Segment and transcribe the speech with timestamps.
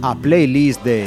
[0.00, 1.06] A playlist de.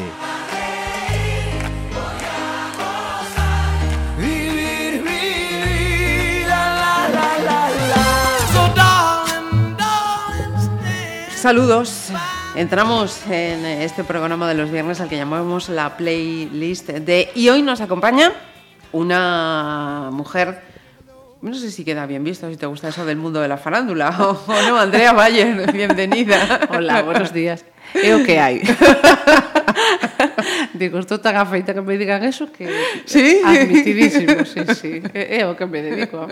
[11.35, 12.09] Saludos.
[12.55, 17.31] Entramos en este programa de los viernes al que llamamos la playlist de...
[17.33, 18.31] Y hoy nos acompaña
[18.91, 20.69] una mujer...
[21.41, 24.09] No sé si queda bien visto, si te gusta eso del mundo de la farándula
[24.19, 24.79] o, o no.
[24.79, 26.67] Andrea Bayer, bienvenida.
[26.69, 27.65] Hola, buenos días.
[27.95, 28.61] É o que hai.
[30.73, 32.69] Digo, estou tan afeita que me digan eso que
[33.05, 33.41] Sí?
[33.43, 35.03] admitidísimo, sí, sí.
[35.13, 36.27] É, é o que me dedico.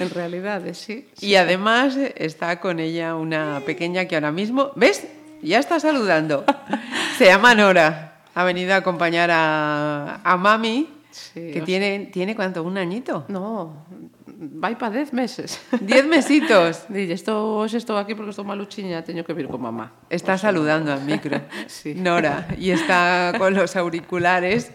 [0.00, 1.08] En realidade, sí.
[1.20, 4.72] Y además está con ella una pequeña que ahora mismo...
[4.74, 5.06] ¿Ves?
[5.42, 6.44] Ya está saludando.
[7.16, 8.14] Se llama Nora.
[8.34, 10.88] Ha venido a acompañar a, a Mami,
[11.18, 13.24] Sí, que tiene, tiene cuánto, un añito.
[13.28, 13.84] No,
[14.38, 15.58] vai para dez meses.
[15.80, 16.86] Diez mesitos.
[16.88, 19.92] Dille, estou, hoxe estou aquí porque estou maluchiña, teño que vir con mamá.
[20.08, 21.94] Está saludando al micro, sí.
[21.94, 24.70] Nora, y está con los auriculares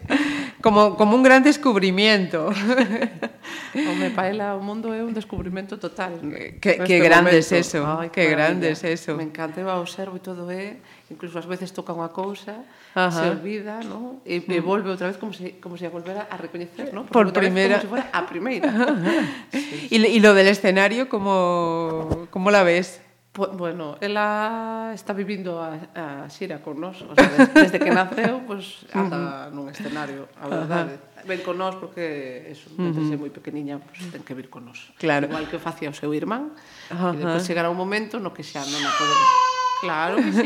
[0.60, 2.52] como, como un gran descubrimiento.
[3.74, 6.20] Home, paela, o mundo é un descubrimento total.
[6.60, 7.36] Qué, qué grande momento.
[7.36, 9.16] es eso, Ay, qué grande es eso.
[9.16, 10.76] Me encanta, eu observo e todo é,
[11.10, 12.54] incluso ás veces toca unha cousa
[12.94, 13.10] Ajá.
[13.10, 14.22] se olvida, ¿no?
[14.24, 14.64] E, e mm.
[14.64, 17.04] volve outra vez como se, como se a volvera a recoñecer, ¿no?
[17.06, 17.82] Por, Por primeira.
[17.82, 18.70] Vez, como se fora a primeira.
[19.52, 19.88] sí, sí.
[19.90, 23.02] Y, y lo del escenario, como, como la ves?
[23.34, 28.46] Bueno, ela está vivindo a, a xira con nós, o sea, desde, desde que naceu,
[28.46, 31.02] pues, anda nun escenario, a verdade.
[31.26, 33.18] Ven con nós porque, eso, desde uh -huh.
[33.18, 34.94] moi pequeniña, pues, ten que vir con nós.
[35.02, 35.26] Claro.
[35.26, 36.54] Igual que facía o seu irmán,
[36.94, 37.10] Ajá.
[37.10, 39.30] e depois chegará un momento no que xa non a pode ver.
[39.80, 40.44] Claro que sí.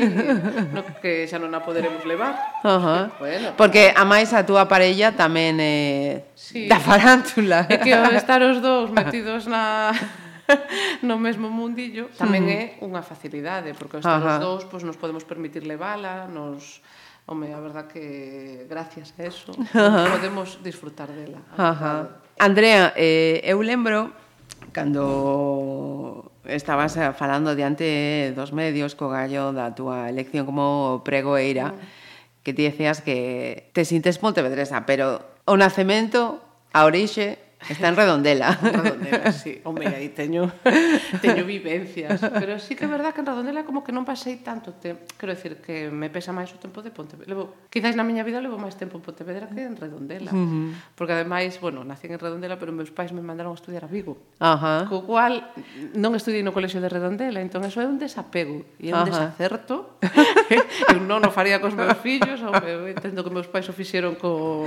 [0.72, 2.34] no, que xa non a poderemos levar.
[2.64, 3.02] Uh -huh.
[3.18, 3.48] bueno.
[3.56, 6.66] Porque a máis a túa parella tamén é eh, sí.
[6.66, 7.68] da farántula.
[7.68, 9.92] É que estar os dous metidos na
[11.08, 14.36] no mesmo mundillo tamén é unha facilidade, porque estar Ajá.
[14.36, 16.80] os dous pois nos podemos permitir levala, nos
[17.30, 21.36] Home, a verdad que gracias a eso podemos disfrutar dela.
[21.58, 22.08] Ajá.
[22.38, 24.16] Andrea, eh, eu lembro
[24.72, 32.42] cando estabas eh, falando diante dos medios co gallo da túa elección como pregoeira, mm.
[32.42, 36.40] que ti decías que te sintes pontevedresa, pero o nacemento,
[36.72, 38.58] a orixe, Está en Redondela.
[38.62, 39.60] en Redondela, sí.
[39.64, 40.52] Home, aí teño,
[41.22, 42.20] teño vivencias.
[42.20, 45.02] Pero sí que é verdad que en Redondela como que non pasei tanto tempo.
[45.19, 47.26] Quero decir que me pesa máis o tempo de Pontevedra.
[47.26, 50.30] Levo, quizás na miña vida levo máis tempo en Pontevedra que en Redondela.
[50.30, 50.68] Uh -huh.
[50.94, 54.16] Porque ademais, bueno, nací en Redondela, pero meus pais me mandaron a estudiar a Vigo.
[54.38, 54.86] Ajá.
[54.86, 54.88] Uh -huh.
[54.88, 55.50] Co cual
[55.98, 59.04] non estudei no colexio de Redondela, entón eso é un desapego e é un Ajá.
[59.04, 59.10] Uh -huh.
[59.10, 59.74] desacerto.
[60.94, 62.54] eu non o faría cos meus fillos, ou
[62.86, 64.64] entendo que meus pais o fixeron co,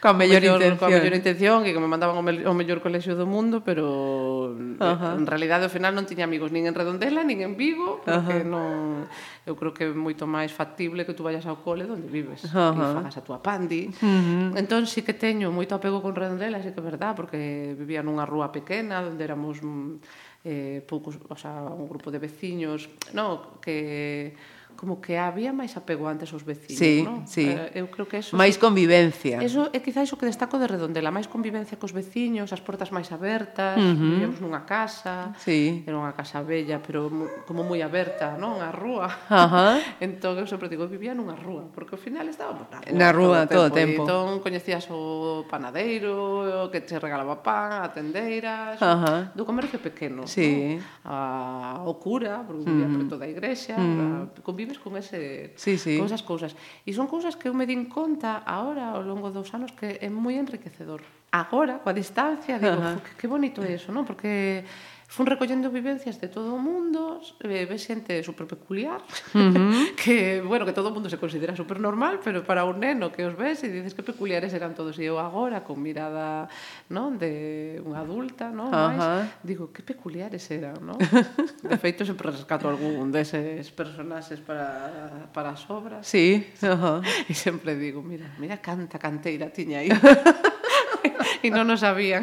[0.00, 0.80] coa mellor, mellor intención.
[0.80, 4.56] Coa mellor intención e que me mandaban o, me, o mellor colexio do mundo, pero
[4.56, 5.12] eh, Ajá.
[5.14, 9.04] en realidade ao final non tiña amigos nin en Redondela, nin en Vigo, porque non
[9.44, 12.72] eu creo que é moito máis factible que tú vayas ao cole onde vives Ajá.
[12.72, 13.92] e fagas a túa pandi.
[14.00, 14.58] Uh -huh.
[14.58, 18.24] Entón sí que teño moito apego con Redondela, sí que é verdad, porque vivía nunha
[18.24, 20.00] rúa pequena onde éramos mm,
[20.48, 24.32] eh poucos, o sea, un grupo de veciños, no, que
[24.76, 27.26] como que había máis apego antes aos vecinos, sí, non?
[27.26, 27.46] Sí.
[27.48, 29.42] Eh, eu creo que eso máis convivencia.
[29.42, 33.10] Eso é quizáis o que destaco de Redondela, máis convivencia cos veciños, as portas máis
[33.12, 34.20] abertas, uh -huh.
[34.20, 35.84] vivíamos nunha casa, sí.
[35.84, 37.08] era unha casa bella, pero
[37.44, 38.60] como moi aberta, non?
[38.60, 39.08] A rúa.
[39.28, 39.80] Ajá.
[40.04, 43.38] entón eu sempre digo, vivía nunha rúa, porque ao final estábamos na rúa, na rúa
[43.46, 44.02] todo, o tempo.
[44.04, 49.32] Entón coñecías o panadeiro, o que te regalaba pan, a tendeira, Ajá.
[49.36, 50.76] do comercio pequeno, sí.
[50.76, 51.08] non?
[51.08, 52.96] A, o cura, porque vivía uh -huh.
[52.96, 55.96] preto da igrexa, uh -huh convives con ese sí, sí.
[55.96, 56.54] con esas cousas.
[56.84, 60.08] E son cousas que eu me din conta agora ao longo dos anos que é
[60.12, 61.00] moi enriquecedor.
[61.32, 63.00] Agora, coa distancia, digo, uh -huh.
[63.00, 64.04] que, que bonito é eso, non?
[64.04, 64.64] Porque
[65.10, 69.02] fun recollendo vivencias de todo o mundo, eh, ve xente super peculiar,
[69.34, 69.94] uh -huh.
[69.98, 73.26] que, bueno, que todo o mundo se considera super normal, pero para un neno que
[73.26, 74.94] os ves e dices que peculiares eran todos.
[75.02, 76.46] E eu agora, con mirada
[76.94, 78.70] non de unha adulta, non?
[78.70, 78.94] Uh -huh.
[78.94, 80.94] Mais, digo, que peculiares eran, non?
[81.66, 86.06] De feito, sempre rescato algún deses personaxes para, para as obras.
[86.06, 86.98] Sí, uh -huh.
[87.26, 89.90] E sempre digo, mira, mira canta canteira tiña aí.
[91.42, 92.22] e non o sabían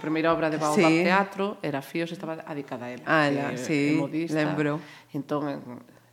[0.00, 1.04] a primeira obra de Baobab sí.
[1.04, 3.04] Teatro era Fíos, estaba adicada a ela.
[3.04, 4.40] Ah, ela, que, sí, modista.
[4.40, 4.80] lembro.
[5.12, 5.44] Entón,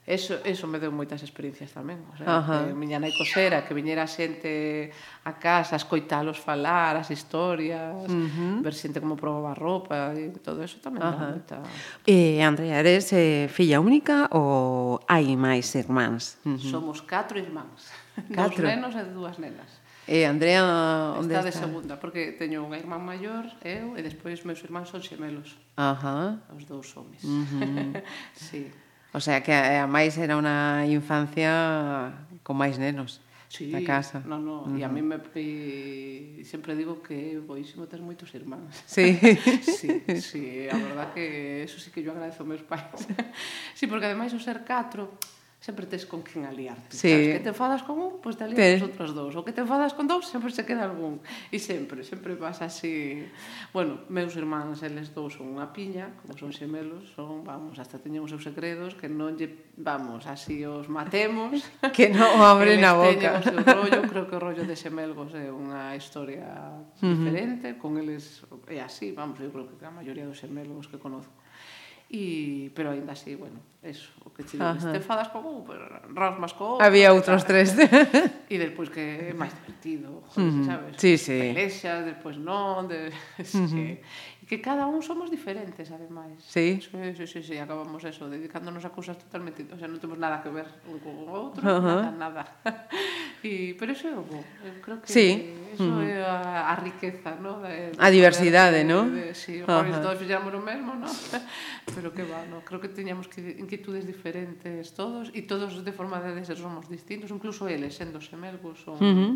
[0.08, 2.00] Eso, eso me deu moitas experiencias tamén.
[2.08, 4.88] O sea, que miña nai cosera, que viñera xente
[5.28, 8.64] a casa, a escoitalos falar, as historias, uh -huh.
[8.64, 11.60] ver xente como probaba a roupa, e todo eso tamén dá moita...
[12.08, 16.40] Eh, Andrea, eres eh, filla única ou hai máis irmáns?
[16.48, 16.72] Uh -huh.
[16.72, 17.92] Somos catro irmáns.
[18.32, 18.64] Catro.
[18.64, 19.77] Dos nenos e dúas nenas.
[20.08, 20.64] E Andrea,
[21.20, 21.50] onde está?
[21.50, 25.60] Está de segunda, porque teño unha irmán maior, eu, e despois meus irmáns son xemelos.
[25.76, 26.40] Ajá.
[26.56, 27.20] Os dous homes.
[27.28, 27.92] Uh -huh.
[28.32, 28.72] sí.
[29.12, 31.52] O sea que a, a máis era unha infancia
[32.40, 33.20] con máis nenos.
[33.48, 34.24] Sí, na casa.
[34.24, 34.80] No, no, uh -huh.
[34.80, 38.84] e a mí me e, sempre digo que boísimo ter moitos irmáns.
[38.88, 39.16] Sí.
[39.80, 43.08] sí, sí, a verdad que eso sí que yo agradezo aos meus pais.
[43.78, 45.20] sí, porque ademais o ser catro
[45.68, 46.96] sempre tes con quen aliarte.
[46.96, 47.12] Sí.
[47.12, 48.76] Sabes, que te enfadas con un, pois pues te alias sí.
[48.80, 49.36] os outros dous.
[49.36, 51.20] O que te enfadas con dous, sempre se queda algún.
[51.52, 53.28] E sempre, sempre pasa así.
[53.76, 58.24] Bueno, meus irmáns, eles dous son unha piña, como son xemelos, son, vamos, hasta teñen
[58.24, 61.60] os seus segredos, que non lle, vamos, así os matemos.
[61.96, 63.12] que non abren a boca.
[63.12, 67.12] Teñen o seu rollo, creo que o rollo de xemelgos é unha historia uh -huh.
[67.12, 71.37] diferente, con eles é así, vamos, eu creo que a maioría dos xemelgos que conozco
[72.10, 75.84] e pero aínda así, bueno, eso, o que che digo, te fadas con un, pero
[76.16, 76.86] rasmas co outro.
[76.86, 77.76] Había outros tres.
[78.48, 80.96] E despois que é máis divertido, joder, sabes?
[80.96, 81.52] Sí, sí.
[81.52, 83.12] Pelexas, despois non, de...
[83.12, 84.00] uh -huh
[84.48, 86.40] que cada un somos diferentes, ademais.
[86.40, 86.80] Sí.
[86.80, 89.68] Sí, sí, sí, sí acabamos eso, dedicándonos a cousas totalmente...
[89.68, 92.16] O sea, non temos nada que ver un con o outro, uh -huh.
[92.16, 92.44] nada, nada.
[93.44, 94.40] y, pero eso é o bo.
[94.64, 95.52] Eu creo que sí.
[95.76, 96.08] eso uh -huh.
[96.08, 97.60] é a, a riqueza, ¿no?
[97.60, 99.04] De, a diversidade, ¿no?
[99.12, 100.00] De, de, sí, uh -huh.
[100.00, 101.12] todos fixamos o mesmo, ¿no?
[101.96, 102.64] pero que va, ¿no?
[102.64, 107.36] Creo que teñamos que inquietudes diferentes todos, e todos de forma de ser somos distintos,
[107.36, 108.96] incluso eles, sendo semelgos, son...
[108.96, 109.34] Uh -huh.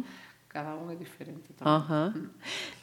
[0.52, 1.68] Cada un é diferente tamén.
[1.68, 2.08] Uh -huh.
[2.12, 2.30] Mm.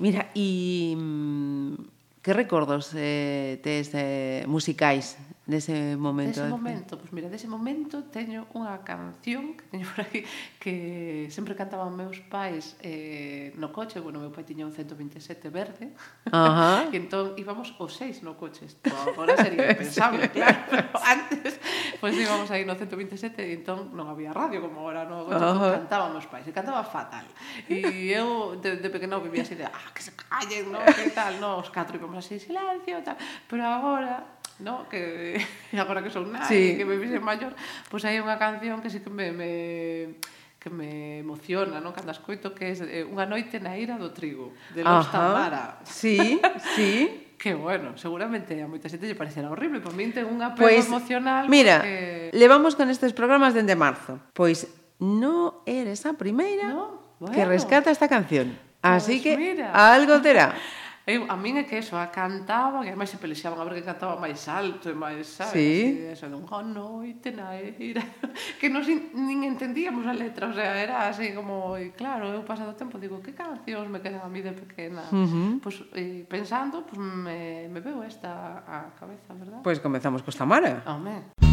[0.00, 0.40] Mira, e...
[0.40, 0.96] Y...
[0.96, 1.97] Mm,
[2.28, 5.16] Que recordos eh, tes eh, musicais?
[5.48, 6.44] nese momento.
[6.44, 10.20] Dese momento, pois pues mira, dese momento teño unha canción que teño por aquí
[10.60, 15.96] que sempre cantaban meus pais eh, no coche, bueno, meu pai tiña un 127 verde.
[16.28, 16.84] Ajá.
[16.84, 16.94] Uh -huh.
[16.94, 18.68] e entón íbamos os seis no coche.
[18.68, 21.56] Esto agora sería impensable, claro, pero antes
[21.96, 25.40] pois pues, íbamos aí no 127 e entón non había radio como agora no coche,
[25.40, 25.76] entón uh -huh.
[25.80, 27.24] cantábamos pais, e cantaba fatal.
[27.72, 31.40] E eu de, de pequeno vivía así de, ah, que se callen, no, que tal,
[31.40, 33.16] no, os catro íbamos así, silencio, tal.
[33.48, 34.88] Pero agora no?
[34.88, 35.38] que
[35.78, 36.76] agora que son nai, sí.
[36.76, 37.54] que me fixe maior,
[37.88, 40.18] pois pues hai unha canción que sí que me, me
[40.58, 41.94] que me emociona, non?
[41.94, 45.14] Cando escoito que é eh, Unha noite na ira do trigo, de Los Ajá.
[45.14, 45.64] Tamara.
[45.86, 46.42] Sí,
[46.74, 47.24] sí.
[47.38, 50.90] que bueno, seguramente a moita xente lle parecerá horrible, pero min ten un apego pues,
[50.90, 52.34] emocional mira, porque...
[52.34, 54.18] levamos con estes programas dende marzo.
[54.34, 54.66] Pois
[54.98, 57.14] no eres a primeira no?
[57.22, 57.34] Bueno.
[57.34, 58.58] que rescata esta canción.
[58.82, 59.70] Pois Así pues que mira.
[59.70, 60.58] algo terá.
[61.08, 63.88] Eu, a min é que eso, a cantaban, e máis se pelexaban a ver que
[63.88, 65.56] cantaba máis alto e máis, sabes?
[65.56, 66.04] Sí.
[66.04, 68.04] Así, eso, de un oh, noite na era,
[68.60, 72.44] que nos in, nin entendíamos a letra, o sea, era así como, e claro, eu
[72.44, 75.08] pasado tempo digo, que cancións me quedan a mí de pequena?
[75.08, 75.50] Uh -huh.
[75.64, 79.64] Pois, pues, pensando, pois pues, me, me veo esta a cabeza, verdad?
[79.64, 80.84] Pois pues comezamos costa Mara.
[80.84, 81.32] Home.
[81.40, 81.47] Oh,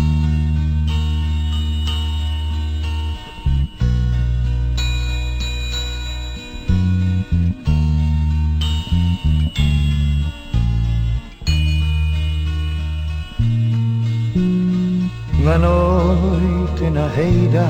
[15.45, 17.69] Unha noite na eira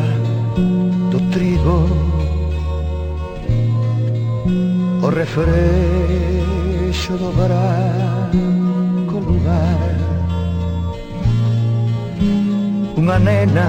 [1.11, 1.91] do trigo.
[5.03, 5.59] O refrexo
[7.19, 9.91] do branco lugar.
[12.95, 13.67] Unha nena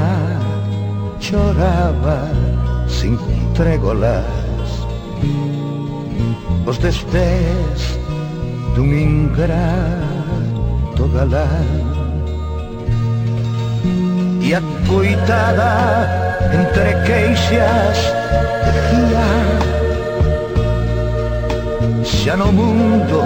[1.19, 2.31] choraba
[2.87, 3.19] sin
[3.59, 4.87] trégolas
[6.63, 7.99] Os destés
[8.79, 9.51] dun ingrato
[11.11, 11.96] galán
[14.47, 15.75] e a coitada
[16.55, 17.99] entre queixas
[18.65, 19.27] decía
[22.05, 23.21] xa no mundo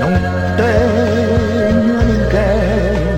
[0.00, 0.12] non
[0.60, 3.16] teño a ninguén.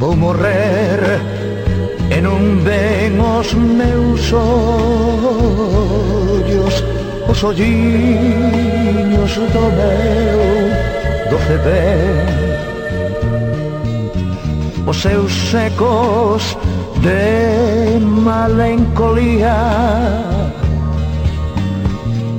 [0.00, 1.00] Vou morrer
[2.08, 5.44] e non ven os meus ollos
[7.28, 10.40] os olliños do meu
[11.28, 12.53] doce ben
[14.86, 16.56] os seus secos
[17.00, 19.56] de malencolía.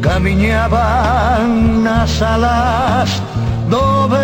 [0.02, 3.22] Camiñaban nas alas
[3.70, 4.18] do vento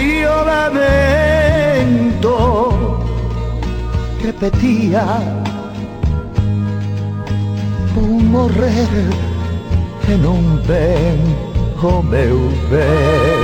[0.00, 2.28] e o lamento.
[4.22, 5.04] Repetía
[7.94, 8.88] Vou morrer
[10.08, 11.18] e non ven
[11.82, 12.38] o meu
[12.70, 13.37] ben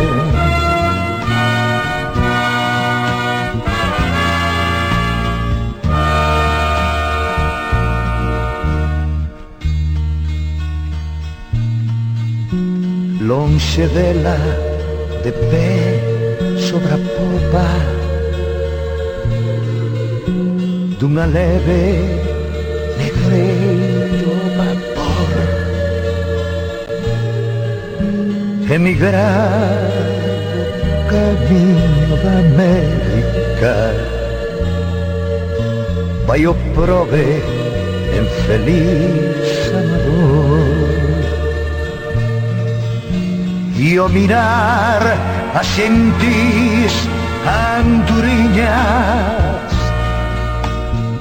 [13.27, 14.37] lonxe dela
[15.23, 16.01] de pé
[16.59, 17.69] sobre a popa.
[20.99, 21.83] Dunha leve
[22.99, 25.33] ligero vapor
[28.71, 29.91] emigrar
[31.11, 33.77] camiño da América.
[36.27, 37.29] Vai o prove
[38.19, 39.49] en feliz
[39.81, 40.64] amador
[43.85, 45.03] Dio mirar
[45.61, 46.95] as xentis
[47.77, 48.73] anduriñas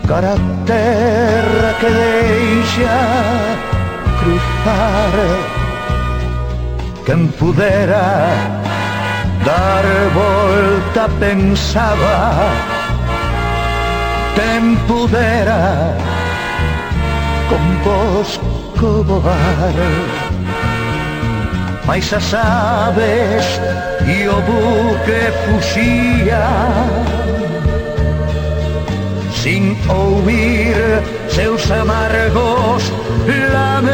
[0.07, 2.99] Cara terra que deixa
[4.19, 5.13] cruzar
[7.05, 8.07] Quen pudera
[9.43, 12.17] dar volta pensaba
[14.35, 15.97] Quen pudera
[17.49, 18.39] con vos
[18.79, 20.22] voar.
[21.85, 23.59] Mais as aves
[24.07, 26.47] e o buque fuxía
[29.41, 30.75] Sin ouvir
[31.27, 32.91] seus amargos
[33.53, 33.91] lamentos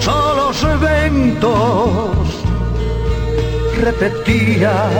[0.00, 2.10] Solos ventos
[3.80, 4.90] repetían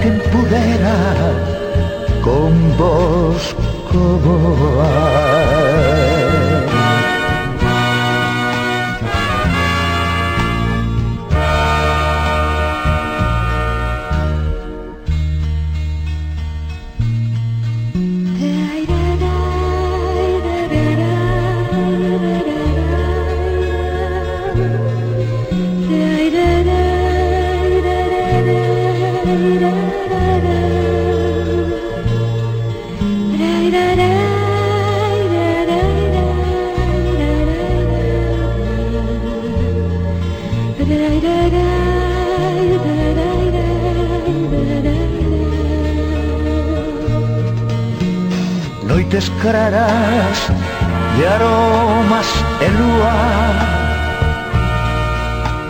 [0.00, 0.98] quen pudera
[2.22, 3.54] con vos
[3.90, 6.07] como voar.
[49.18, 50.38] luces claras
[51.18, 52.26] y aromas
[52.60, 53.54] el luar.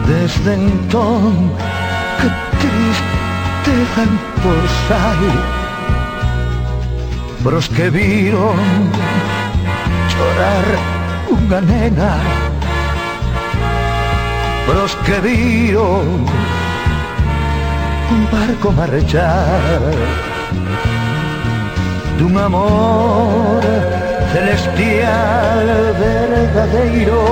[0.06, 1.66] Desde entonces,
[2.20, 2.28] qué
[2.58, 5.30] triste emporsai,
[7.44, 8.56] pros que vieron
[10.12, 10.66] llorar
[11.30, 12.16] una nena,
[14.66, 16.26] pros que vieron
[18.10, 20.27] un barco marchar
[22.18, 23.62] dun amor
[24.32, 25.66] celestial
[26.02, 27.22] verdadeiro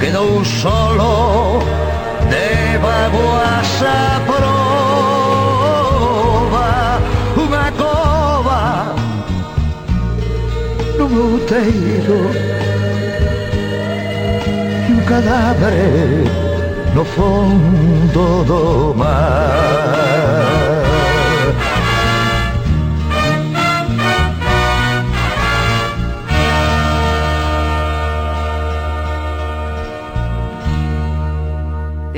[0.00, 1.14] quedou solo
[2.30, 5.68] de vaguas a prova
[7.44, 8.62] unha cova
[10.96, 12.20] nun outeiro
[14.88, 16.22] e un cadáver
[16.94, 20.15] no fondo do mar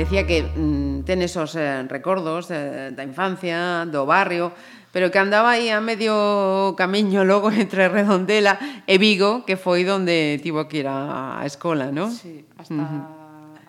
[0.09, 4.49] decía que mm, ten esos eh, recordos eh, da infancia, do barrio,
[4.89, 8.57] pero que andaba aí a medio camiño logo entre Redondela
[8.89, 12.09] e Vigo, que foi onde tivo que ir a, a escola, non?
[12.09, 12.73] Sí, hasta...
[12.73, 13.05] Uh -huh.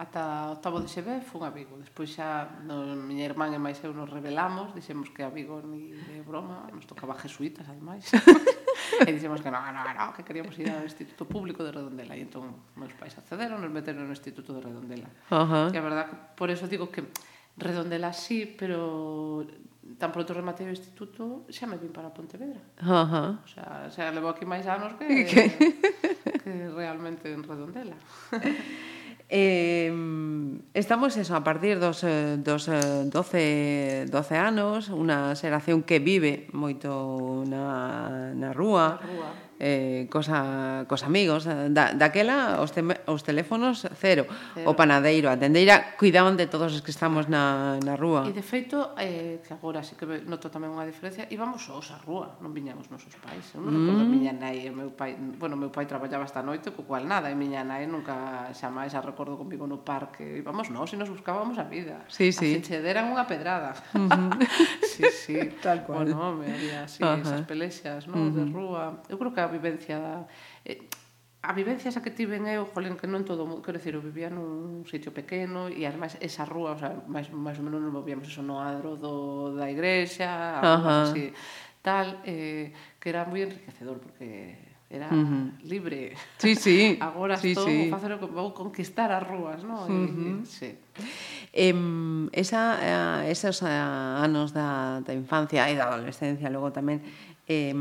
[0.00, 1.76] Ata octavo de xeve fun a Vigo.
[1.76, 5.92] Despois xa no, miña irmán e máis eu nos revelamos, dixemos que a Vigo ni
[5.92, 8.09] de broma, nos tocaba jesuitas, ademais.
[9.06, 12.14] e dixemos que non, non, non, que queríamos ir ao Instituto Público de Redondela.
[12.16, 15.09] E entón, meus pais accederon, nos meteron no Instituto de Redondela.
[15.30, 15.66] Uh -huh.
[15.70, 17.06] E a verdad, por eso digo que
[17.56, 19.47] Redondela sí, pero
[19.99, 22.61] tan pronto rematei o instituto xa me vin para Pontevedra.
[22.80, 23.30] Uh -huh.
[23.42, 25.42] O sea, xa levo aquí máis anos que, que,
[26.44, 27.97] que realmente en Redondela.
[29.32, 29.94] Eh,
[30.75, 36.50] estamos eso, a partir dos, eh, dos eh, 12, 12 anos, unha xeración que vive
[36.50, 42.80] moito na, na rúa, na rúa eh, cosa, cos amigos eh, da, daquela os, te,
[42.80, 44.24] os teléfonos cero.
[44.24, 48.32] cero o panadeiro, a tendeira cuidaban de todos os que estamos na, na rúa e
[48.32, 52.40] de feito, eh, que agora sí que noto tamén unha diferencia, íbamos sós á rúa
[52.40, 53.78] non viñamos nosos pais eu non mm.
[53.84, 57.04] recordo a miña nai e meu pai bueno, meu pai traballaba esta noite, co cual
[57.04, 60.96] nada e miña nai nunca xa máis a recordo comigo no parque íbamos nós e
[60.96, 62.56] nos buscábamos a vida sí, sí.
[62.56, 64.32] a deran unha pedrada uh -huh.
[64.88, 68.32] sí, sí tal cual bueno, me había así, esas pelexas non?
[68.32, 70.26] de rúa eu creo que vivencia
[70.64, 70.87] eh,
[71.42, 74.28] a vivencia esa que tiven eu, jolín, que non todo mundo, quero dicir, eu vivía
[74.28, 78.28] nun sitio pequeno e ademais esa rúa, o sea, máis, máis ou menos nos movíamos
[78.28, 81.02] eso no adro do, da igrexa, uh -huh.
[81.09, 81.33] así,
[81.80, 84.52] tal, eh, que era moi enriquecedor porque
[84.92, 85.64] era uh -huh.
[85.64, 86.12] libre.
[86.37, 86.78] Sí, sí.
[87.00, 87.88] Agora sí, estou sí.
[87.88, 89.88] facer vou conquistar as rúas, non?
[89.88, 90.42] Uh -huh.
[90.42, 90.71] e, sí.
[91.57, 92.76] Em, esa,
[93.25, 97.00] eh, esos eh, anos da, da infancia e da adolescencia logo tamén
[97.50, 97.75] eh,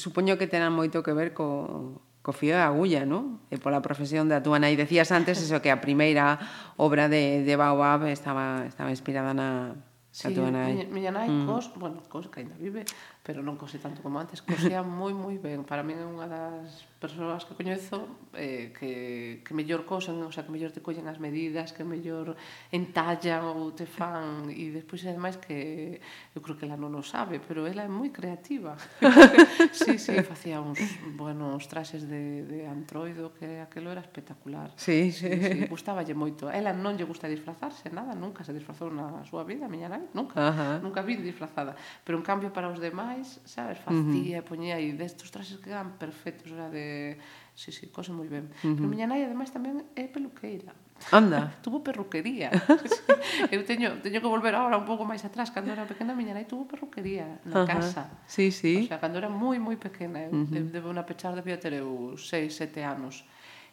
[0.00, 3.44] supoño que terán moito que ver co, co fío da agulla, non?
[3.52, 4.80] E pola profesión da túa nai.
[4.80, 6.40] Decías antes eso que a primeira
[6.80, 9.76] obra de, de Baobab estaba, estaba inspirada na,
[10.08, 10.72] sí, a túa nai.
[10.72, 11.44] Miña, miña nai, mm.
[11.44, 12.88] cos, bueno, cos que ainda vive,
[13.28, 15.60] pero non cose tanto como antes, cosía moi moi ben.
[15.60, 20.48] Para min é unha das persoas que coñezo eh, que, que mellor cosen, o sea,
[20.48, 22.40] que mellor te collen as medidas, que mellor
[22.72, 26.00] entallan ou te fan, e despois ademais que
[26.32, 28.80] eu creo que ela non o sabe, pero ela é moi creativa.
[29.76, 30.80] sí, sí, facía uns
[31.12, 34.72] buenos traxes de, de antroido, que aquelo era espectacular.
[34.80, 35.28] Sí, sí.
[35.28, 35.68] sí, sí.
[35.68, 36.48] Gustáballe moito.
[36.48, 40.08] Ela non lle gusta disfrazarse, nada, nunca se disfrazou na súa vida, a miña nai,
[40.16, 40.40] nunca.
[40.40, 40.80] Ajá.
[40.80, 41.76] Nunca vin disfrazada.
[42.08, 43.78] Pero, en cambio, para os demais, máis, sabes?
[43.82, 44.48] Facía, uh -huh.
[44.48, 47.18] poñía aí destos traxes que eran perfectos, era de...
[47.58, 48.46] Sí, sí, cose moi ben.
[48.46, 48.76] Uh -huh.
[48.78, 50.70] Pero miña nai, ademais, tamén é peluqueira.
[51.10, 51.50] Anda.
[51.64, 52.54] tuvo perruquería.
[53.54, 56.46] eu teño, teño que volver agora un pouco máis atrás, cando era pequena miña nai
[56.46, 57.66] tuvo perruquería na uh -huh.
[57.66, 58.02] casa.
[58.30, 58.86] Sí, sí.
[58.86, 60.70] O sea, cando era moi moi pequena, eu uh -huh.
[60.70, 63.26] debo unha pechar debía ter eu 6, 7 anos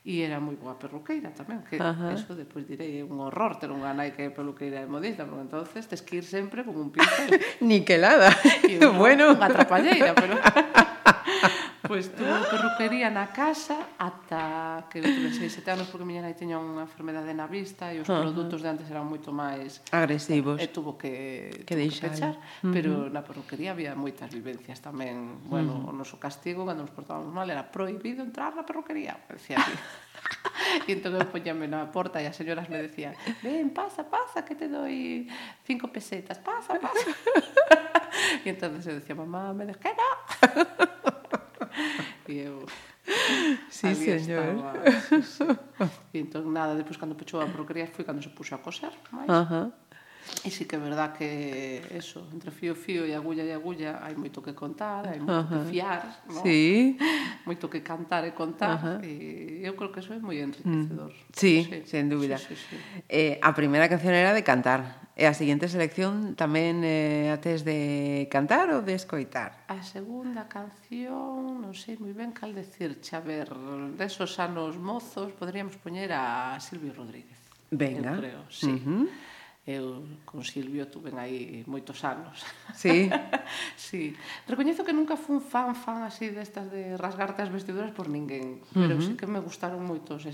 [0.05, 2.13] e era moi boa perruqueira tamén, que Ajá.
[2.13, 5.49] eso depois direi é un horror ter unha nai que é peluqueira e modista, porque
[5.49, 7.41] entonces tes que ir sempre con un pincel.
[7.65, 8.29] Niquelada.
[8.69, 9.33] E unha, bueno.
[9.33, 10.37] unha trapalleira, pero...
[11.87, 16.25] Pois pues, tuve perruquería na casa ata que eu tuve 6, 7 anos porque miña
[16.25, 18.21] nai teña unha enfermedade na vista e os uh -huh.
[18.25, 20.57] produtos de antes eran moito máis agresivos.
[20.57, 22.73] E, e tuvo que, que, tuvo que pechar, uh -huh.
[22.73, 25.45] pero na perruquería había moitas vivencias tamén.
[25.45, 25.93] Bueno, uh -huh.
[25.93, 29.75] o noso castigo cando nos portábamos mal era prohibido entrar na perruquería, decía así.
[30.89, 33.13] e entón eu poñame na porta e as señoras me decían
[33.45, 35.29] ven, pasa, pasa, que te doi
[35.67, 37.09] cinco pesetas, pasa, pasa.
[38.45, 40.09] e entón eu decía, mamá, me dejé, no.
[42.27, 42.65] e eu
[43.69, 44.57] Sí, señor.
[44.57, 45.43] Estaba, sí, sí.
[46.13, 49.29] E entón, nada, depois cando pechou a procrear foi cando se puxo a coser máis.
[49.29, 49.61] Ajá.
[49.61, 49.84] Uh -huh.
[50.45, 54.13] E sí que é verdad que eso, entre fío fío e agulla e agulla hai
[54.13, 55.65] moito que contar, hai moito Ajá.
[55.65, 56.41] que fiar, no?
[56.41, 56.97] sí.
[57.49, 58.93] moito que cantar e contar, Ajá.
[59.05, 60.45] e eu creo que eso é moi mm.
[60.45, 61.11] enriquecedor.
[61.13, 61.33] Mm.
[61.33, 62.37] Sí, sí, sen dúbida.
[62.37, 62.77] Sí, sí, sí.
[63.09, 68.27] Eh, a primeira canción era de cantar, e a seguinte selección tamén eh, ates de
[68.27, 69.63] cantar ou de escoitar?
[69.71, 73.47] A segunda canción, non sei moi ben cal decir, xa ver,
[73.95, 77.39] desos anos mozos, poderíamos poñer a Silvio Rodríguez.
[77.71, 78.11] Venga.
[78.11, 78.75] Eu creo, sí.
[78.75, 79.07] Uh -huh.
[79.65, 82.45] Eu con Silvio tuven aí moitos anos.
[82.77, 83.09] Sí?
[83.75, 84.13] sí.
[84.45, 88.93] Recoñezo que nunca fun fan, fan así destas de rasgarte as vestiduras por ninguén, pero
[88.93, 89.05] uh -huh.
[89.05, 90.29] sí que me gustaron moitos.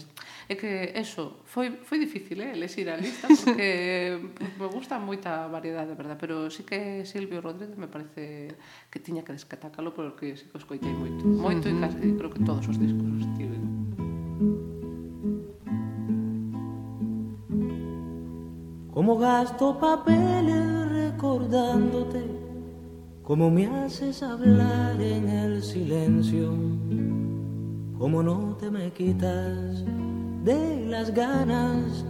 [0.51, 4.19] É que eso, foi, foi difícil, eh, lexir a lista, porque
[4.59, 6.19] me gusta moita variedade, verdad?
[6.19, 8.51] Pero sí que Silvio Rodríguez me parece
[8.91, 11.23] que tiña que descatácalo porque sí que escoitei moito.
[11.23, 11.79] Moito uh -huh.
[11.79, 13.63] e casi creo que todos os discos estiven.
[14.41, 14.70] Thank.
[19.01, 22.23] Como gasto papeles recordándote,
[23.23, 26.53] como me haces hablar en el silencio,
[27.97, 29.83] como no te me quitas
[30.43, 32.05] de las ganas,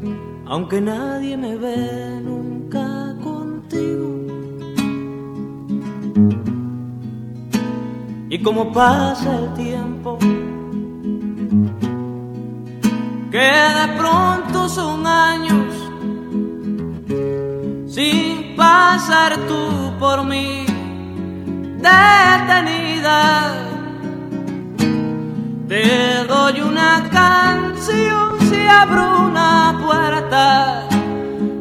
[0.45, 4.27] aunque nadie me ve nunca contigo.
[8.29, 10.17] Y como pasa el tiempo,
[13.31, 13.49] que
[13.79, 15.80] de pronto son años
[17.91, 20.65] sin pasar tú por mí
[21.87, 23.19] detenida.
[25.67, 30.87] Te doy una canción si abro una puerta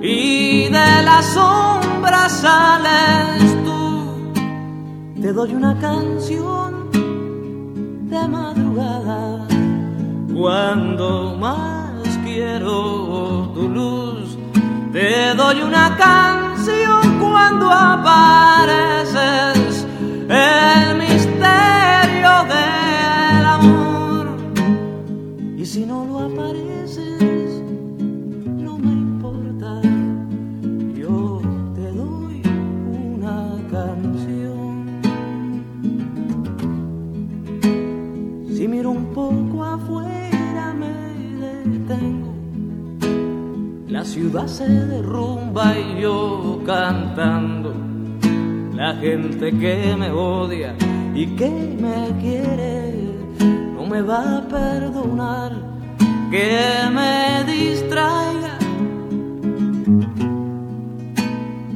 [0.01, 3.83] y de la sombra sales tú.
[5.21, 6.91] Te doy una canción
[8.13, 9.47] de madrugada
[10.33, 14.40] cuando más quiero tu luz.
[14.93, 19.17] Te doy una canción cuando apareces,
[20.29, 24.37] el misterio del amor.
[25.57, 26.70] Y si no lo apareces,
[44.01, 47.75] La ciudad se derrumba y yo cantando.
[48.75, 50.75] La gente que me odia
[51.15, 52.95] y que me quiere
[53.75, 55.53] no me va a perdonar
[56.31, 56.49] que
[56.91, 58.57] me distraiga.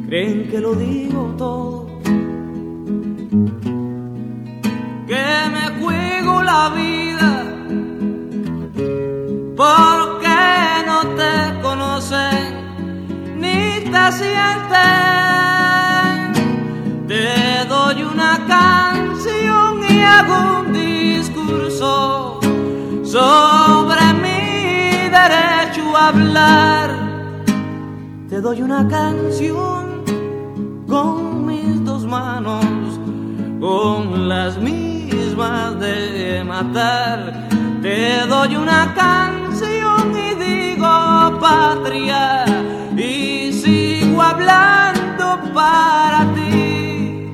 [0.06, 1.84] Creen que lo digo todo,
[23.24, 24.40] sobre mi
[25.18, 26.88] derecho a hablar.
[28.28, 29.82] Te doy una canción
[30.92, 32.66] con mis dos manos,
[33.60, 37.18] con las mismas de matar.
[37.84, 40.92] Te doy una canción y digo
[41.46, 42.44] patria
[42.96, 45.26] y sigo hablando
[45.58, 47.30] para ti.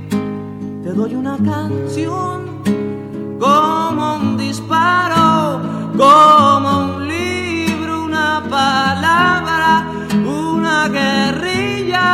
[0.84, 2.38] Te doy una canción
[3.44, 5.19] como un disparo,
[6.00, 9.66] como un libro, una palabra,
[10.24, 12.08] una guerrilla,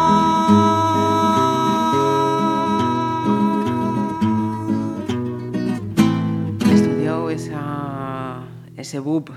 [6.72, 8.42] Estudiou esa,
[8.76, 9.30] ese BUP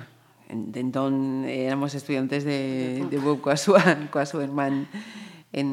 [0.50, 3.82] en- de entón éramos estudiantes de, de BUP coa súa,
[4.14, 4.88] coa súa irmán
[5.54, 5.68] en,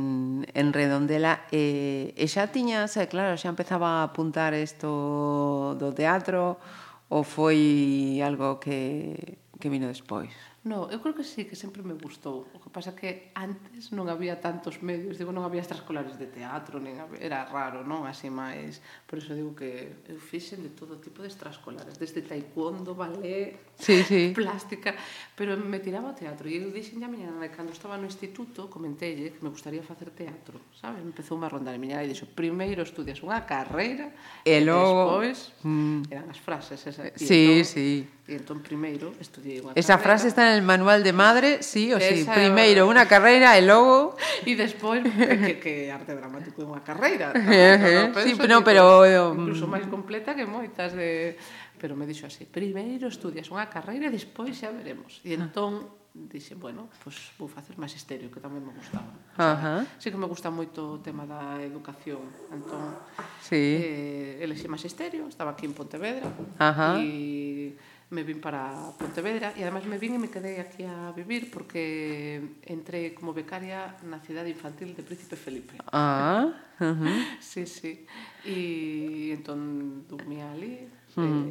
[0.59, 6.59] en Redondela eh, e, e xa tiñas, claro, xa empezaba a apuntar isto do teatro
[7.07, 10.35] ou foi algo que, que vino despois?
[10.66, 12.51] No, eu creo que sí, que sempre me gustou.
[12.53, 16.83] O que pasa que antes non había tantos medios, digo, non había extraescolares de teatro,
[16.83, 18.05] nin había, era raro, non?
[18.05, 22.92] Así máis Por iso digo que eu fixen de todo tipo de extraescolares, desde taekwondo,
[22.92, 24.33] balé, sí, sí.
[24.37, 24.92] plástica,
[25.33, 26.44] pero me tiraba ao teatro.
[26.44, 30.12] E eu dixen a miña nai, cando estaba no instituto, comentelle que me gustaría facer
[30.12, 31.01] teatro, sabes?
[31.01, 34.12] Empezou a rondar e miña nai e dixo, primeiro estudias unha carreira,
[34.44, 35.25] e logo...
[35.25, 36.12] despois mm.
[36.12, 37.09] eran as frases esas.
[37.09, 37.88] E sí, entón, sí.
[38.29, 40.21] E entón primeiro estudiei unha Esa carreira.
[40.21, 42.29] frase está en el manual de madre, sí o sí.
[42.29, 42.37] Esa...
[42.37, 44.21] Primeiro unha carreira e logo...
[44.49, 47.33] E despois, que, que arte dramático é unha carreira.
[47.33, 47.40] ¿no?
[47.40, 49.34] no, no, penso, sí, pero, tipo, pero Pero.
[49.34, 51.37] Incluso máis completa que moitas de...
[51.78, 55.22] Pero me dixo así, primeiro estudias unha carreira e despois xa veremos.
[55.22, 55.42] E ah.
[55.44, 59.06] entón dixe, bueno, pois pues, vou facer magisterio, que tamén me gustaba.
[59.06, 59.74] O sea, Ajá.
[60.02, 62.26] Sí que me gusta moito o tema da educación.
[62.50, 62.98] Entón,
[63.38, 63.54] sí.
[63.54, 66.26] eh, elexi magisterio, estaba aquí en Pontevedra.
[66.58, 66.98] Ajá.
[66.98, 67.78] E
[68.11, 72.62] me vin para Pontevedra e ademais me vin e me quedei aquí a vivir porque
[72.64, 75.77] entré como becaria na cidade infantil de Príncipe Felipe.
[75.92, 76.49] Ah,
[76.81, 77.21] uh -huh.
[77.40, 78.09] sí, sí.
[78.49, 80.88] E entón dormía ali.
[81.16, 81.47] Uh eh, -huh.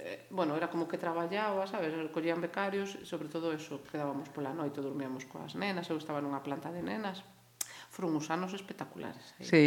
[0.00, 4.80] eh, bueno, era como que traballaba, sabes, collían becarios, sobre todo eso, quedábamos pola noite,
[4.80, 7.20] dormíamos coas nenas, eu estaba nunha planta de nenas,
[7.96, 9.24] foron uns anos espectaculares.
[9.40, 9.48] Aí.
[9.48, 9.64] Sí.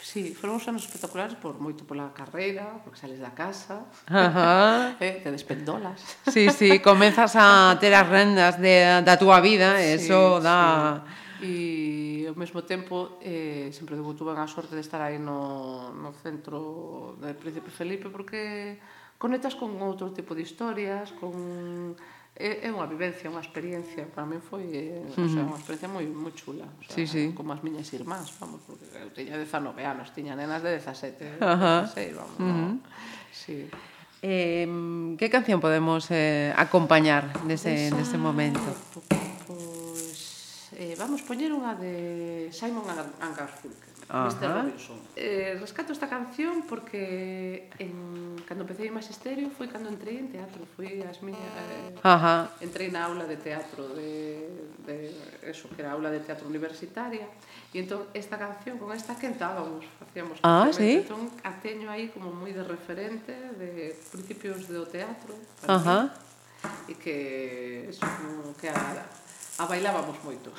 [0.00, 4.96] Sí, foron uns anos espectaculares por moito pola carreira, porque sales da casa, Ajá.
[5.04, 6.00] eh, te despendolas.
[6.32, 11.04] Sí, sí, comenzas a ter as rendas de, da túa vida, sí, eso dá...
[11.04, 11.26] Sí.
[11.36, 16.16] E ao mesmo tempo eh, sempre digo, tuve a sorte de estar aí no, no
[16.24, 18.80] centro de Príncipe Felipe porque
[19.20, 21.92] conectas con outro tipo de historias, con
[22.36, 25.24] É, é unha vivencia, unha experiencia, para min foi uh eh, -huh.
[25.24, 27.22] o sea, unha experiencia moi moi chula, o sea, sí, sí.
[27.32, 31.88] como as miñas irmás, vamos, porque eu teña 19 anos, tiña nenas de 17, Ajá.
[31.88, 32.36] 16, vamos.
[32.36, 32.72] Uh -huh.
[32.76, 32.84] no?
[33.32, 33.64] Sí.
[34.20, 34.68] Eh,
[35.16, 37.96] que canción podemos eh, acompañar nese, Esa...
[37.96, 38.60] nese momento?
[38.92, 40.20] Pois, pues,
[40.76, 43.95] eh, vamos poñer unha de Simon and Garfunkel.
[44.08, 44.28] Ajá.
[44.30, 44.62] Mr.
[44.62, 44.98] Robinson.
[45.16, 50.62] Eh, rescato esta canción porque en, cando empecé en magisterio foi cando entrei en teatro,
[50.78, 52.54] foi as miñas eh, Ajá.
[52.62, 54.46] entrei na aula de teatro de,
[54.86, 55.10] de
[55.42, 57.26] eso que era aula de teatro universitaria
[57.74, 61.02] e entón esta canción con esta cantábamos, facíamos ah, sí?
[61.02, 65.98] entón a teño aí como moi de referente de principios do teatro para Ajá.
[66.06, 66.26] Mí,
[66.88, 69.02] e que eso, como que a
[69.58, 70.52] a bailábamos moito.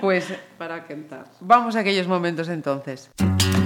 [0.00, 1.26] Pois pues, para quentar.
[1.40, 3.10] Vamos a aquellos momentos entonces.
[3.20, 3.61] Música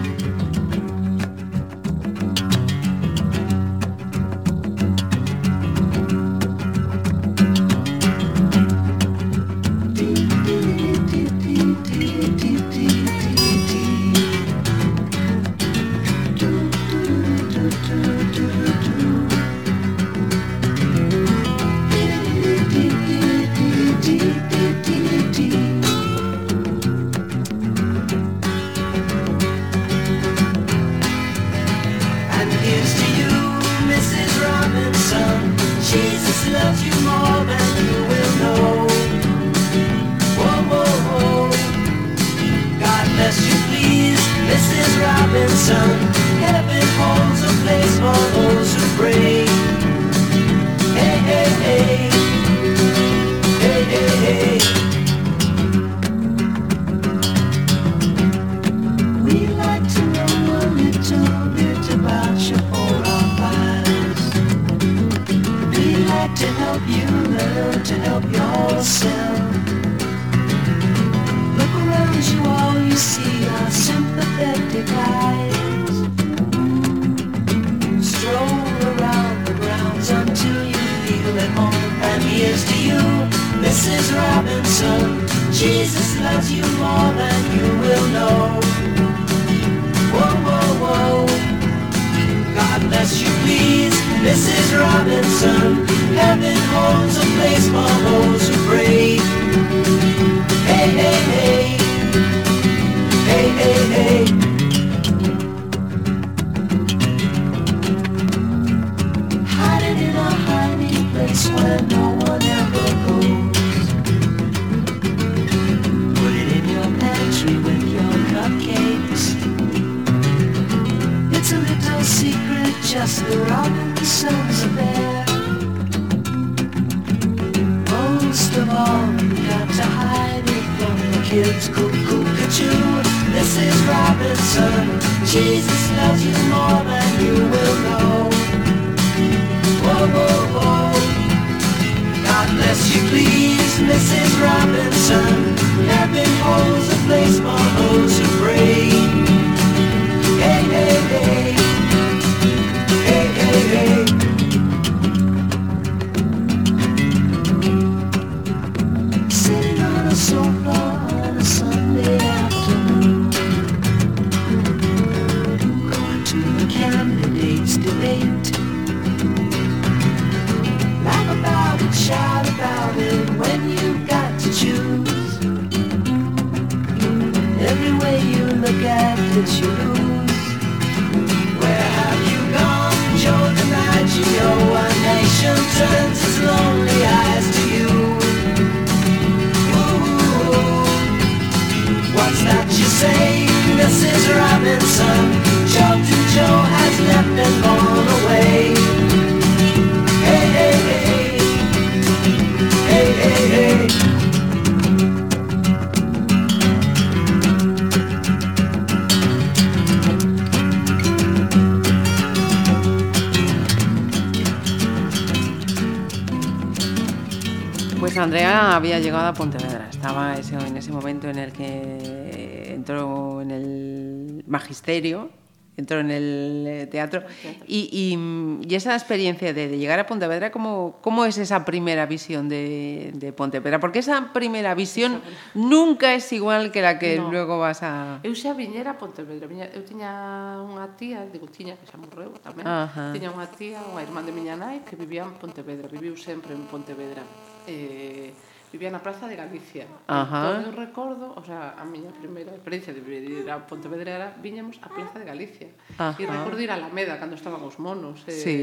[224.87, 225.31] Monasterio,
[225.77, 227.23] entró en el eh, teatro.
[227.67, 232.07] Y, y, y esa experiencia de, de, llegar a Pontevedra, ¿cómo, ¿cómo es esa primera
[232.07, 233.81] visión de, de Pontevedra?
[233.81, 235.21] Porque esa primera visión
[235.55, 237.33] nunca es igual que la que no.
[237.33, 238.21] luego vas a...
[238.23, 239.51] Eu xa viñera a Pontevedra.
[239.51, 242.63] Viña, eu tiña unha tía, digo tiña, que xa morreu tamén.
[242.65, 243.11] Ajá.
[243.11, 245.91] Tiña unha tía, unha irmán de miña nai, que vivía en Pontevedra.
[245.91, 247.27] Viviu sempre en Pontevedra.
[247.67, 248.31] Eh,
[248.73, 249.87] vivía na Praza de Galicia.
[250.07, 250.59] Ajá.
[250.59, 254.77] Entón, eu recordo, o sea, a miña primeira experiencia de vivir a Pontevedra era viñamos
[254.83, 255.71] á Plaza de Galicia.
[255.97, 256.19] Ajá.
[256.19, 258.27] E recordo ir a Alameda cando estaban os monos.
[258.27, 258.57] Eh, sí.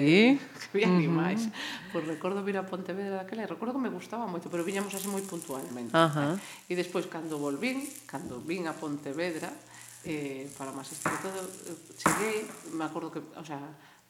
[0.74, 1.00] Que había uh -huh.
[1.00, 1.42] animais.
[1.92, 5.08] Pois recordo vir a Pontevedra daquela e recordo que me gustaba moito, pero viñamos así
[5.08, 5.96] moi puntualmente.
[5.96, 6.36] Ajá.
[6.36, 6.72] Eh?
[6.72, 9.50] E despois, cando volvín, cando vin a Pontevedra,
[10.04, 12.44] eh, para máis isto todo, eh, cheguei,
[12.76, 13.62] me acordo que, o sea,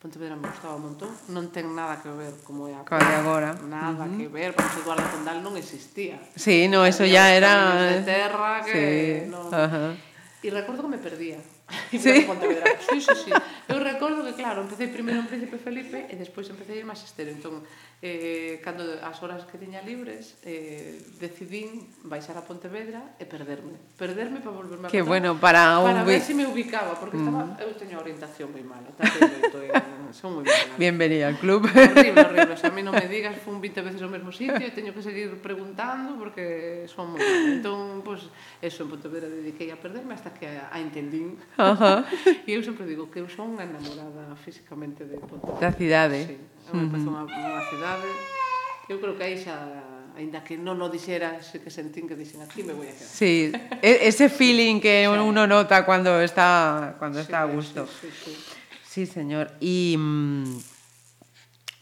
[0.03, 2.91] Pontevedra me gustaba un montón, non ten nada que ver como é agora.
[2.91, 3.49] Claro, agora.
[3.63, 4.19] Nada uh -huh.
[4.19, 6.19] que ver, porque Eduardo Condal non existía.
[6.35, 7.51] Sí, no, eso Había ya era...
[7.87, 8.75] De eh, terra que...
[8.75, 9.47] Sí, no.
[9.47, 9.95] ajá.
[10.43, 11.39] E recordo que me perdía.
[11.95, 12.27] Sí.
[12.27, 12.67] Pontevedra.
[12.83, 13.31] Sí, sí, sí.
[13.71, 16.99] Eu recordo que, claro, empecé primeiro en Príncipe Felipe e despois empecé a ir máis.
[17.15, 17.63] Entón,
[18.03, 23.79] eh, cando as horas que tiña libres eh, decidín baixar a Pontevedra e perderme.
[23.95, 25.87] Perderme para volverme a que bueno, para, un...
[25.87, 27.63] para ver se si me ubicaba porque estaba, mm.
[27.63, 29.23] eu teño orientación moi mala tanto,
[30.19, 31.63] son moi mala bienvenida al club.
[31.71, 34.59] Horrible, horrible, o sea, a mí non me digas fun 20 veces ao mesmo sitio
[34.59, 38.27] e teño que seguir preguntando porque son moi mala entón, pues,
[38.59, 41.39] eso, en Pontevedra dediquei a perderme hasta que a, a entendín.
[41.55, 41.99] Uh -huh.
[42.43, 45.63] e eu sempre digo que eu son enamorada físicamente de Pontevedra.
[45.63, 46.19] Da cidade.
[46.27, 48.09] Sí me pasou unha, unha cidade.
[48.89, 49.55] Eu creo que aí xa
[50.13, 53.09] aínda que non o dixera, se que sentín que dixen aquí me voy a quedar.
[53.09, 53.49] Sí,
[53.81, 57.87] ese feeling que uno nota cuando está cuando sí, está a gusto.
[57.87, 58.33] Sí, sí, sí.
[58.83, 59.53] sí señor.
[59.59, 60.59] Y mmm,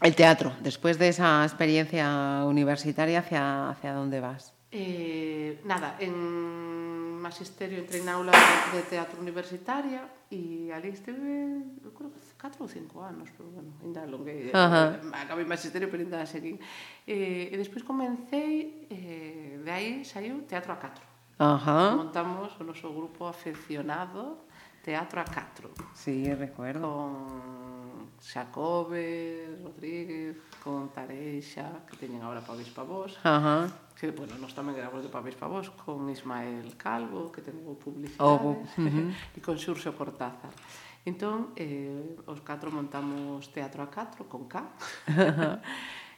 [0.01, 4.53] el teatro, después de esa experiencia universitaria, ¿hacia, hacia dónde vas?
[4.71, 11.91] Eh, nada, en magisterio entrei en aula de, de teatro universitaria e ali estive, eu
[11.91, 14.49] creo que 4 ou 5 anos, pero bueno, ainda alonguei.
[14.49, 15.13] Uh eh, -huh.
[15.13, 16.57] Eh, acabei magisterio, pero ainda seguí.
[17.05, 21.05] Eh, e despois comecei, eh, de aí saiu Teatro a 4.
[21.37, 21.95] Uh -huh.
[22.01, 24.49] Montamos o noso grupo aficionado
[24.81, 25.69] Teatro a 4.
[25.93, 26.81] Sí, recuerdo.
[26.81, 33.13] Con Xacobe, Rodríguez, con Tareixa, que teñen agora Pavis Pavós.
[33.21, 33.63] Uh -huh.
[33.93, 38.25] Que, bueno, nós tamén grabamos de Pavis Pavós con Ismael Calvo, que ten o publicidade,
[38.25, 39.37] uh -huh.
[39.37, 40.53] e con Xurxo Cortázar.
[41.03, 44.69] Entón, eh, os catro montamos Teatro a catro, con K.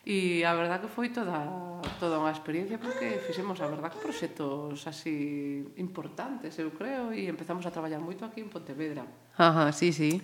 [0.04, 1.48] E a verdad que foi toda,
[1.96, 7.64] toda unha experiencia porque fixemos, a verdad, que proxectos así importantes, eu creo, e empezamos
[7.64, 9.08] a traballar moito aquí en Pontevedra.
[9.40, 10.20] Ajá, sí, sí.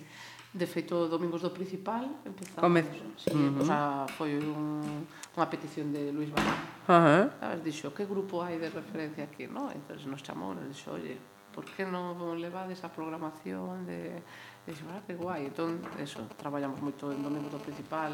[0.52, 2.60] De feito, domingos do principal empezamos...
[2.60, 2.84] Come...
[3.16, 3.56] Sí, uh -huh.
[3.56, 4.84] o sea, foi un,
[5.32, 6.60] unha petición de Luis Barán.
[6.84, 7.24] Uh -huh.
[7.40, 9.72] Sabes, dixo, que grupo hai de referencia aquí, no?
[9.72, 11.16] Entón, nos chamou, nos dixo, oye,
[11.56, 14.20] por que non levades a programación de
[14.68, 18.12] E dixen, ah, que guai, entón, eso, traballamos moito en domingo do principal,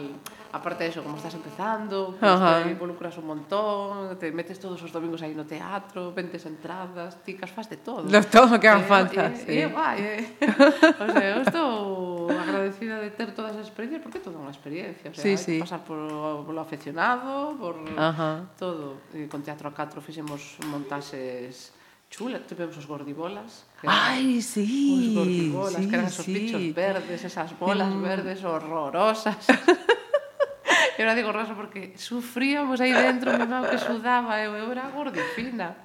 [0.55, 4.79] a parte eso, como estás empezando, pues, uh te involucras un montón, te metes todos
[4.79, 8.07] os domingos aí no teatro, vendes entradas, ticas, faz de todo.
[8.07, 9.33] De todo que fan eh, fantas.
[9.43, 9.55] Eh, sí.
[9.59, 10.23] eh, guai, eh.
[11.03, 15.15] o sea, eu estou agradecida de ter todas as experiencias, porque toda unha experiencia, o
[15.19, 15.59] sea, sí, sí.
[15.59, 15.99] pasar por,
[16.47, 18.47] por lo aficionado, por Ajá.
[18.55, 19.03] todo.
[19.11, 21.76] E con Teatro a 4 fixemos montaxes
[22.11, 23.65] chula, tivemos os gordibolas.
[23.81, 24.65] Que Ai, sí.
[24.93, 26.33] Os gordibolas, sí, que eran esos sí.
[26.33, 28.03] bichos verdes, esas bolas mm.
[28.03, 29.47] verdes horrorosas.
[30.99, 34.89] eu era digo horroroso porque sufríamos aí dentro, mi mau que sudaba, eu, eu era
[34.89, 35.77] gordifina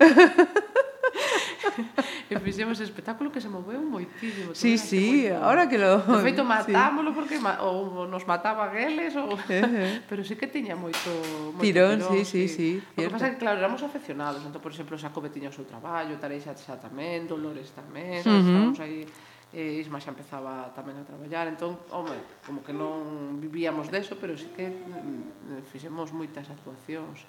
[2.29, 4.55] e fixemos espectáculo que se moveu moitísimo.
[4.55, 5.99] Sí, sí, ahora que lo...
[6.01, 7.15] De feito, matámoslo sí.
[7.15, 7.61] porque ma...
[7.61, 9.37] ou nos mataban eles ou...
[10.09, 11.09] pero sí que tiña moito...
[11.53, 12.81] moito tirón, tirón, sí, sí, sí.
[12.81, 14.41] sí o que pasa é que, claro, éramos afeccionados.
[14.45, 18.41] Entón, por exemplo, Xacobe tiña o seu traballo, Tareixa xa tamén, Dolores tamén, uh -huh.
[18.41, 19.05] estábamos aí
[19.51, 22.15] e Isma xa empezaba tamén a traballar entón, home,
[22.47, 27.27] como que non vivíamos deso pero sí que mm, fixemos moitas actuacións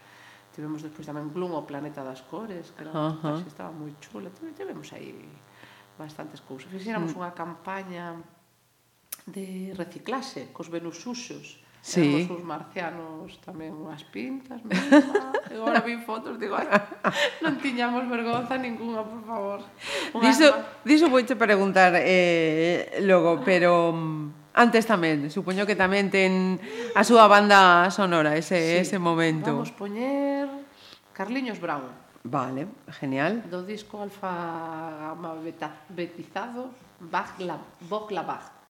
[0.53, 3.41] Tivemos despois tamén Bloom, o planeta das cores, que era, uh -huh.
[3.49, 4.29] estaba moi chula.
[4.29, 5.17] Entón, Tivemos aí
[5.97, 6.69] bastantes cousas.
[6.69, 7.19] Fixéramos mm.
[7.19, 8.21] unha campaña
[9.27, 11.61] de reciclaxe cos venusuxos.
[11.83, 12.05] Sí.
[12.05, 15.35] Éramos uns marcianos tamén unhas pintas, mesma.
[15.51, 16.55] e agora vi fotos, digo,
[17.43, 19.59] non tiñamos vergonza ninguna, por favor.
[20.15, 20.47] Unha diso,
[20.87, 26.61] diso voite preguntar eh, logo, pero mm, Antes tamén, supoño que tamén ten
[26.93, 28.85] a súa banda sonora ese, sí.
[28.85, 29.57] ese momento.
[29.57, 30.45] Vamos poñer
[31.17, 31.89] Carliños Brown.
[32.23, 32.69] Vale,
[33.01, 33.43] genial.
[33.51, 34.31] Do disco alfa
[35.01, 38.62] Gamma beta, betizado Bach, la, Bach, la Bach.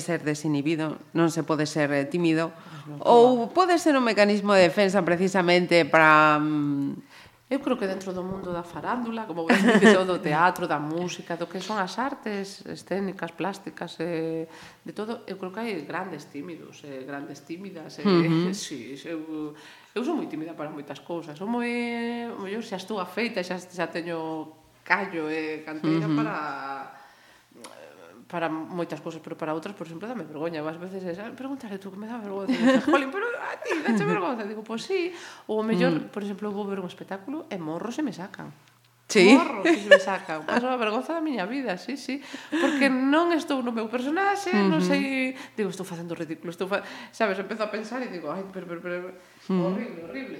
[0.00, 2.48] que ser desinhibido, non se pode ser eh, tímido,
[3.04, 6.40] ou pode ser un mecanismo de defensa precisamente para...
[6.40, 7.04] Mm,
[7.50, 11.34] Eu creo que dentro do mundo da farándula, como ves, dito, do teatro, da música,
[11.34, 14.46] do que son as artes escénicas, plásticas, eh,
[14.86, 17.98] de todo, eu creo que hai grandes tímidos, eh, grandes tímidas.
[17.98, 18.22] Eh, uh
[18.54, 18.54] -huh.
[18.54, 19.50] sí, eu,
[19.90, 21.34] eu sou moi tímida para moitas cousas.
[21.34, 21.66] Sou moi...
[22.46, 24.46] Eu xa estou afeita, xa, xa teño
[24.86, 26.18] callo e eh, canteira uh -huh.
[26.22, 26.99] para
[28.30, 30.62] para moitas cousas, pero para outras, por exemplo, dame vergoña.
[30.62, 32.54] As veces é, ah, pregúntale tú que me dá vergoña.
[32.86, 34.46] Jolín, pero a ti, dache vergoña.
[34.46, 35.10] Digo, pois pues, sí.
[35.50, 36.14] Ou o mellor, mm.
[36.14, 38.54] por exemplo, vou ver un espectáculo e morros se me sacan.
[39.10, 39.34] Sí.
[39.34, 40.46] Morros que se me sacan.
[40.46, 42.22] Paso a vergonza da miña vida, sí, sí.
[42.54, 44.70] Porque non estou no meu personaxe, uh -huh.
[44.70, 45.34] non sei...
[45.58, 46.86] Digo, estou facendo ridículo, estou fa...
[47.10, 49.18] Sabes, empezo a pensar e digo, ai, pero, pero, pero...
[49.50, 50.38] Horrible, horrible.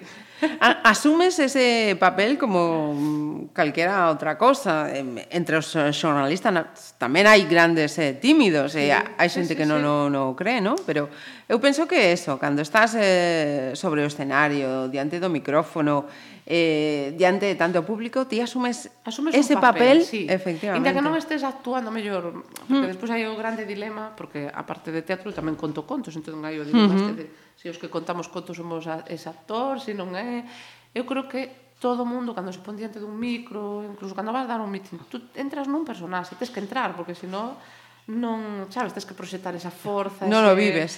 [0.85, 4.89] Asumes ese papel como mm, calquera outra cosa.
[4.89, 9.55] Entre os eh, xornalistas tamén hai grandes eh, tímidos, eh, sí, e hai xente sí,
[9.55, 9.85] sí, que non sí.
[9.85, 10.79] o no, no cree, non?
[10.87, 11.13] Pero
[11.45, 16.09] eu penso que eso, cando estás eh, sobre o escenario, diante do micrófono,
[16.51, 20.27] eh, diante de tanto público, ti asumes, asumes ese papel, papel sí.
[20.27, 20.83] efectivamente.
[20.83, 22.91] Inda que non estés actuando mellor, porque mm.
[22.91, 26.67] despois hai o grande dilema, porque aparte de teatro tamén conto contos, entón hai o
[26.67, 27.07] dilema mm -hmm.
[27.07, 30.11] este de se si os que contamos contos somos a, ese actor, se si non
[30.19, 30.43] é...
[30.91, 34.59] Eu creo que todo mundo, cando se pon diante dun micro, incluso cando vas dar
[34.59, 37.55] un meeting, tú entras nun personaxe, tens que entrar, porque senón...
[37.55, 37.71] Si
[38.11, 40.27] non, sabes, tens que proxectar esa forza.
[40.27, 40.93] Non ese, o vives.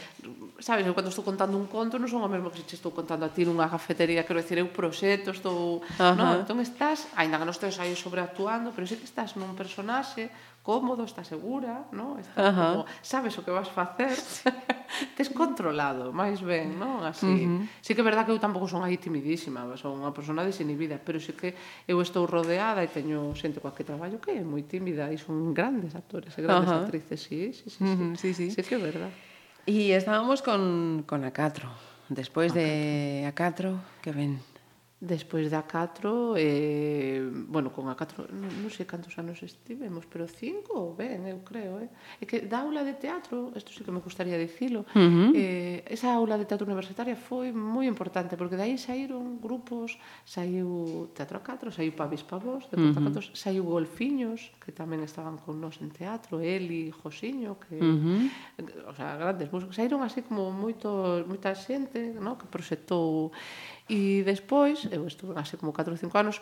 [0.63, 3.29] Sabes, eu cando estou contando un conto non son o mesmo que se estou contando
[3.29, 5.83] a ti nunha cafetería, quero decir, eu proxecto, estou...
[5.83, 6.17] Uh -huh.
[6.17, 10.33] Non, entón estás, aínda que non estés aí sobreactuando, pero sei que estás nun personaxe,
[10.63, 12.19] cómodo, estás segura, no?
[12.19, 12.71] Estás uh -huh.
[12.73, 14.15] como, sabes o que vas facer,
[15.19, 17.03] tes controlado, máis ben, non?
[17.03, 17.27] Así.
[17.27, 17.83] Uh -huh.
[17.83, 21.19] Sí que é verdad que eu tampouco son aí timidísima, son unha persona desinhibida, pero
[21.19, 21.59] sí que
[21.91, 25.51] eu estou rodeada e teño xente coa que traballo que é moi tímida e son
[25.51, 26.83] grandes actores e grandes uh -huh.
[26.87, 27.83] actrices, sí, sí, sí, sí.
[27.83, 28.15] Uh -huh.
[28.15, 28.47] sí, sí.
[28.55, 29.11] sí que é verdad.
[29.67, 31.71] Y estábamos con, con A4,
[32.09, 34.52] despois de A4, que ven...
[35.05, 40.31] Despois da 4, eh, bueno, con a 4, non, non sei cantos anos estivemos, pero
[40.31, 41.91] 5 ou ben, eu creo, eh?
[42.23, 45.35] É que da aula de teatro, isto sí que me gustaría dicilo, uh -huh.
[45.35, 51.35] eh, esa aula de teatro universitaria foi moi importante, porque dai saíron grupos, saiu Teatro
[51.35, 53.35] a 4, saiu Pavis Pavos, de uh -huh.
[53.35, 58.87] saiu Golfiños, que tamén estaban con nós en teatro, Eli, Josiño, que, uh -huh.
[58.87, 62.39] o sea, grandes músicos, saíron así como moito, moita xente, no?
[62.39, 63.35] que proxectou
[63.93, 66.41] E despois, eu estuve así como 4 ou 5 anos,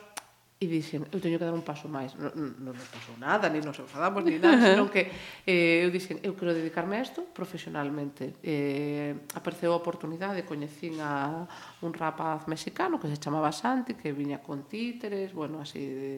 [0.62, 2.14] e dixen, eu teño que dar un paso máis.
[2.14, 5.10] Non, non nos pasou nada, ni nos enfadamos, ni nada, senón que
[5.48, 8.38] eh, eu dixen, eu quero dedicarme a isto profesionalmente.
[8.44, 11.42] Eh, apareceu a oportunidade, coñecín a
[11.82, 16.12] un rapaz mexicano que se chamaba Santi, que viña con títeres, bueno, así de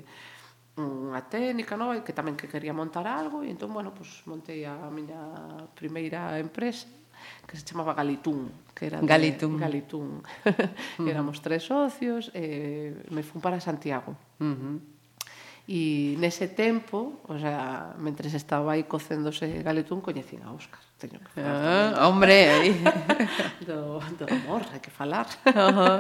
[0.76, 1.96] unha técnica no?
[1.96, 5.20] e que tamén que quería montar algo e entón, bueno, pues, montei a miña
[5.76, 6.88] primeira empresa
[7.46, 10.10] que se chamaba Galitún, que era de, Galitún, Galitún.
[10.44, 10.50] uh
[10.98, 11.08] -huh.
[11.08, 14.16] éramos tres socios, e me fun para Santiago.
[14.40, 14.76] Uh -huh.
[15.68, 20.82] E nese tempo, o sea, mentre estaba aí cocéndose Galitún, coñecín a Óscar.
[20.98, 21.94] Teño que falar.
[21.98, 22.74] Ah, hombre, aí.
[23.62, 25.26] do, do amor, hai que falar.
[25.46, 25.98] Uh -huh.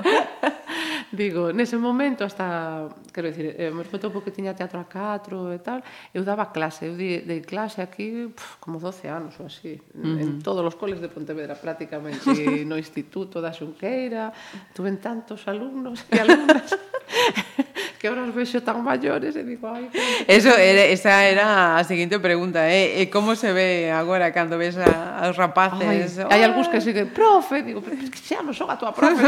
[1.12, 5.60] Digo, nese momento hasta, quero dicir, eh, me respecto porque tiña teatro a 4 e
[5.60, 5.84] tal,
[6.16, 10.00] eu daba clase, eu di, dei clase aquí puf, como 12 anos ou así, uh
[10.00, 10.24] -huh.
[10.24, 12.24] en todos os coles de Pontevedra prácticamente,
[12.64, 14.32] no Instituto da Xunqueira,
[14.72, 16.72] tuve tantos alumnos e alumnas
[18.02, 19.86] que ahora os vexo tan maiores e digo, ai...
[20.26, 22.98] Eso era, esa era a seguinte pregunta, eh?
[22.98, 26.18] eh e como se ve agora cando ves a, aos rapaces?
[26.18, 28.90] Ai, hai algúns que siguen, profe, digo, pero es que xa non son a tua
[28.90, 29.22] profe.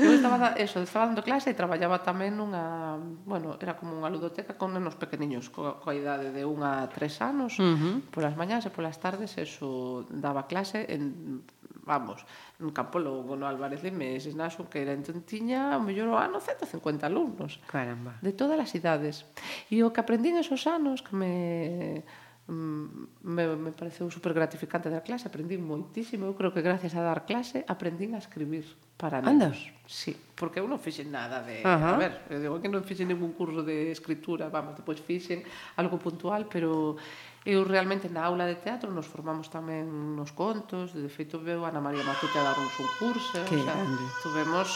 [0.00, 2.96] Eu estaba, eso, estaba dando clase e traballaba tamén nunha,
[3.28, 7.20] bueno, era como unha ludoteca con nenos pequeniños, co, coa idade de unha a tres
[7.20, 8.00] anos, uh -huh.
[8.08, 11.44] polas mañás e polas tardes, eso, daba clase en
[11.84, 12.24] vamos,
[12.58, 16.38] no Campo Longo, no Álvarez de Meses, na Xunqueira, entón tiña, o mellor o ano,
[16.38, 17.58] 150 alumnos.
[17.66, 18.18] Caramba.
[18.22, 19.26] De todas as idades.
[19.70, 22.06] E o que aprendín esos anos que me
[22.46, 27.02] mm, me, me pareceu super gratificante dar clase, aprendín moitísimo, eu creo que gracias a
[27.02, 29.58] dar clase aprendín a escribir para nenos.
[29.58, 29.58] Andas?
[29.90, 31.94] Sí, porque eu non fixen nada de, Ajá.
[31.94, 35.42] a ver, eu digo que non fixen ningún curso de escritura, vamos, depois fixen
[35.74, 36.94] algo puntual, pero
[37.42, 39.82] Eu realmente na aula de teatro nos formamos tamén
[40.14, 43.66] nos contos, de feito veo a Ana María Matute a darnos un curso, que o
[43.66, 44.04] sea, grande.
[44.22, 44.68] tuvemos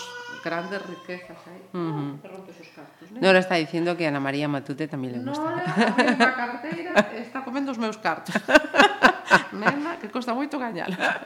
[0.42, 1.62] grandes riquezas aí.
[1.70, 2.26] Uh -huh.
[2.26, 3.22] Ah, rompes os cartos, né?
[3.22, 5.46] Nora está dicindo que a Ana María Matute tamén le gusta.
[5.46, 6.90] Nora, a carteira
[7.22, 8.34] está comendo os meus cartos.
[9.54, 11.22] Nena, que costa moito gañala.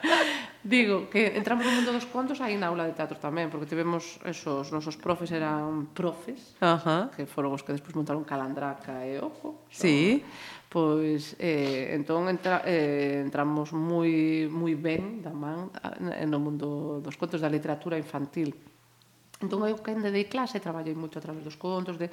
[0.60, 4.20] Digo, que entramos no mundo dos contos aí na aula de teatro tamén, porque tivemos
[4.28, 7.02] esos nosos profes eran profes, uh -huh.
[7.16, 9.64] que foron os que despois montaron Calandraca e Ojo.
[9.72, 10.20] Sí
[10.70, 15.66] pois eh, entón entra, eh, entramos moi moi ben da man
[16.14, 18.54] eh, no mundo dos contos da literatura infantil.
[19.42, 22.06] Entón eu que dei clase traballei moito a través dos contos de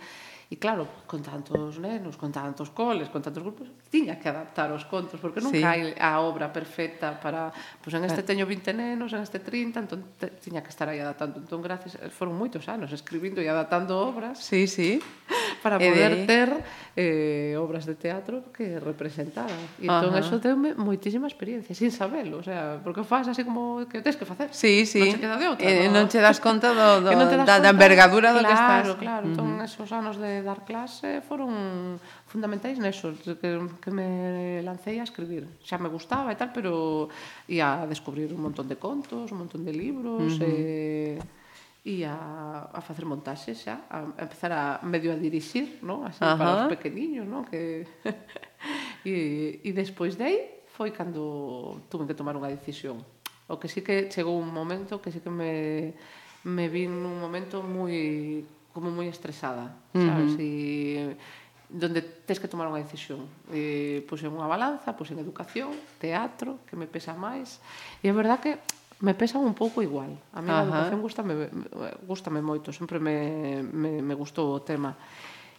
[0.47, 4.87] E claro, con tantos nenos, con tantos coles, con tantos grupos, tiña que adaptar os
[4.87, 5.67] contos, porque nunca sí.
[5.67, 7.51] hai a obra perfecta para,
[7.83, 8.27] pois en este eh.
[8.31, 11.43] teño 20 nenos, en este 30, entón te, tiña que estar aí adaptando.
[11.43, 14.39] Entón, gracias, eh, foron moitos anos escribindo e adaptando obras.
[14.39, 15.03] Sí, sí.
[15.63, 16.49] Para poder eh, ter
[16.95, 19.59] eh, obras de teatro que representaran.
[19.83, 23.83] E entón, uh eso deume moitísima experiencia, sin sabelo, o sea, porque faz así como
[23.91, 24.47] que tens que facer.
[24.55, 25.03] Sí, sí.
[25.03, 25.67] Non se queda de outra.
[25.67, 27.59] Eh, non che das conta do, do, non das da, conta.
[27.59, 28.87] da envergadura do que estás.
[28.87, 29.25] Claro, claro.
[29.27, 33.35] Entón, esos anos de dar clase foron fundamentais neso, que,
[33.81, 35.47] que me lancei a escribir.
[35.61, 37.07] Xa me gustaba e tal, pero
[37.47, 41.23] ia a descubrir un montón de contos, un montón de libros, uh eh, -huh.
[41.23, 41.37] e
[41.87, 46.03] e a, a facer montaxes xa, a, a empezar a medio a dirixir, no?
[46.03, 46.35] Así Ajá.
[46.35, 47.47] para os pequeniños, no?
[47.47, 47.87] Que
[49.07, 50.39] e, e despois de aí
[50.75, 52.99] foi cando tuve que tomar unha decisión.
[53.47, 55.95] O que sí que chegou un momento que sí que me
[56.43, 58.43] me vin nun momento moi
[58.77, 60.37] como moi estresada, sabes?
[60.37, 61.17] Uh -huh.
[61.17, 61.17] E
[61.67, 63.25] donde tes que tomar unha decisión.
[63.49, 67.57] Eh, pois en unha balanza, pois en educación, teatro, que me pesa máis.
[67.99, 68.61] E é verdad que
[69.01, 70.13] me pesa un pouco igual.
[70.31, 70.61] A mí Ajá.
[70.61, 71.33] a educación gustame,
[72.05, 74.93] gustame moito, sempre me, me, me gustou o tema.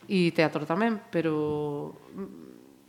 [0.06, 1.92] E teatro tamén, pero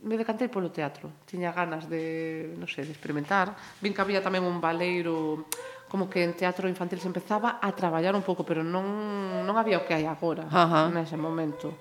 [0.00, 1.12] me decantei polo teatro.
[1.28, 3.52] Tiña ganas de, non sei, de experimentar.
[3.84, 5.44] Vin que había tamén un baleiro
[5.90, 9.82] como que en teatro infantil se empezaba a traballar un pouco, pero non, non había
[9.82, 10.86] o que hai agora Ajá.
[10.86, 11.74] nese momento.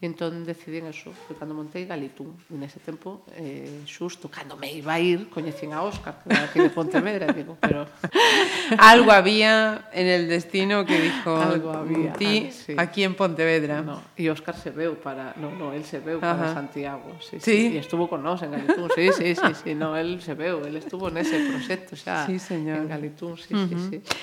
[0.00, 2.32] E entón decidín eso, foi cando montei Galitún.
[2.48, 6.48] E nese tempo, eh, xusto, cando me iba a ir, coñecín a Óscar, que era
[6.48, 7.84] aquí de Pontevedra, digo, pero...
[8.80, 12.72] Algo había en el destino que dijo Algo había, ti ah, sí.
[12.80, 13.84] aquí en Pontevedra.
[13.84, 15.36] No, e Óscar se veu para...
[15.36, 16.56] No, no, él se veu para Ajá.
[16.56, 17.20] Santiago.
[17.20, 17.68] Sí, sí.
[17.68, 17.76] sí.
[17.76, 18.88] E estuvo con nós en Galitún.
[18.96, 22.80] Sí, sí, sí, sí, no, él se veu, él estuvo nese proxecto xa sí, señor.
[22.80, 23.36] en Galitún.
[23.36, 23.68] Sí, uh -huh.
[23.68, 24.16] sí, sí.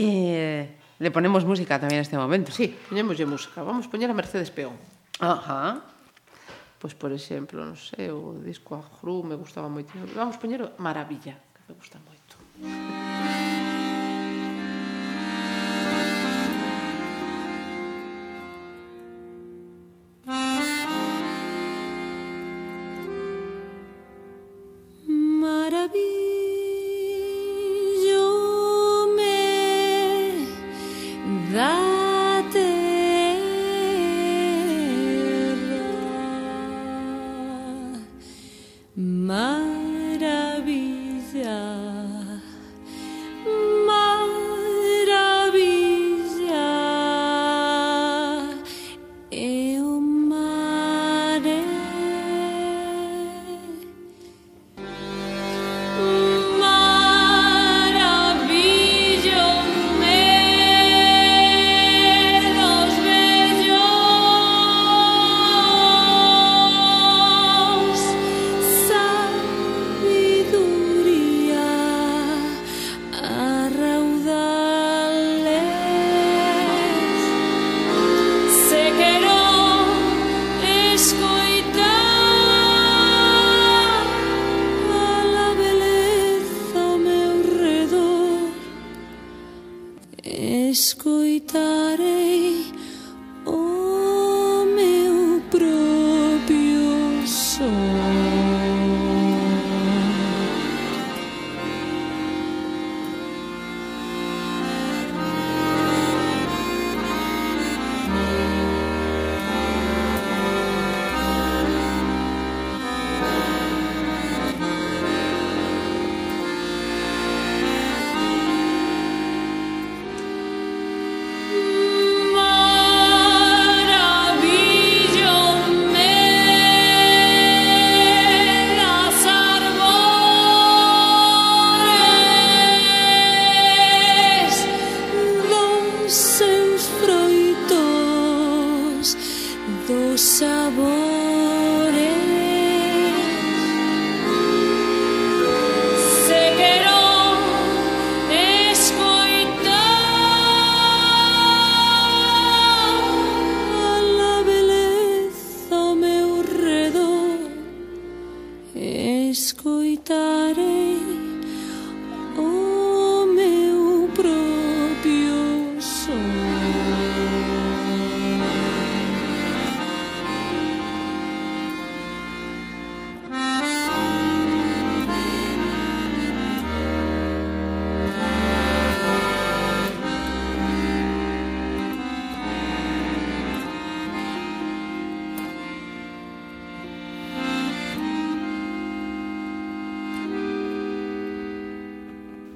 [0.00, 2.48] Eh, Le ponemos música tamén neste momento.
[2.52, 3.60] Sí, poñemoslle música.
[3.60, 4.76] Vamos poñer a Mercedes Peón.
[5.20, 5.84] Ajá.
[6.80, 9.92] Pois, por exemplo, non sei, o disco Ajru me gustaba moito.
[10.16, 12.34] Vamos poñer Maravilla, que me gusta moito.
[12.56, 13.15] Música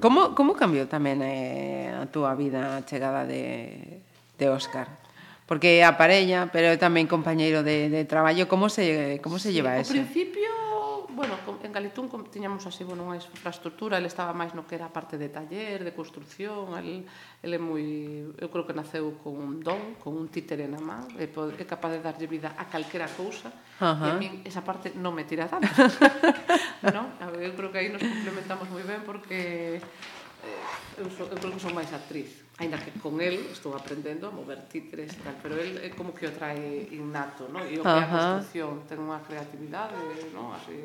[0.01, 4.01] Como, como cambiou tamén eh, a túa vida a chegada de,
[4.35, 4.89] de Óscar?
[5.47, 9.93] Porque a parella, pero tamén compañeiro de, de traballo, como se, como se sí, eso?
[9.93, 10.50] Ao principio
[11.15, 14.93] bueno, en Galitún tiñamos así, bueno, unha infraestructura, ele estaba máis no que era a
[14.93, 17.05] parte de taller, de construcción, el,
[17.43, 17.85] ele é moi,
[18.37, 21.91] eu creo que naceu con un don, con un títere na man, é, é capaz
[21.95, 24.07] de darlle vida a calquera cousa, uh -huh.
[24.07, 25.67] e a min esa parte non me tira tanto.
[26.95, 27.13] no?
[27.19, 31.37] A ver, eu creo que aí nos complementamos moi ben porque eh, eu, so, eu
[31.37, 35.19] creo que son máis actriz, ainda que con el estou aprendendo a mover títeres e
[35.25, 37.65] tal, pero el é como que o trae innato, non?
[37.65, 39.97] E o que é a construcción, ten unha creatividade,
[40.29, 40.53] non?
[40.53, 40.77] Así.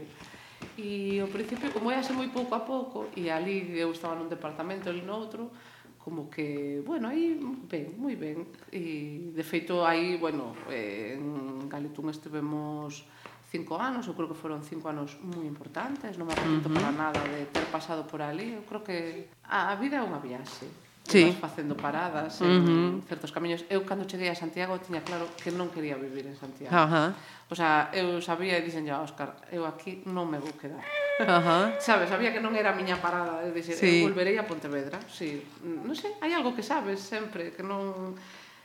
[0.80, 4.32] E ao principio, como é así moi pouco a pouco, e ali eu estaba nun
[4.32, 5.52] departamento, el noutro,
[6.00, 7.36] como que, bueno, aí
[7.68, 8.48] ben, moi ben.
[8.72, 13.04] E de feito aí, bueno, eh, en Galitún estivemos
[13.52, 16.76] cinco anos, eu creo que foron cinco anos moi importantes, non me arrepento uh -huh.
[16.80, 20.18] para nada de ter pasado por ali, eu creo que a, a vida é unha
[20.24, 21.36] viaxe sí.
[21.40, 23.02] facendo paradas en uh -huh.
[23.06, 23.64] certos camiños.
[23.70, 26.74] Eu, cando cheguei a Santiago, tiña claro que non quería vivir en Santiago.
[26.74, 27.08] Uh -huh.
[27.46, 30.82] O sea, eu sabía e dixen, a ah, Óscar, eu aquí non me vou quedar.
[31.22, 31.64] Uh -huh.
[31.78, 33.46] sabes, sabía que non era a miña parada.
[33.46, 34.02] de dixen, sí.
[34.02, 34.98] eu volverei a Pontevedra.
[35.06, 35.46] Sí.
[35.62, 38.14] Non sei, hai algo que sabes sempre, que non...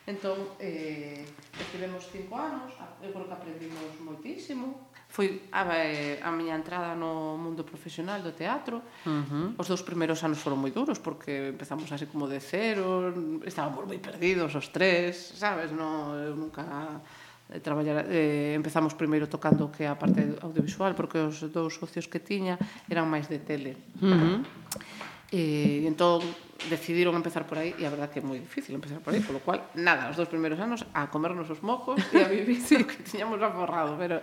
[0.09, 1.21] Entón, eh,
[1.61, 2.73] estivemos cinco anos,
[3.05, 8.31] eu creo que aprendimos moitísimo, foi a, eh, a miña entrada no mundo profesional do
[8.31, 8.79] teatro.
[9.03, 9.47] Uh -huh.
[9.59, 13.11] Os dous primeiros anos foron moi duros porque empezamos así como de cero,
[13.43, 16.63] estábamos moi perdidos os tres, sabes, no eu nunca
[17.51, 22.23] eh, traballar eh, empezamos primeiro tocando que a parte audiovisual porque os dous socios que
[22.23, 22.55] tiña
[22.87, 23.75] eran máis de tele.
[23.99, 24.37] Uh -huh.
[25.31, 26.19] E entón
[26.69, 29.39] decidiron empezar por aí e a verdad que é moi difícil empezar por aí, polo
[29.39, 32.83] cual nada, os dous primeiros anos a comernos os mocos e a vivir sí.
[32.83, 34.19] que tiñamos aforrado, pero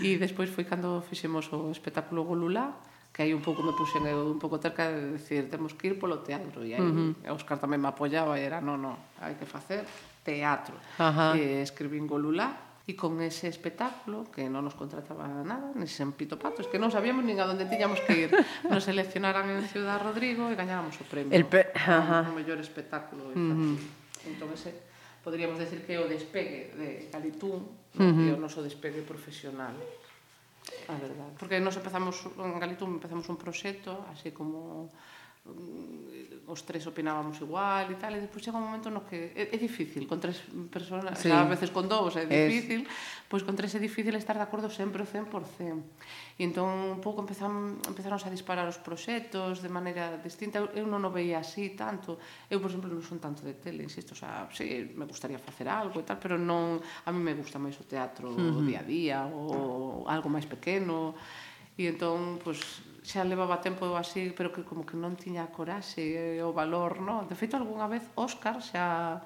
[0.00, 2.80] e despois foi cando fixemos o espectáculo Golulá,
[3.12, 6.00] que aí un pouco me puxen eu un pouco terca de decir, temos que ir
[6.00, 7.36] polo teatro e aí uh -huh.
[7.36, 9.84] Óscar tamén me apoiaba e era, no, no, hai que facer
[10.26, 10.74] teatro.
[10.98, 11.32] Uh -huh.
[11.38, 16.38] E escribín Golulá E con ese espectáculo, que non nos contrataba nada, nese sen Pito
[16.38, 18.30] Patos, que non sabíamos nin a onde tiñamos que ir,
[18.70, 21.34] nos seleccionaran en Ciudad Rodrigo e gañáramos o premio.
[21.34, 21.74] El pe...
[21.74, 22.30] Ajá.
[22.30, 23.74] O mellor espectáculo infantil.
[23.74, 24.30] Mm -hmm.
[24.30, 24.78] Entón, ese, eh,
[25.26, 28.30] podríamos decir que é o despegue de Galitún, uh -huh.
[28.30, 29.74] e o noso despegue profesional.
[30.86, 31.34] A verdade.
[31.42, 34.94] Porque nos empezamos, en Galitún empezamos un proxecto, así como
[36.46, 39.58] os tres opinábamos igual e tal, e despois chega un momento no que é, é
[39.58, 41.26] difícil, con tres personas, sí.
[41.26, 43.26] o a veces con dous é difícil, es...
[43.26, 45.26] pois con tres é difícil estar de acordo sempre o 100%.
[46.38, 51.02] E entón un pouco empezamos, empezamos a disparar os proxectos de maneira distinta, eu non
[51.02, 54.46] o veía así tanto, eu, por exemplo, non son tanto de tele, insisto, o sea,
[54.54, 57.84] sí, me gustaría facer algo e tal, pero non, a mí me gusta máis o
[57.84, 58.58] teatro, uh -huh.
[58.58, 61.18] o día a día, ou algo máis pequeno,
[61.76, 66.42] E entón, pois, xa levaba tempo así, pero que como que non tiña coraxe e
[66.42, 67.30] o valor, non?
[67.30, 69.22] De feito, algunha vez Óscar xa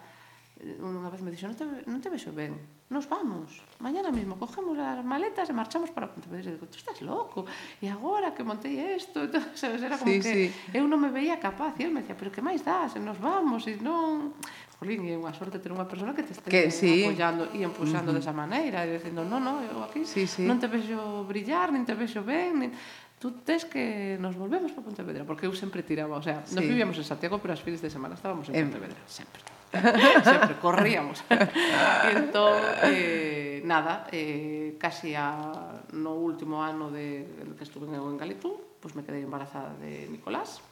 [0.61, 2.53] unha vez me dixo, non te, non te vexo ben,
[2.93, 6.53] nos vamos, mañana mismo cogemos as maletas e marchamos para Pontevedra.
[6.53, 7.47] E digo, tú estás loco,
[7.81, 9.24] e agora que montei isto,
[9.57, 10.76] sabes, era como sí, que sí.
[10.76, 13.16] eu non me veía capaz, e el me dicía, pero que máis dá, se nos
[13.16, 14.37] vamos, e non...
[14.81, 17.05] Jolín, é unha sorte ter unha persona que te este que, sí.
[17.05, 18.20] apoyando e empuxando uh -huh.
[18.20, 20.45] desa maneira, e dicendo, non, non, eu aquí sí, sí.
[20.45, 22.72] non te vexo brillar, nin te vexo ben, nin
[23.21, 26.57] tú tes que nos volvemos para Pontevedra, porque eu sempre tiraba, o sea, sí.
[26.57, 28.73] nos vivíamos en Santiago, pero as fines de semana estábamos en, en...
[28.73, 29.45] Pontevedra, sempre.
[30.25, 31.23] sempre corríamos.
[32.16, 32.59] entón,
[32.89, 38.97] eh, nada, eh, casi a, no último ano de, que estuve en Galitú, pois pues
[38.97, 40.64] me quedei embarazada de Nicolás.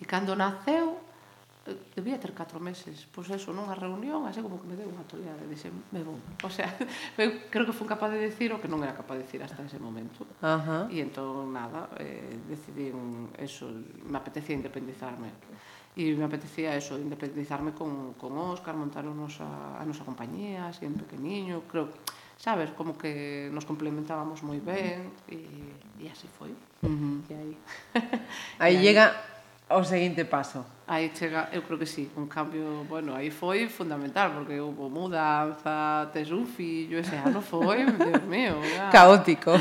[0.00, 0.96] E cando naceu,
[1.94, 5.42] debía ter 4 meses, pois eso, nunha reunión, así como que me deu unha toleada,
[5.44, 6.16] dixe, me vou.
[6.44, 6.68] O sea,
[7.20, 9.64] eu creo que fun capaz de decir o que non era capaz de decir hasta
[9.64, 10.26] ese momento.
[10.40, 10.88] Ajá.
[10.88, 13.68] E entón, nada, eh, decidí un, eso,
[14.06, 15.32] me apetecía independizarme.
[15.98, 20.86] E me apetecía eso, independizarme con, con Óscar, montar a nosa, a nosa compañía, así
[20.86, 21.90] en pequeniño, creo
[22.38, 25.42] sabes, como que nos complementábamos moi ben e,
[25.98, 26.54] e así foi.
[26.86, 27.16] Uh -huh.
[27.26, 27.52] E aí.
[28.62, 29.10] aí, aí llega
[29.70, 30.64] o seguinte paso.
[30.86, 36.08] Aí chega, eu creo que sí, un cambio, bueno, aí foi fundamental, porque houve mudanza,
[36.14, 38.56] tes un fillo, ese ano foi, Dios mío.
[38.74, 38.88] Ya.
[38.88, 39.52] Caótico.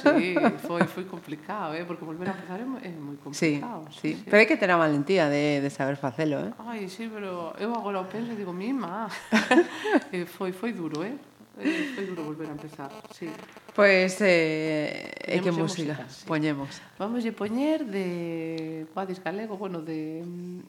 [0.00, 0.34] Sí,
[0.66, 3.84] foi, foi complicado, eh, porque volver a empezar é, é moi complicado.
[3.92, 4.16] Sí, sí.
[4.16, 6.52] sí, pero hai que ter a valentía de, de saber facelo, eh.
[6.64, 9.04] Ai, sí, pero eu agora o penso e digo, mima,
[10.16, 11.29] eh, foi, foi duro, eh
[11.60, 13.28] eh, foi duro volver a empezar, sí.
[13.74, 16.26] Pois, pues, eh, eh e que música, música sí.
[16.26, 16.82] poñemos?
[16.98, 20.24] Vamos a poñer de Badis Galego, bueno, de,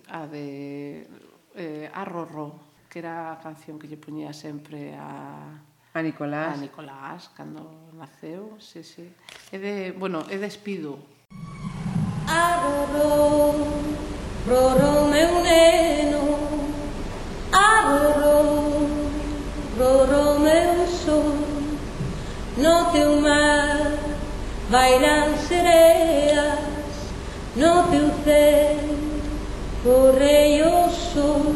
[0.08, 1.08] a de
[1.56, 5.60] eh, Arrorro, que era a canción que lle poñía sempre a...
[5.94, 6.56] A Nicolás.
[6.56, 9.12] A Nicolás, cando naceu, sí, sí.
[9.52, 11.00] É de, bueno, é de Espido.
[12.28, 13.56] Arrorro,
[14.48, 16.24] rorro meu neno,
[17.52, 18.88] arrorro,
[19.76, 20.71] rorro meu
[21.06, 21.62] sol
[22.58, 23.92] No teu mar
[24.70, 26.60] bailan sereas.
[27.56, 28.78] No teu céu
[29.84, 31.56] corre o sol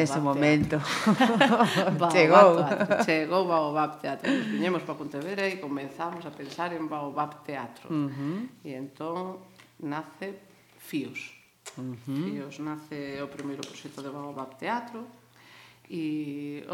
[0.00, 0.80] nese momento.
[2.12, 2.64] chegou.
[2.64, 3.04] Teatro.
[3.04, 4.30] Chegou Baobab Teatro.
[4.30, 7.88] Nos viñemos para Pontevedra e comenzamos a pensar en Baobab Teatro.
[7.92, 8.48] Uh -huh.
[8.64, 9.44] E entón
[9.78, 10.40] nace
[10.78, 11.36] Fíos.
[11.76, 12.24] Uh -huh.
[12.24, 15.20] Fíos nace o primeiro proxecto de Baobab Teatro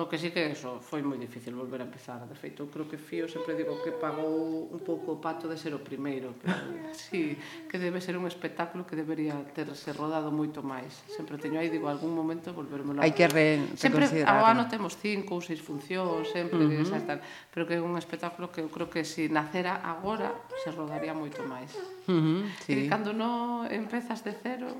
[0.06, 2.22] o que sí que eso foi moi difícil volver a empezar.
[2.30, 5.58] De feito, eu creo que Fío sempre digo que pagou un pouco o pato de
[5.58, 6.38] ser o primeiro.
[6.38, 6.46] Que,
[6.94, 7.34] sí,
[7.66, 10.94] que debe ser un espectáculo que debería terse rodado moito máis.
[11.10, 13.04] Sempre teño aí, digo, algún momento volvermelo a...
[13.04, 17.02] Hai que re Sempre, ao ano temos cinco ou seis funcións, sempre, uh -huh.
[17.02, 17.18] tal,
[17.50, 20.30] pero que é un espectáculo que eu creo que se si nacera agora
[20.62, 21.74] se rodaría moito máis.
[22.06, 22.86] Uh -huh, sí.
[22.86, 24.70] E cando non empezas de cero,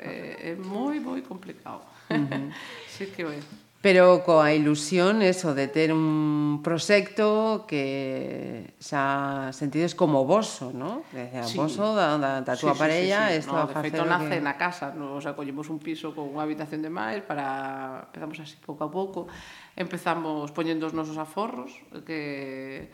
[0.00, 1.84] é, é moi moi complicado.
[2.08, 2.48] Uh -huh.
[2.88, 3.36] sí que é
[3.82, 11.02] pero coa ilusión eso de ter un proxecto que xa sentides como voso, ¿no?
[11.10, 11.58] Desde a sí.
[11.58, 13.50] voso da, da, da túa sí, parella, sí, sí, sí.
[13.50, 14.46] No, a facer feito nace que...
[14.46, 15.18] na casa, no?
[15.18, 18.90] o sea, collemos un piso con unha habitación de máis para empezamos así pouco a
[18.94, 19.26] pouco,
[19.74, 21.74] empezamos poñendo os nosos aforros
[22.06, 22.86] que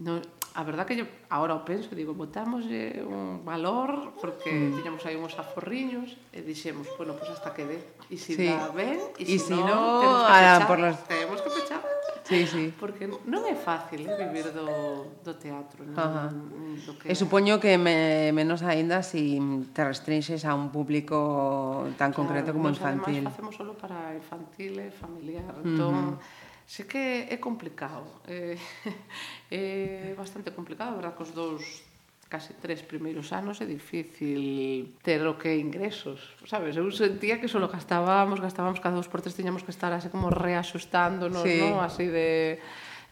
[0.00, 0.24] no,
[0.54, 4.76] a verdad que yo, ahora o penso, digo, botamos un valor porque mm.
[4.76, 7.78] tiñamos aí uns aforriños e dixemos, bueno, pues hasta que dé.
[8.10, 8.50] E si sí.
[8.50, 10.66] dá ben, e si, si no, no temos que ah, pechar.
[10.66, 10.94] Por los...
[11.06, 11.82] Temos que pechar.
[12.26, 12.74] Sí, sí.
[12.78, 15.82] Porque non é fácil eh, vivir do, do teatro.
[15.82, 16.30] Non, Ajá.
[16.30, 17.10] do que...
[17.10, 19.38] E supoño que me, menos aínda si
[19.74, 23.26] te restringes a un público tan claro, concreto como infantil.
[23.26, 25.58] Además, facemos solo para infantil e familiar.
[25.62, 28.54] Entón, uh -huh sé que é complicado, é,
[29.50, 31.82] é bastante complicado, verdad, cos dous
[32.30, 36.78] case tres primeiros anos é difícil ter o que ingresos, sabes?
[36.78, 40.30] Eu sentía que só gastábamos, gastábamos cada dos por tres, tiñamos que estar así como
[40.30, 41.58] reaxustándonos, sí.
[41.58, 41.82] non?
[41.82, 42.62] Así de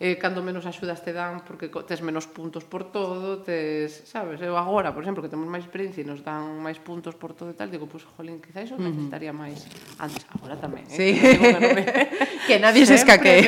[0.01, 4.55] eh, cando menos axudas te dan porque tes menos puntos por todo, tes, sabes, eu
[4.55, 7.57] agora, por exemplo, que temos máis experiencia e nos dan máis puntos por todo e
[7.59, 9.67] tal, digo, pois, pues, jolín, quizá iso necesitaría máis
[9.99, 10.95] antes, agora tamén, eh?
[10.95, 11.09] Sí.
[11.19, 11.83] Que, non me...
[12.47, 13.43] que nadie se escaque.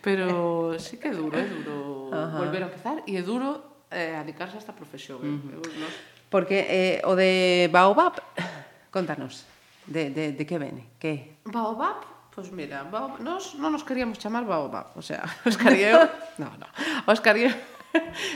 [0.00, 0.28] Pero
[0.84, 2.40] sí que é duro, é duro Ajá.
[2.40, 5.20] volver a empezar e é duro eh, adicarse a esta profesión.
[5.20, 5.54] Eh, uh -huh.
[5.60, 5.88] eu, no...
[6.32, 8.24] Porque eh, o de Baobab,
[8.88, 9.44] contanos,
[9.84, 10.96] de, de, de que vene?
[10.96, 11.44] Que?
[11.44, 15.86] Baobab Pois pues mira, baobab, nos non nos queríamos chamar baobab, o sea, Óscar e
[15.86, 16.02] eu,
[16.42, 16.66] no, no,
[17.06, 17.54] Óscar e eu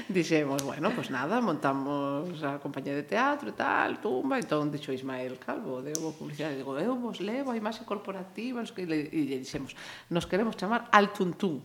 [0.07, 4.95] dixemos, bueno, pois pues nada, montamos a compañía de teatro e tal, tumba, entón dixo
[4.95, 9.35] Ismael Calvo, deu a publicidade, digo, eu vos levo a imaxe corporativa, e, le, e
[9.43, 9.75] dixemos,
[10.15, 11.59] nos queremos chamar Altuntún,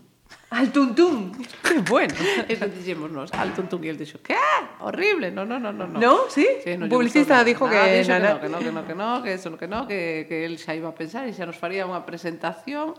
[0.54, 1.32] Al tuntún.
[1.64, 2.14] Qué bueno.
[2.48, 3.82] Eso dixemos nós, al tuntún.
[3.82, 4.38] E el dixo, que?
[4.86, 5.34] Horrible.
[5.34, 5.90] No, no, no, no.
[5.90, 6.46] No, no sí?
[6.64, 8.06] sí no, publicista dijo nada, que...
[8.06, 10.78] Nada, que, no, que no, que no, que eso, que no, que, que el xa
[10.78, 12.94] iba a pensar e xa nos faría unha presentación.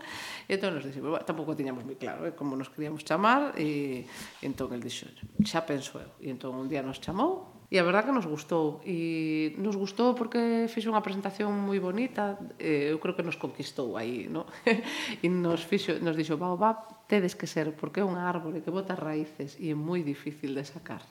[0.51, 3.55] E entón nos dixemos, bueno, tampouco tiñamos moi claro eh, como nos queríamos chamar.
[3.55, 4.03] E
[4.43, 5.07] entón el dixo,
[5.47, 6.11] xa penso eu.
[6.19, 8.81] E entón un día nos chamou E a verdad que nos gustou.
[8.85, 13.97] E nos gustou porque fixo unha presentación moi bonita, eh, eu creo que nos conquistou
[13.97, 14.45] aí, no?
[15.25, 18.93] e nos, fixo, nos dixo, baobab, tedes que ser, porque é un árbore que bota
[18.93, 21.01] raíces e é moi difícil de sacar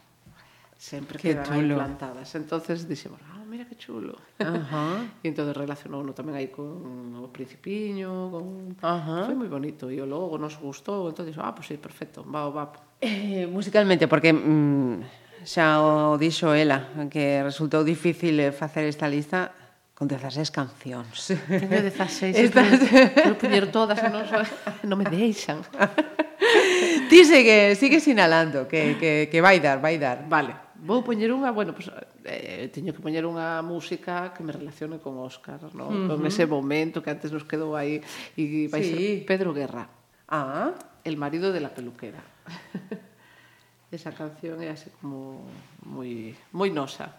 [0.79, 1.75] sempre que quedan chulo.
[1.75, 2.35] plantadas.
[2.35, 4.15] Entonces dixemos, ah, mira que chulo.
[4.39, 8.77] Uh e entón relacionouno tamén aí con o principiño, con...
[8.85, 9.25] Ajá.
[9.25, 12.21] Foi moi bonito e o logo nos gustou, entón dixo, ah, pois pues sí, perfecto,
[12.27, 12.65] va, va.
[13.01, 19.53] Eh, musicalmente, porque mm, xa o dixo ela, que resultou difícil eh, facer esta lista
[19.95, 21.31] con 16 cancións.
[21.47, 22.81] Teño 16, Estas...
[23.15, 24.27] quero poñer todas, non,
[24.91, 25.63] non me deixan.
[27.09, 30.27] Ti sigue, sigue sinalando que, que, que vai dar, vai dar.
[30.27, 31.93] Vale, vou poñer unha, bueno, pues,
[32.27, 35.87] eh, teño que poñer unha música que me relacione con Óscar, ¿no?
[35.87, 36.07] Uh -huh.
[36.11, 38.03] con ese momento que antes nos quedou aí,
[38.35, 38.91] e vai sí.
[38.91, 39.87] ser Pedro Guerra.
[40.27, 40.75] Ah.
[41.05, 42.19] El marido de la peluquera.
[43.95, 45.47] Esa canción é así como
[45.87, 47.15] moi moi nosa.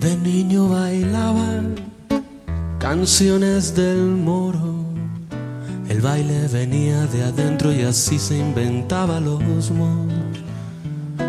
[0.00, 1.60] De niño bailaba
[2.80, 4.88] canciones del moro.
[5.92, 10.36] El baile venía de adentro y así se inventaba los moros.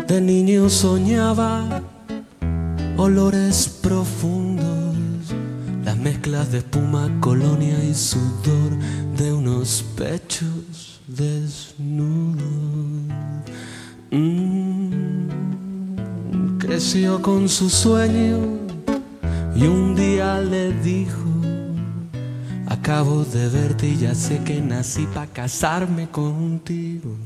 [0.08, 1.84] De niño soñaba
[2.98, 4.67] olores profundos,
[5.88, 8.76] las mezclas de espuma, colonia y sudor
[9.16, 12.42] de unos pechos desnudos.
[14.10, 14.98] Mm,
[16.58, 18.36] creció con su sueño
[19.56, 21.24] y un día le dijo,
[22.66, 27.16] acabo de verte y ya sé que nací para casarme contigo.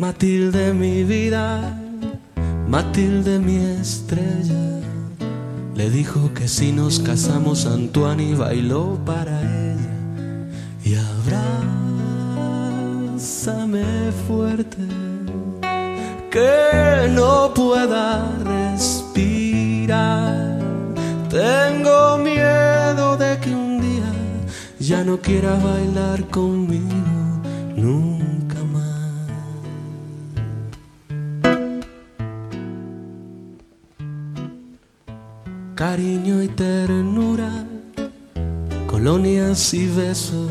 [0.00, 1.80] Matilde mi vida,
[2.66, 4.73] Matilde mi estrella,
[5.74, 9.96] le dijo que si nos casamos Antoine bailó para ella
[10.84, 10.94] y
[13.16, 13.84] abrázame
[14.26, 14.78] fuerte
[16.30, 19.38] que no pueda respirar.
[21.28, 24.12] Tengo miedo de que un día
[24.78, 26.94] ya no quiera bailar conmigo
[27.76, 28.13] nunca
[35.86, 37.66] Cariño y ternura,
[38.86, 40.50] colonias y besos.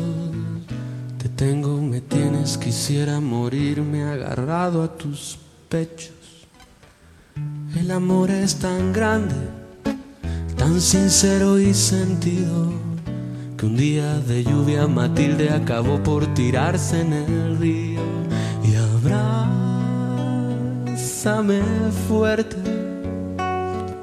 [1.18, 5.36] Te tengo, me tienes, quisiera morirme agarrado a tus
[5.68, 6.46] pechos.
[7.76, 9.34] El amor es tan grande,
[10.56, 12.72] tan sincero y sentido,
[13.56, 18.02] que un día de lluvia Matilde acabó por tirarse en el río.
[18.62, 19.50] Y abrázame
[22.06, 22.63] fuerte,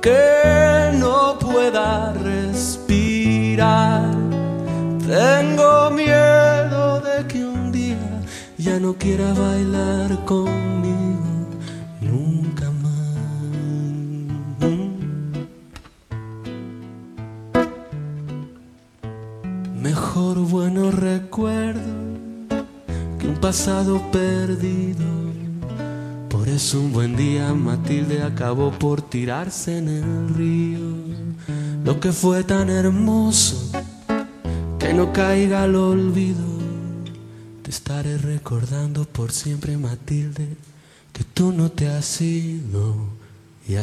[0.01, 4.03] que no pueda respirar.
[5.05, 8.21] Tengo miedo de que un día
[8.57, 11.21] ya no quiera bailar conmigo.
[12.01, 12.91] nunca más.
[19.75, 21.83] mejor buenos recuerdos
[23.19, 25.20] que un pasado perdido.
[26.41, 30.79] Por eso un buen día Matilde acabó por tirarse en el río.
[31.85, 33.71] Lo que fue tan hermoso
[34.79, 36.43] que no caiga al olvido.
[37.61, 40.57] Te estaré recordando por siempre, Matilde,
[41.13, 42.95] que tú no te has ido.
[43.67, 43.75] Y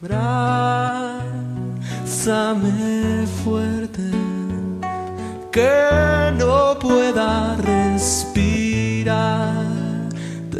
[0.00, 1.66] abrázame
[3.42, 4.12] fuerte,
[5.50, 8.60] que no pueda respirar.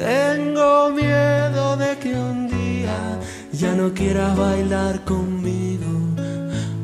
[0.01, 3.21] Tengo miedo de que un día
[3.53, 6.17] ya no quieras bailar conmigo.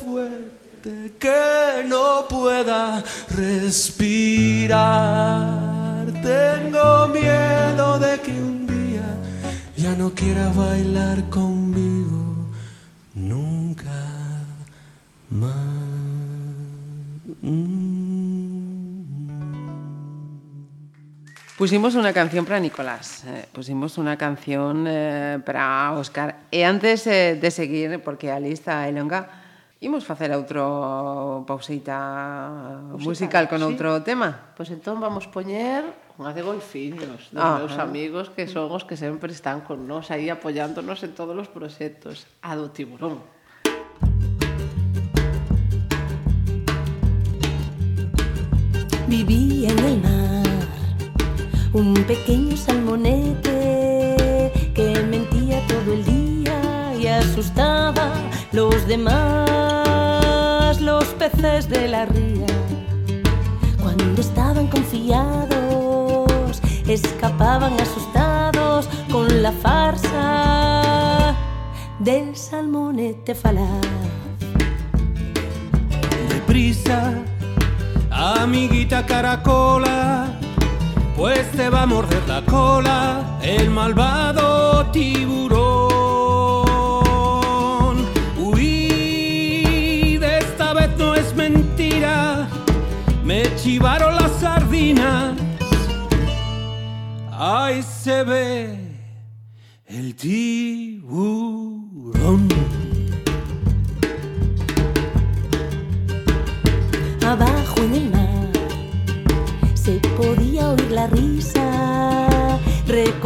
[0.00, 3.04] fuerte que no pueda
[3.36, 4.78] respirar.
[6.22, 9.14] Tengo miedo de que un día
[9.76, 12.48] ya no quiera bailar conmigo.
[13.14, 13.92] Nunca
[15.28, 15.70] más.
[21.60, 26.48] Pusimos una canción para Nicolás, eh, pusimos una canción eh, para Óscar.
[26.48, 29.28] E antes eh, de seguir, porque a lista é longa,
[29.84, 33.68] imos facer outro pauseita musical, musical con sí.
[33.68, 34.56] outro tema.
[34.56, 35.84] Pois pues entón vamos poñer
[36.16, 37.52] unha de ah, golfiños, dos Ajá.
[37.52, 37.58] Ah.
[37.60, 41.52] meus amigos que son os que sempre están con nós aí apoiándonos en todos os
[41.52, 42.24] proxectos.
[42.40, 43.20] A do tiburón.
[49.12, 50.39] Vivía en el mar
[51.72, 58.12] un pequeño salmonete que mentía todo el día y asustaba
[58.52, 62.46] los demás, los peces de la ría.
[63.80, 71.36] Cuando estaban confiados, escapaban asustados con la farsa
[72.00, 73.86] del salmonete falaz.
[76.28, 77.14] Deprisa,
[78.10, 80.39] amiguita caracola,
[81.20, 85.50] pues te va a morder la cola el malvado tiburón.
[88.38, 92.48] Huí, de esta vez no es mentira,
[93.22, 95.34] me chivaron las sardinas.
[97.32, 98.78] Ahí se ve
[99.88, 101.20] el tiburón.
[107.22, 108.09] abajo en el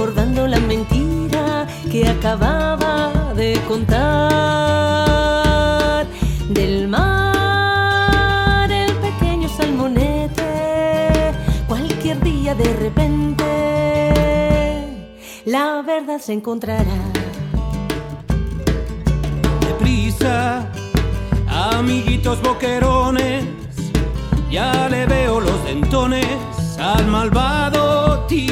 [0.04, 3.96] recordando la mentira que acababa de contar
[6.50, 11.32] del mar el pequeño salmonete
[11.66, 13.46] cualquier día de repente
[15.46, 16.84] la verdad se encontrará
[19.60, 20.68] deprisa,
[21.48, 23.46] amiguitos boquerones,
[24.50, 26.26] ya le veo los dentones
[26.78, 28.43] al malvado tiburón.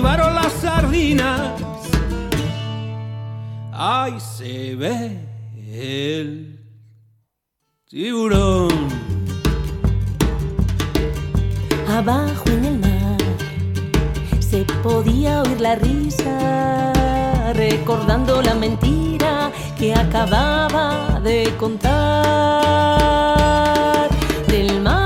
[0.00, 1.60] Me chivaron las sardinas.
[3.72, 5.18] Ahí se ve
[5.72, 6.58] el
[7.88, 8.70] tiburón.
[11.88, 13.18] Abajo en el mar
[14.38, 21.90] se podía oír la risa, recordando la mentira que acababa de contar.
[24.46, 24.99] Del mar,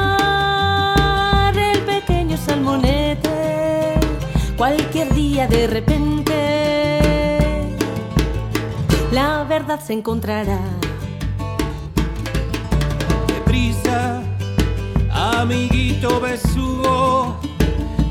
[4.57, 6.33] cualquier día de repente,
[9.13, 10.61] la verdad se encontrará.
[13.27, 14.23] deprisa,
[15.13, 17.41] amiguito besugo,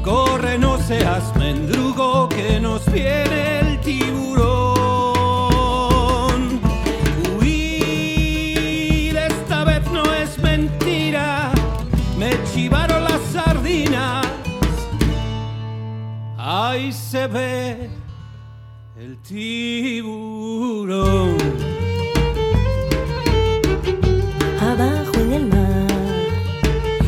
[0.04, 4.23] corre, no seas mendrugo, que nos viene el tiburón.
[16.74, 17.90] Ahí se ve
[18.98, 20.58] el tiburón.
[24.60, 25.88] Abajo en el mar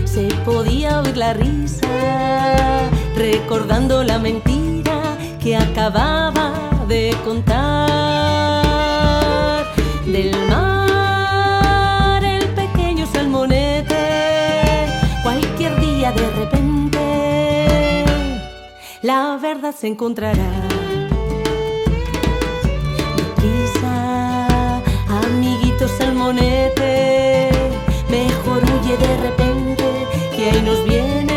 [0.06, 1.88] se podía oír la risa,
[3.16, 6.54] recordando la mentira que acababa
[6.88, 8.25] de contar.
[19.06, 20.50] La verdad se encontrará.
[23.18, 27.50] Deprisa, amiguito salmonete,
[28.10, 29.86] mejor huye de repente,
[30.36, 31.35] que ahí nos viene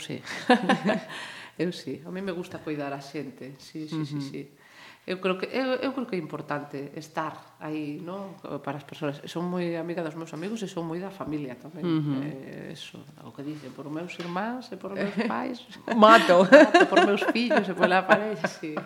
[0.00, 0.18] sí.
[1.60, 3.60] eu sí, a mí me gusta cuidar a xente.
[3.60, 4.08] Sí, sí, uh -huh.
[4.08, 4.42] sí, sí.
[5.06, 9.18] Eu creo que eu, eu creo que é importante estar aí, non, para as persoas.
[9.26, 11.82] Son moi amiga dos meus amigos e son moi da familia tamén.
[11.82, 12.20] Uh -huh.
[12.20, 15.64] eh, eso, o que dicen, por meus irmáns e por meus pais.
[15.96, 16.44] Mato.
[16.52, 18.76] Mato por meus fillos e pola parella, sí.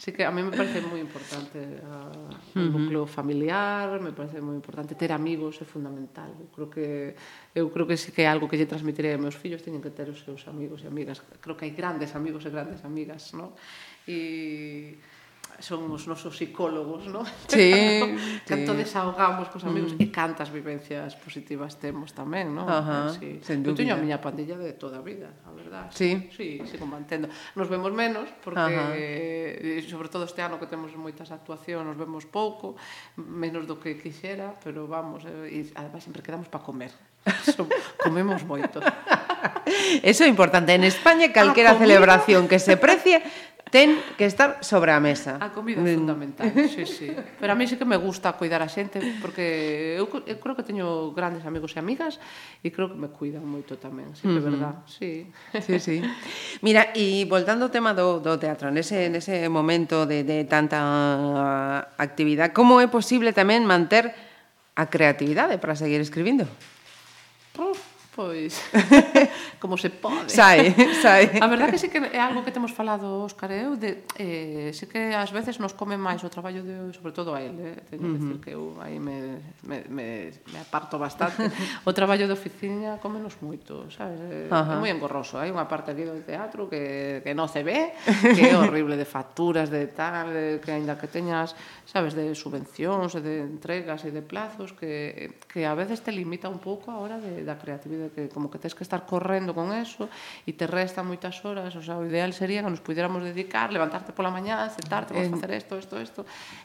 [0.00, 4.40] Así que a mí me parece moi importante ah, a, o núcleo familiar, me parece
[4.40, 6.32] moi importante ter amigos é fundamental.
[6.40, 7.12] Eu creo que
[7.52, 9.92] eu creo que sí que é algo que lle transmitiré a meus fillos, teñen que
[9.92, 11.20] ter os seus amigos e amigas.
[11.44, 13.52] Creo que hai grandes amigos e grandes amigas, non?
[14.08, 14.96] E
[15.60, 17.24] son os nosos psicólogos, non?
[17.52, 17.72] Sí,
[18.48, 18.78] canto, sí.
[18.80, 20.02] desahogamos cos amigos mm.
[20.02, 22.66] e cantas vivencias positivas temos tamén, non?
[22.66, 23.30] Ajá, eh, sí.
[23.44, 23.62] sen.
[23.62, 25.92] Eu teño a miña pandilla de toda a vida, a verdad.
[25.92, 26.32] Sí?
[26.34, 27.28] Sí, sigo mantendo.
[27.54, 28.92] Nos vemos menos, porque, Ajá.
[28.96, 32.74] Eh, sobre todo este ano que temos moitas actuacións, nos vemos pouco,
[33.16, 36.92] menos do que quixera, pero vamos, eh, e además sempre quedamos para comer.
[38.02, 38.80] Comemos moito.
[40.02, 40.74] Eso é importante.
[40.74, 43.22] En España, calquera ah, celebración que se precie
[43.70, 45.38] ten que estar sobre a mesa.
[45.38, 45.96] A comida é mm.
[45.96, 47.08] fundamental, sí, sí.
[47.38, 50.66] Pero a mí sí que me gusta cuidar a xente, porque eu, eu creo que
[50.66, 52.18] teño grandes amigos e amigas
[52.66, 54.50] e creo que me cuidan moito tamén, sí, que é mm-hmm.
[54.50, 55.30] verdad, sí.
[55.62, 55.96] Sí, sí.
[56.66, 62.50] Mira, e voltando ao tema do, do teatro, nese, nese momento de, de tanta actividade,
[62.50, 64.10] como é posible tamén manter
[64.74, 66.50] a creatividade para seguir escribindo?
[67.54, 67.78] Pois,
[68.10, 68.58] Pois,
[69.62, 70.34] como se pode.
[70.34, 71.30] Sai, sai.
[71.38, 74.74] A verdade que sí que é algo que temos falado, Óscar e eu, de, eh,
[74.74, 77.78] sí que ás veces nos come máis o traballo, de, sobre todo a él, eh,
[77.86, 78.18] teño uh -huh.
[78.18, 81.38] que decir que eu aí me, me, me, me aparto bastante.
[81.86, 84.18] o traballo de oficina cómenos moito, sabes?
[84.18, 84.74] Uh -huh.
[84.74, 85.38] É moi engorroso.
[85.38, 87.94] Hai unha parte aquí do teatro que, que non se ve,
[88.34, 91.54] que é horrible de facturas, de tal, de, que aínda que teñas,
[91.86, 96.58] sabes, de subvencións, de entregas e de plazos, que, que a veces te limita un
[96.58, 100.08] pouco a hora de, da creatividade que como que tens que estar correndo con eso
[100.48, 104.16] e te resta moitas horas, o sea, o ideal sería que nos pudiéramos dedicar, levantarte
[104.16, 106.20] pola mañá, sentarte, vamos eh, facer isto, isto, isto,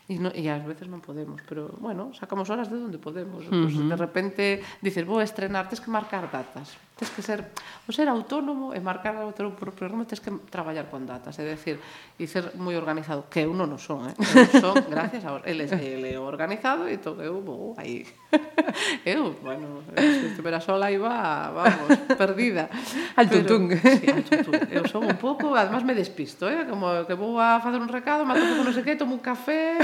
[0.07, 3.51] e no, e ás veces non podemos, pero bueno, sacamos horas de onde podemos, uh
[3.51, 3.67] -huh.
[3.67, 4.43] pues, de repente
[4.79, 7.51] dices, vou estrenar, tens que marcar datas, Tens que ser,
[7.83, 11.43] o ser autónomo e marcar o teu propio ritmo, tens que traballar con datas, é
[11.43, 11.75] decir,
[12.15, 14.15] e ser moi organizado, que eu non o son, eh?
[14.15, 18.07] eu son gracias a ele, ele organizado e todo eu vou aí.
[19.05, 22.67] Eu, bueno, se estivera sola iba, vamos, perdida.
[23.15, 23.71] Al tutún.
[23.71, 24.59] Sí, al tutún.
[24.71, 26.65] Eu son un pouco, además me despisto, eh?
[26.67, 29.23] como que vou a facer un recado, me atopo con non sei que, tomo un
[29.23, 29.79] café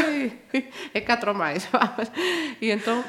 [0.51, 2.07] e, e catro máis, vamos.
[2.59, 3.03] E entón,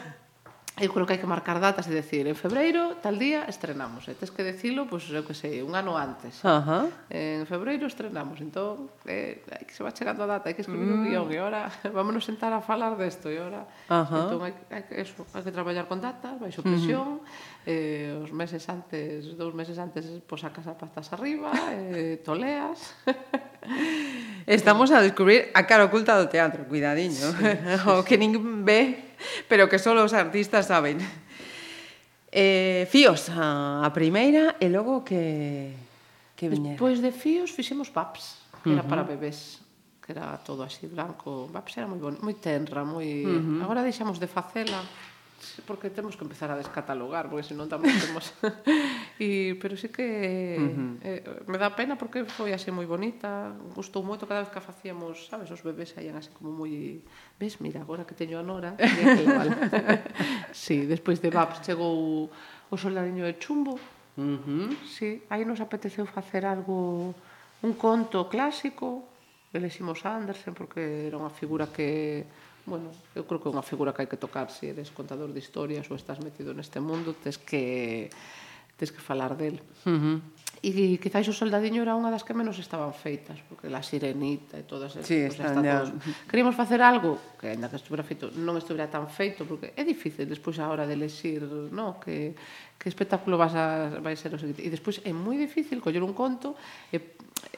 [0.81, 4.17] eu creo que hai que marcar datas e decir en febreiro tal día estrenamos e
[4.17, 6.85] tes que decilo, pois eu que sei, un ano antes uh -huh.
[7.13, 10.89] en febreiro estrenamos entón, eh, hai que se va chegando a data hai que escribir
[10.89, 10.97] mm.
[10.97, 14.21] un guión e ahora vámonos sentar a falar desto e ahora uh -huh.
[14.25, 16.73] entón hai, hai, que, eso, hai que traballar con datas baixo mm-hmm.
[16.73, 17.69] presión uh -huh.
[17.69, 21.53] eh, os meses antes, dous meses antes pois a casa patas arriba
[21.93, 22.97] eh, toleas
[24.47, 27.15] Estamos a descubrir a cara oculta do teatro, cuidadiño.
[27.15, 27.87] Sí, sí, sí.
[27.87, 28.35] o que nin
[28.67, 29.12] ve
[29.51, 30.99] pero que só os artistas saben.
[32.33, 35.77] Eh, fíos a, a primeira e logo que
[36.43, 36.75] que viñera.
[36.75, 38.91] Despois de fíos fixemos paps, que era uh -huh.
[38.91, 39.63] para bebés,
[40.03, 43.63] que era todo así blanco, paps era moi bon, moi tenra, moi uh -huh.
[43.63, 44.83] agora deixamos de facela
[45.67, 48.35] porque temos que empezar a descatalogar, porque senón tamén temos...
[49.23, 50.93] e, pero sí que uh -huh.
[51.03, 54.65] eh, me dá pena porque foi así moi bonita, gustou moito cada vez que a
[54.65, 57.03] facíamos, sabes, os bebés saían así como moi...
[57.39, 59.51] Ves, mira, agora que teño a Nora, que igual.
[60.55, 62.31] sí, despois de Babs chegou
[62.73, 63.77] o solariño de chumbo,
[64.13, 64.77] Uh -huh.
[64.85, 67.15] Sí, aí nos apeteceu facer algo
[67.63, 69.09] un conto clásico,
[69.53, 72.25] elegimos Andersen porque era unha figura que
[72.67, 75.41] bueno, eu creo que é unha figura que hai que tocar se eres contador de
[75.43, 78.11] historias ou estás metido neste mundo, tes que
[78.79, 79.63] tes que falar del.
[79.87, 80.19] Uh -huh.
[80.63, 80.71] E
[81.03, 84.95] quizáis o soldadiño era unha das que menos estaban feitas, porque la sirenita e todas
[84.95, 85.91] esas sí, pues, están todos...
[86.31, 90.23] Queríamos facer algo que aínda que estuvera feito, non estuvera tan feito, porque é difícil
[90.31, 91.43] despois a hora de elegir,
[91.75, 92.39] no, que
[92.79, 94.63] que espectáculo vas a vai ser o seguinte.
[94.63, 96.55] E despois é moi difícil coller un conto
[96.95, 96.99] e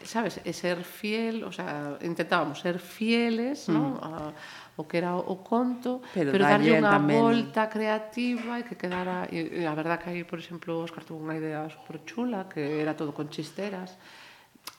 [0.05, 3.76] sabes, e ser fiel, o sea, intentábamos ser fieles, uh -huh.
[3.76, 3.89] non?
[4.01, 4.32] A
[4.76, 7.18] o que era o conto, pero, pero darlle unha tamén...
[7.18, 9.30] volta creativa e que quedara...
[9.30, 12.82] E, e a verdad que aí, por exemplo, Óscar tuvo unha idea super chula, que
[12.82, 13.94] era todo con chisteras,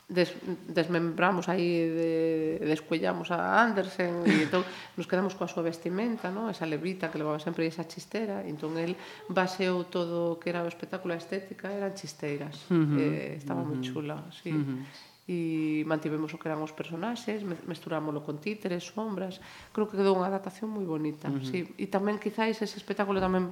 [0.08, 0.34] des,
[0.68, 4.62] desmembramos aí de, descuellamos a Andersen e entón
[4.94, 6.46] nos quedamos coa súa vestimenta no?
[6.54, 8.94] esa levita que levaba sempre esa chistera entón el
[9.34, 13.66] baseou todo o que era o espectáculo a estética eran chisteiras uh -huh, eh, estaba
[13.66, 13.82] uh -huh.
[13.82, 14.54] moi chula sí.
[14.54, 14.80] uh -huh
[15.26, 19.42] e mantivemos o que eran os personaxes, mesturámoslo con títeres, sombras,
[19.74, 21.34] creo que quedou unha adaptación moi bonita.
[21.34, 21.50] Uh -huh.
[21.50, 21.60] sí.
[21.82, 23.50] E tamén quizáis ese espectáculo tamén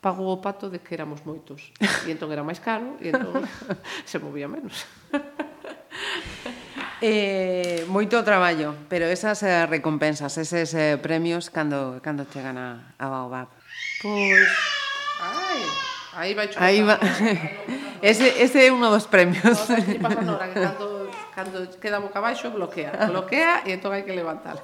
[0.00, 1.76] pagou o pato de que éramos moitos.
[2.08, 3.44] E entón era máis caro e entón
[4.08, 4.88] se movía menos.
[7.04, 13.06] eh, moito traballo, pero esas eh, recompensas, eses eh, premios cando cando chegan a, a
[13.12, 13.52] Baobab.
[14.00, 14.48] Pois
[15.20, 15.60] ai,
[16.16, 16.64] aí vai chocar.
[16.64, 16.96] Aí va.
[18.00, 19.68] Ese, ese é un dos premios.
[19.68, 21.09] E pasa Nora que cando
[21.40, 24.60] cando queda boca abaixo bloquea, bloquea e entón hai que levantala.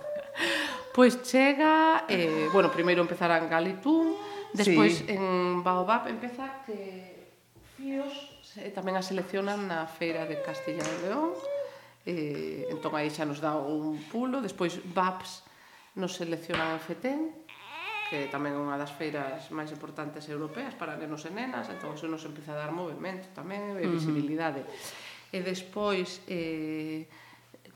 [0.93, 4.17] Pois chega, eh, bueno, primeiro empezarán Galitún,
[4.53, 5.17] despois sí.
[5.17, 7.33] en Baobab empeza que
[7.77, 8.13] Fíos
[8.57, 11.33] eh, tamén a seleccionan na feira de Castilla e León,
[12.05, 15.45] eh, entón aí xa nos dá un pulo, despois Babs
[15.97, 17.21] nos seleccionan en Fetén,
[18.09, 22.09] que tamén é unha das feiras máis importantes europeas para nenos e nenas, entón eso
[22.09, 24.65] nos empeza a dar movimento tamén e visibilidade.
[24.65, 27.07] Uh -huh e despois eh,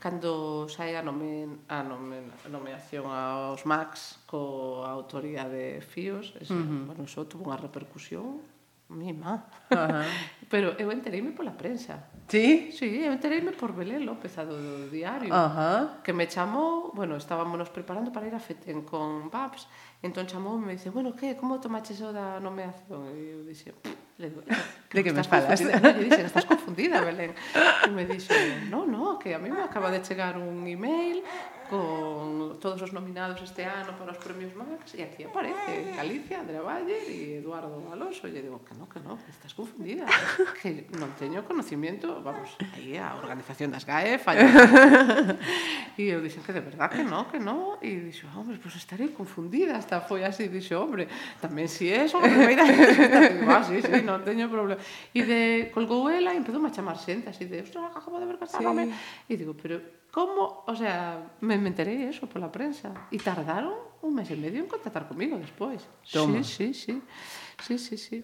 [0.01, 6.33] cando sai a, nome, a nome, a nomeación aos Max co autoría autoridade de Fíos,
[6.41, 6.85] ese, uh -huh.
[6.89, 8.41] bueno, iso tuvo unha repercusión
[8.89, 9.45] mima.
[9.69, 10.05] Uh -huh.
[10.49, 12.09] Pero eu entereime pola prensa.
[12.27, 12.71] Sí?
[12.71, 15.81] Sí, eu entereime por Belén López, a do, do diario, uh -huh.
[16.01, 19.67] que me chamou, bueno, estábamos preparando para ir a Feten con Babs,
[20.01, 23.05] entón chamou e me dice, bueno, que, como tomaches o da nomeación?
[23.13, 23.69] E eu dixe,
[24.21, 24.41] Le digo,
[24.93, 25.59] de que me falas?
[25.59, 25.79] Confundida.
[25.81, 27.33] No, lle dixen, estás confundida, Belén.
[27.33, 28.37] E me dixo,
[28.69, 31.25] no, no, que a mí me acaba de chegar un email
[31.71, 36.59] con todos os nominados este ano para os premios Max e aquí aparece Galicia, Andrea
[36.59, 40.03] Valle e Eduardo Alonso e digo, que no, que no, que estás confundida
[40.59, 44.43] que non teño conocimiento vamos, aí a organización das GAE falla.
[45.99, 48.73] E eu dixen que de verdad que no, que no e dixo, ah, hombre, pois
[48.73, 51.07] pues estaré confundida hasta foi así, dixo, hombre,
[51.39, 54.79] tamén si é son primeira digo, ah, sí, sí, non teño problema
[55.15, 55.41] e de
[55.71, 59.31] colgou ela e empezou a chamar xente así de, ostras, acabo de ver casarme sí.
[59.31, 62.91] e digo, pero como, O sea, me, me enteré eso por la prensa.
[63.11, 65.81] Y tardaron un mes y medio en contactar conmigo despois.
[66.11, 66.43] Toma.
[66.43, 67.01] Sí, sí, sí.
[67.61, 68.23] Sí, sí, sí.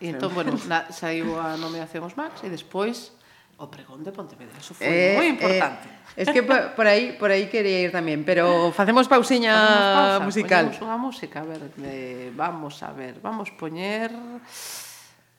[0.00, 3.12] E entón, bueno, na, saiu a nomeación os Max e despois
[3.60, 4.56] o pregón de Pontevedra.
[4.56, 5.86] Eso foi eh, moi eh, importante.
[6.16, 10.00] Eh, es que por, por aí por aí quería ir tamén, pero facemos pausiña facemos
[10.00, 10.64] pausa, musical.
[10.72, 14.08] Poñemos unha música, a ver, de, vamos a ver, vamos poñer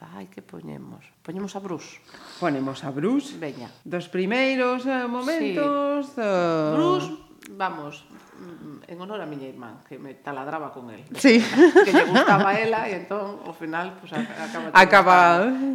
[0.01, 1.05] Ai, que poñemos?
[1.21, 2.01] Poñemos a Bruce.
[2.41, 3.37] Ponemos a Bruce.
[3.37, 3.69] Veña.
[3.85, 6.17] Dos primeiros eh, momentos...
[6.17, 6.21] Sí.
[6.21, 6.73] Uh...
[6.73, 7.09] Bruce,
[7.53, 11.05] vamos, mm, en honor a miña irmán, que me taladraba con el.
[11.13, 11.37] Sí.
[11.85, 14.73] Que lle gustaba ela e entón, ao final, pues, acaba...
[14.73, 15.17] Acaba...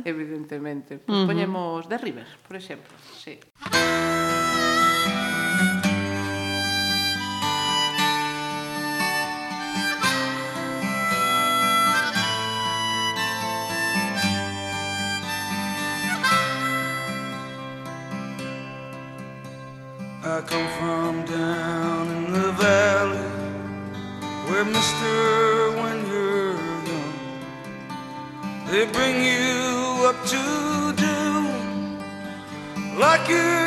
[0.02, 0.98] Evidentemente.
[0.98, 1.26] Pues, uh -huh.
[1.30, 2.98] Poñemos The River, por exemplo.
[3.14, 3.38] Sí.
[20.46, 23.30] Come from down in the valley
[24.46, 26.54] where mister when you're
[26.86, 27.14] young
[28.70, 31.18] they bring you up to do
[32.96, 33.65] like your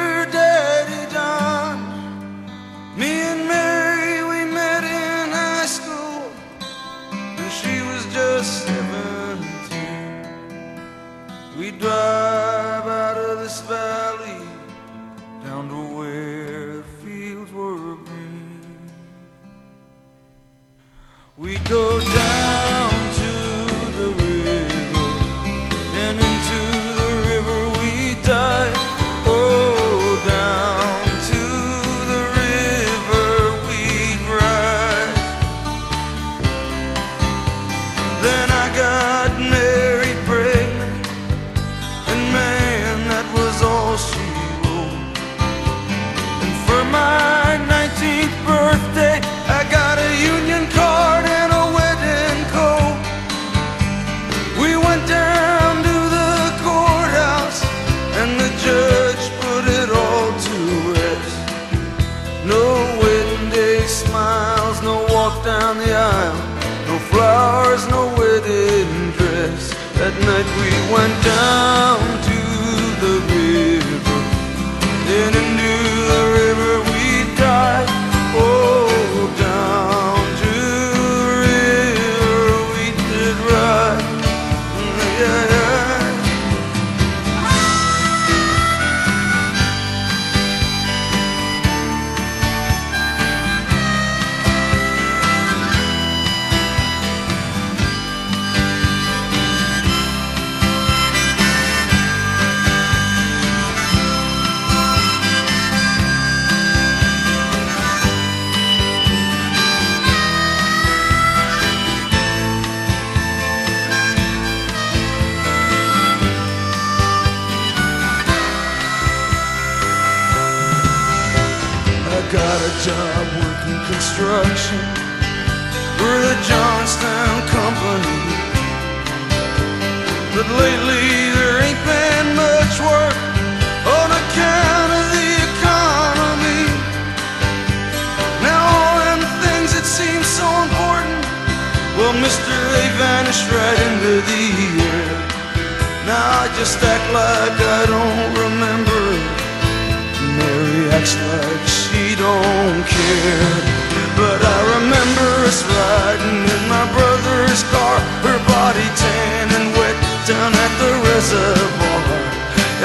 [154.20, 157.98] But I remember us riding in my brother's car,
[158.28, 159.98] her body tan and wet
[160.28, 162.20] down at the reservoir.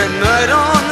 [0.03, 0.84] At night on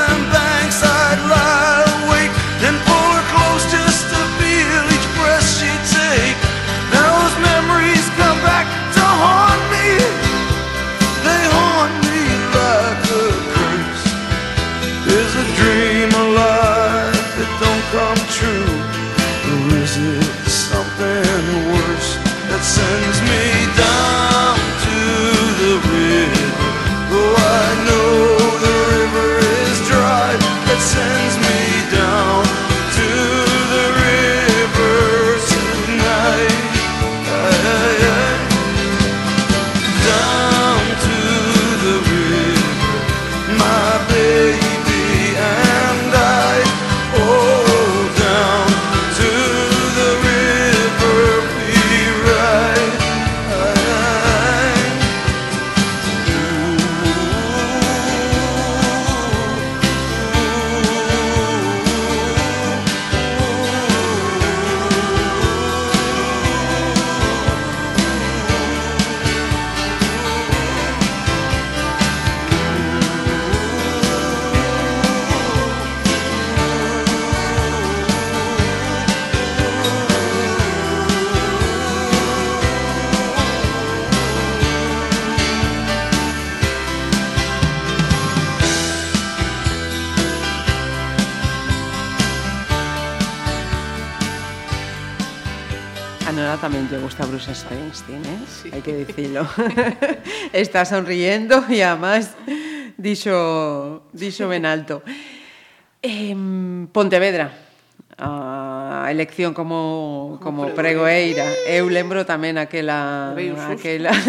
[99.32, 99.46] tranquilo.
[100.52, 102.34] Está sonriendo y además
[102.96, 105.02] dicho, dicho en alto.
[106.02, 106.34] Eh,
[106.92, 107.52] Pontevedra,
[108.18, 111.46] a elección como, como, como pregoeira.
[111.66, 113.34] Eu lembro tamén aquela...
[113.70, 114.10] aquela...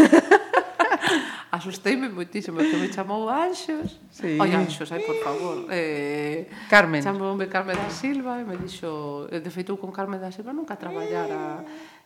[1.53, 4.01] Asusteime moitísimo, que me chamou Anxos.
[4.09, 4.41] Sí.
[4.41, 5.69] Oi, Anxos, ai, por favor.
[5.69, 6.97] Eh, Carmen.
[6.97, 9.29] Chamoume Carmen da Silva e me dixo...
[9.29, 11.61] Eh, De feito, con Carmen da Silva nunca traballara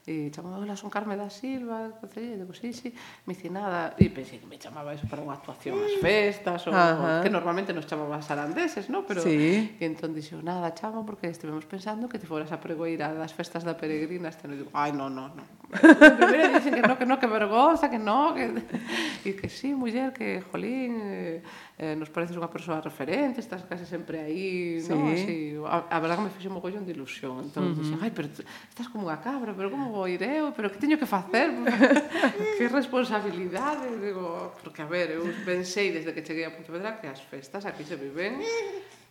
[0.08, 2.96] E chamaba, hola, son Carmen da Silva, concelleira, digo, sí, sí,
[3.28, 3.92] me dice nada.
[4.00, 7.20] E pensei que me chamaba eso para unha actuación ás festas, ou, Ajá.
[7.20, 9.04] que normalmente nos chamaba sarandeses, non?
[9.04, 9.76] Pero, sí.
[9.76, 13.68] E entón dixo, nada, chamo, porque estivemos pensando que te foras a pregoira das festas
[13.68, 17.20] da peregrina, este e digo, ai, no, no, no, Primeiro dicen que no, que no,
[17.20, 18.64] que vergonza, que no, que...
[19.28, 21.44] E que sí, muller, que, jolín, eh,
[21.78, 24.90] eh, nos pareces unha persoa referente, estás case sempre aí, sí.
[24.90, 25.14] non?
[25.14, 27.46] Así, a, a verdad que me fixe mogollón de ilusión.
[27.46, 27.78] Entón, uh -huh.
[27.78, 30.50] dixen, ai, pero estás como unha cabra, pero como vou ir eu?
[30.58, 31.54] Pero que teño que facer?
[32.58, 33.94] que responsabilidade?
[34.02, 37.86] Digo, porque, a ver, eu pensei desde que cheguei a Pontevedra que as festas aquí
[37.86, 38.42] se viven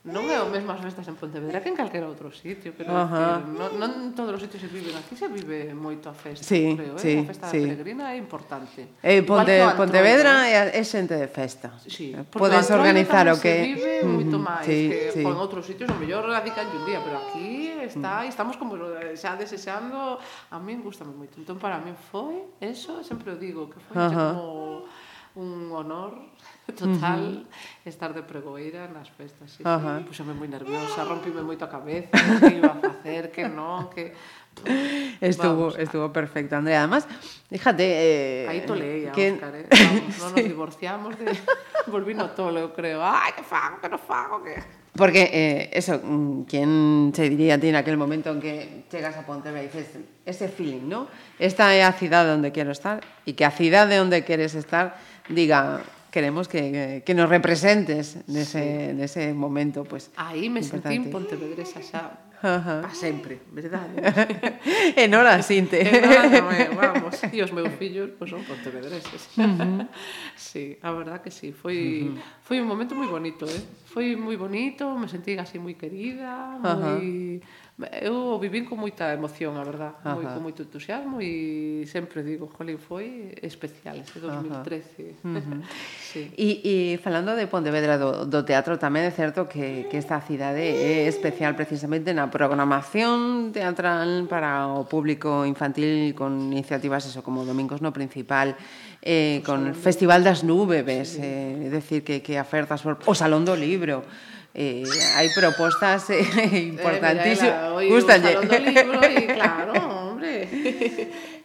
[0.06, 3.10] Non é o mesmo as festas en Pontevedra que en calquera outro sitio, pero uh
[3.10, 3.42] -huh.
[3.42, 6.94] non, non todos os sitios se viven aquí, se vive moito a festa, sí, creo,
[6.94, 7.02] eh?
[7.02, 7.26] sí, eh?
[7.26, 7.66] a festa sí.
[7.66, 9.02] peregrina é importante.
[9.02, 11.74] Eh, Ponte, Antroida, Pontevedra é, é xente de festa.
[11.90, 13.50] Sí, eh, Podes organizar o que...
[13.50, 14.14] Se vive uh -huh.
[14.14, 15.26] moito máis sí, que sí.
[15.26, 18.30] en outros sitios, o mellor radican un día, pero aquí está, uh -huh.
[18.30, 18.78] estamos como
[19.18, 21.34] xa desexando, a min gustame moito.
[21.42, 24.30] Entón, para min foi, eso, sempre o digo, que foi uh -huh.
[24.38, 24.86] como
[25.34, 26.14] un honor
[26.74, 27.86] total, uh -huh.
[27.86, 30.02] estar de pregoeira nas festas, sí, uh -huh.
[30.02, 32.10] sí, puxame moi nerviosa, rompime moito a cabeza,
[32.42, 34.12] que iba a facer, que non, que...
[35.20, 36.80] Estuvo, Vamos, estuvo perfecto, Andrea.
[36.80, 37.06] Además,
[37.48, 37.84] fíjate...
[37.84, 39.32] Eh, Aí toleía, que...
[39.32, 39.68] Óscar, eh?
[39.68, 41.28] Vamos, non nos divorciamos de...
[41.92, 43.04] Volví no tolo, eu creo.
[43.04, 44.56] Ai, que fago, que non fago, que...
[44.96, 49.16] Porque, eh, eso, mm, ¿quién se diría a ti en aquel momento en que llegas
[49.16, 51.06] a Pontevedra y dices, ese feeling, ¿no?
[51.38, 54.96] Esta é a cidade onde quero estar e que a cidade onde queres estar
[55.28, 55.84] diga,
[56.16, 58.96] queremos que, que nos representes nese, sí.
[58.96, 59.84] nese momento.
[59.84, 60.96] Pues, Aí me importante.
[60.96, 62.80] en pontevedresa xa Ajá.
[62.80, 64.00] pa sempre, verdade?
[64.96, 65.84] en hora, Sinte.
[65.84, 66.40] en hora,
[66.72, 69.28] vamos, e os meus fillos pois, pues, son pontevedreses.
[69.36, 69.88] Uh -huh.
[70.40, 72.40] sí, a verdad que sí, foi, uh -huh.
[72.40, 73.60] foi un momento moi bonito, eh?
[73.96, 77.00] foi moi bonito, me sentí así moi querida, Ajá.
[77.00, 77.40] moi
[78.04, 80.12] eu vivín con moita emoción, a verdad, Ajá.
[80.12, 85.16] moi con moito entusiasmo e sempre digo, jolín, foi especial ese 2013.
[85.24, 85.60] Uh -huh.
[86.12, 86.28] sí.
[86.36, 90.60] E, e falando de Pontevedra do, do teatro tamén é certo que, que esta cidade
[90.60, 97.80] é especial precisamente na programación teatral para o público infantil con iniciativas eso como Domingos
[97.80, 98.60] no Principal
[99.06, 101.22] eh, con o Festival das Núbeves, sí.
[101.22, 104.02] eh, é dicir, que, que afertas por, o Salón do Libro,
[104.50, 104.82] eh,
[105.14, 106.26] hai propostas eh,
[106.74, 107.78] importantísimas.
[107.86, 108.34] Eh, Gustalle.
[108.34, 110.34] O Salón do Libro, e claro, hombre.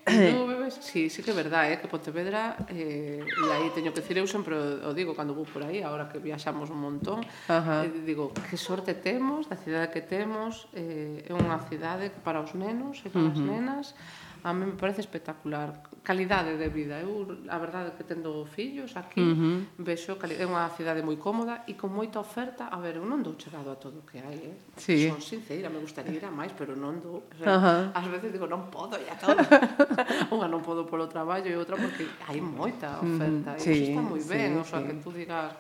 [0.10, 4.18] Núbeves, sí, sí que é verdade, eh, que Pontevedra, eh, e aí teño que decir,
[4.18, 7.86] eu sempre o digo cando vou por aí, agora que viaxamos un montón, Ajá.
[7.86, 12.42] eh, digo, que sorte temos, da cidade que temos, eh, é unha cidade que para
[12.42, 13.38] os nenos e para uh -huh.
[13.38, 13.86] as nenas,
[14.44, 15.84] a mí me parece espectacular.
[16.04, 17.00] Calidade de vida.
[17.00, 19.66] Eu, a verdade, é que tendo fillos aquí, uh -huh.
[19.78, 20.44] vexo calidade.
[20.44, 22.74] É unha cidade moi cómoda e con moita oferta.
[22.74, 24.58] A ver, eu non dou chegado a todo o que hai, eh?
[24.82, 25.10] Sí.
[25.14, 27.22] Son sincera, me gustaría ir a máis, pero non dou.
[27.22, 27.82] O sea, uh -huh.
[27.94, 29.38] Ás veces digo, non podo ir a todo.
[30.36, 33.54] unha non podo polo traballo e outra porque hai moita oferta.
[33.54, 33.62] Uh -huh.
[33.62, 34.86] E sí, está moi ben, sí, o sea, sí.
[34.90, 35.54] que tú digas...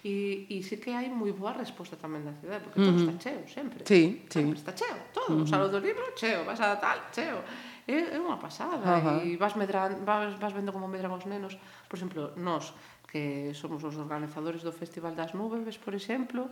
[0.00, 2.94] E, e sí que hai moi boa resposta tamén da cidade, porque uh -huh.
[2.94, 3.80] todo está cheo, sempre.
[3.84, 4.38] Sí, sí.
[4.38, 5.34] Sempre está cheo, todo.
[5.34, 5.44] Uh -huh.
[5.44, 6.46] O salón do libro, cheo.
[6.46, 7.42] Vas a tal, cheo
[7.90, 9.26] é, é unha pasada uh -huh.
[9.26, 11.58] e vas, medran, vas, vas vendo como medran os nenos
[11.90, 12.70] por exemplo, nós
[13.10, 16.46] que somos os organizadores do Festival das Nubes por exemplo,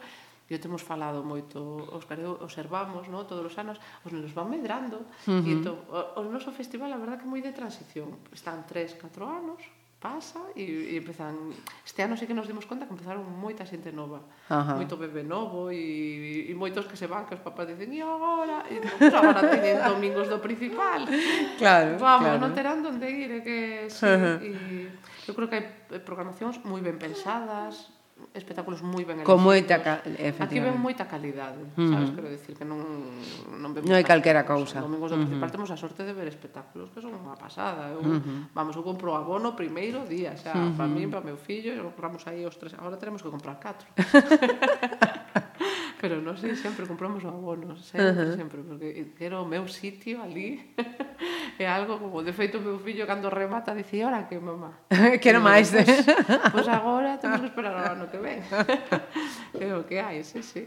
[0.51, 1.60] e temos falado moito,
[1.93, 2.05] os
[2.40, 5.47] observamos no, todos os anos, os nenos van medrando uh -huh.
[5.47, 9.23] e entón, o, o noso festival a verdad que moi de transición están 3, 4
[9.28, 9.60] anos
[9.98, 11.34] pasa e, e empezan
[11.82, 14.78] este ano sei que nos dimos conta que empezaron moita xente nova Ajá.
[14.78, 18.62] moito bebé novo e, e moitos que se van que os papás dicen e agora
[18.70, 21.02] e non, pues agora teñen domingos do principal
[21.58, 22.38] claro, vamos, claro.
[22.38, 23.58] non terán donde ir e que
[23.90, 24.86] sí, e,
[25.26, 25.66] eu creo que hai
[26.06, 27.90] programacións moi ben pensadas
[28.35, 29.31] espectáculos moi ben elegidos.
[29.31, 31.90] Con moita, Aquí ven moita calidade, mm.
[31.93, 32.81] sabes, quero decir que non
[33.59, 34.78] non vemos Non hai calquera cousa.
[34.82, 35.45] Domingos do principal mm-hmm.
[35.45, 37.90] partemos a sorte de ver espectáculos que son unha pasada.
[37.90, 38.55] Eu, mm-hmm.
[38.55, 40.93] vamos, eu compro abono primeiro día, xa, para mm-hmm.
[40.95, 43.89] min, para meu fillo, e compramos aí os tres, agora tenemos que comprar catro.
[45.99, 48.39] Pero non sei, sempre compramos o abono, sempre, uh -huh.
[48.39, 50.62] sempre, porque quero o meu sitio ali
[51.64, 54.86] é algo como, de feito, o meu fillo cando remata dice, ora que mamá.
[55.22, 55.74] Quero máis.
[55.74, 55.82] Eh?
[55.82, 58.43] Pois, pues, pois agora temos que esperar ao ano que ven.
[59.59, 60.66] é o que hai, sí, sí.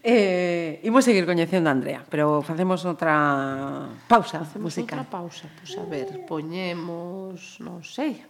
[0.00, 5.04] Eh, imos seguir coñecendo a Andrea, pero facemos outra pausa facemos musical.
[5.04, 8.24] Outra pausa, pois pues, a ver, poñemos, non sei,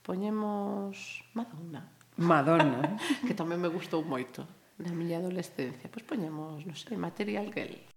[0.00, 1.92] poñemos Madonna.
[2.16, 2.96] Madonna.
[3.28, 4.48] que tamén me gustou moito
[4.80, 5.88] na miña adolescencia.
[5.92, 7.95] Pois poñemos, non sei, material que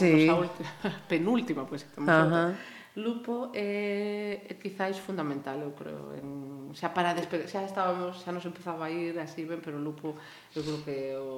[0.00, 0.28] sí.
[0.28, 0.70] a última,
[1.12, 2.52] penúltima, pois, estamos uh -huh.
[2.96, 8.34] Lupo é, eh, é quizáis fundamental, eu creo, en, xa para despegar, xa estábamos, xa
[8.34, 10.18] nos empezaba a ir así ben, pero Lupo
[10.50, 11.30] eu creo que o,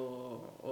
[0.65, 0.71] o,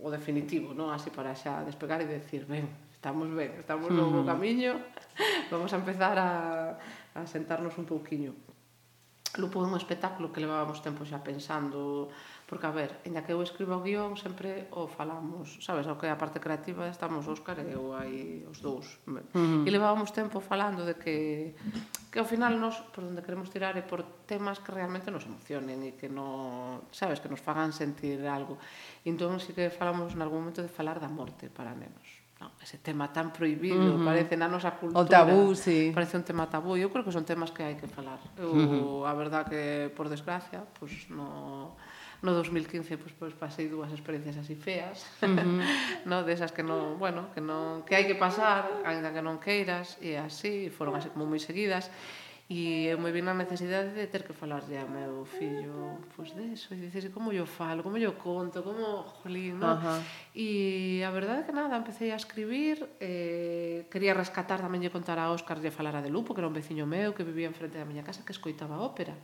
[0.00, 0.88] o definitivo, non?
[0.88, 4.30] Así para xa despegar e decir, ben, estamos ben, estamos no bo uh -huh.
[4.32, 4.72] camiño,
[5.52, 6.80] vamos a empezar a,
[7.12, 8.32] a sentarnos un pouquiño.
[9.36, 12.08] Lupo é un espectáculo que levábamos tempo xa pensando,
[12.46, 16.06] Porque, a ver, ainda que eu escriba o guión, sempre o falamos, sabes, ao que
[16.06, 19.02] a parte creativa estamos Óscar e eu aí os dous.
[19.02, 19.66] Uh -huh.
[19.66, 21.58] E levábamos tempo falando de que
[22.14, 25.82] que ao final nos por onde queremos tirar é por temas que realmente nos emocionen
[25.82, 28.62] e que no, sabes, que nos fagan sentir algo.
[29.02, 32.22] E entón sí que falamos en algún momento de falar da morte para nenos.
[32.38, 34.06] No, ese tema tan prohibido, uh -huh.
[34.06, 35.02] parece na nosa cultura.
[35.02, 35.90] O tabú, sí.
[35.90, 36.78] Parece un tema tabú.
[36.78, 38.20] Eu creo que son temas que hai que falar.
[38.38, 39.10] Eu, uh -huh.
[39.10, 41.74] a verdad que, por desgracia, pues no
[42.22, 45.60] no 2015 pois, pues, pasei dúas experiencias así feas, uh -huh.
[46.08, 50.00] no, desas que non, bueno, que non que hai que pasar, aínda que non queiras,
[50.00, 51.92] e así, foron así como moi seguidas.
[52.46, 56.38] E eu me vi na necesidade de ter que falarlle ao meu fillo pois pues,
[56.38, 59.74] de eso, e dices, como yo falo, como yo conto, como, jolín, no?
[59.74, 60.00] Uh -huh.
[60.30, 65.18] E a verdade é que nada, empecé a escribir, eh, quería rescatar tamén lle contar
[65.18, 67.90] a Óscar lle falara de Lupo, que era un veciño meu que vivía enfrente da
[67.90, 69.18] miña casa, que escoitaba ópera.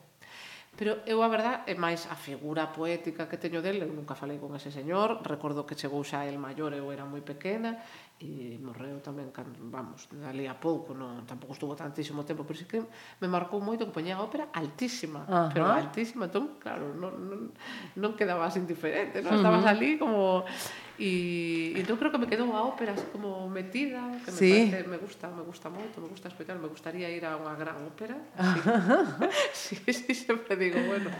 [0.72, 4.40] Pero eu a verdad é máis a figura poética que teño dele, eu nunca falei
[4.40, 7.76] con ese señor, recordo que chegou xa el maior, eu era moi pequena,
[8.16, 9.28] e morreu tamén,
[9.68, 12.80] vamos, ali a pouco, non, tampouco estuvo tantísimo tempo, pero sí que
[13.20, 15.52] me marcou moito que poñía a ópera altísima, Ajá.
[15.52, 17.40] pero altísima, entón, claro, non, non,
[17.92, 19.44] non quedabas indiferente, non?
[19.44, 19.72] estabas uh -huh.
[19.76, 20.48] ali como...
[21.02, 24.70] E, e entón creo que me quedou a ópera así como metida, que me, sí.
[24.70, 27.74] parece, me gusta, me gusta moito, me gusta escoitar, me gustaría ir a unha gran
[27.82, 28.14] ópera.
[28.38, 29.74] Así.
[29.82, 31.10] sí, sí, sempre digo, bueno.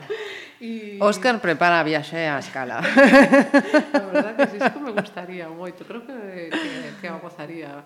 [0.63, 1.03] E...
[1.03, 2.79] Óscar prepara a viaxe a escala.
[3.99, 6.15] a verdad que sí, sí que me gustaría moito, creo que,
[6.55, 7.83] que, que a gozaría.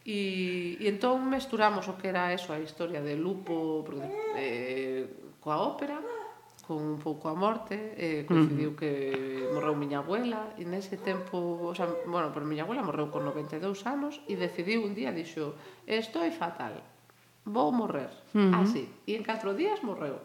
[0.00, 4.08] E, e entón mesturamos o que era eso, a historia de Lupo, porque,
[4.40, 6.00] eh, coa ópera,
[6.66, 11.74] con un pouco a morte, eh, coincidiu que morreu miña abuela, e nese tempo, o
[11.76, 15.54] sea, bueno, pero miña abuela morreu con 92 anos e decidiu un día, dixo,
[15.84, 16.80] estou fatal,
[17.44, 20.24] vou morrer, mm así, e en 4 días morreu.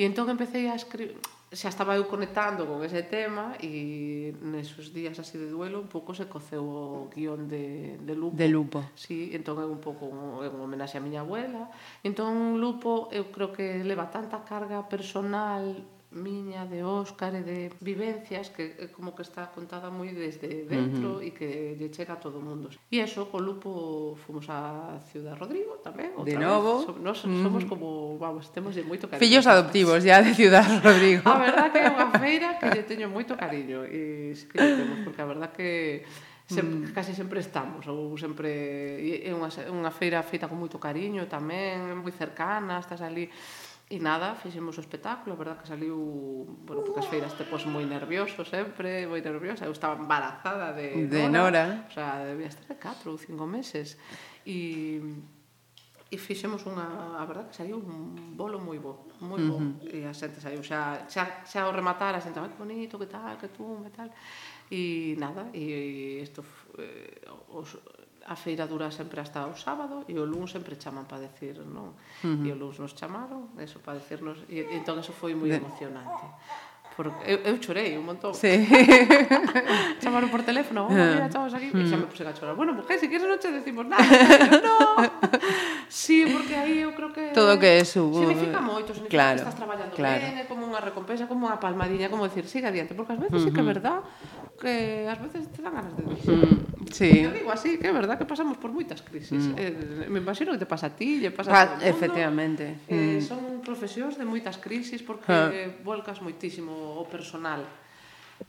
[0.00, 1.20] E entón empecé a escribir,
[1.56, 6.12] xa estaba eu conectando con ese tema e nesos días así de duelo un pouco
[6.12, 8.36] se coceu o guión de, de Lupo.
[8.36, 8.78] De Lupo.
[8.92, 10.12] Sí, entón é un pouco
[10.44, 11.72] é un homenaxe a miña abuela.
[12.04, 15.80] Entón Lupo eu creo que leva tanta carga personal
[16.10, 21.18] miña, de Óscar e de vivencias que eh, como que está contada moi desde dentro
[21.18, 21.26] uh -huh.
[21.26, 22.70] e que lle chega a todo o mundo.
[22.90, 26.14] E eso, co lupo, fomos a Ciudad Rodrigo tamén.
[26.14, 26.70] outra De novo.
[26.78, 26.86] Vez.
[26.86, 27.42] So, nos, uh -huh.
[27.42, 29.22] somos como, vamos, temos de moito cariño.
[29.22, 31.26] Fillos adoptivos ya de Ciudad Rodrigo.
[31.26, 34.78] a verdad que é unha feira que lle teño moito cariño e sí que lle
[34.78, 36.06] temos, porque a verdad que
[36.46, 36.92] sempre, mm.
[36.94, 42.14] casi sempre estamos ou sempre é unha, unha feira feita con moito cariño tamén, moi
[42.14, 43.26] cercana, estás ali
[43.88, 45.94] E nada, fixemos o espectáculo, a verdad que saliu,
[46.66, 51.06] bueno, porque as feiras te pos moi nervioso sempre, moi nerviosa, eu estaba embarazada de,
[51.06, 51.64] de Nora, Nora.
[51.86, 53.94] o sea, debía estar de 4 ou 5 meses,
[54.42, 54.98] e,
[56.10, 59.94] e fixemos unha, a verdad que saiu un bolo moi bo, moi bo, uh -huh.
[59.94, 63.38] e a xente saiu xa, xa, xa ao rematar, a xente, que bonito, que tal,
[63.38, 64.10] que tú, que tal,
[64.66, 66.42] e nada, e isto,
[66.82, 67.22] eh,
[67.54, 67.78] os,
[68.26, 71.94] a feira dura sempre hasta o sábado e o lunes sempre chaman para decir, non?
[72.26, 72.46] Uh -huh.
[72.46, 76.26] E o lunes nos chamaron, eso para decirnos, e entón eso foi moi emocionante.
[76.96, 78.32] Porque eu, eu chorei un montón.
[78.32, 78.48] Sí.
[80.00, 81.84] Chamaron por teléfono, oh, mira, estamos aquí, uh -huh.
[81.84, 82.56] e xa me puse a chorar.
[82.56, 84.00] Bueno, mujer, se si queres non te decimos nada.
[84.66, 85.04] no
[85.88, 87.32] sí, porque aí eu creo que...
[87.32, 88.18] Todo que é subo.
[88.20, 90.22] Significa moito, significa claro, que estás traballando claro.
[90.22, 93.38] ben, é como unha recompensa, como unha palmadilla, como decir, siga adiante, porque ás veces
[93.38, 93.50] uh -huh.
[93.50, 93.98] sí que é verdad
[94.58, 94.74] que
[95.06, 96.32] ás veces te dan ganas de decir.
[96.32, 96.92] Uh -huh.
[96.92, 97.10] Sí.
[97.22, 99.50] Eu digo así, que é verdad que pasamos por moitas crisis.
[99.50, 100.06] Uh -huh.
[100.06, 101.86] eh, me imagino que te pasa a ti, lle pasa a todo mundo.
[101.86, 102.64] Efectivamente.
[102.86, 103.26] Eh, uh -huh.
[103.26, 105.82] Son profesións de moitas crisis porque uh -huh.
[105.82, 107.64] volcas moitísimo o personal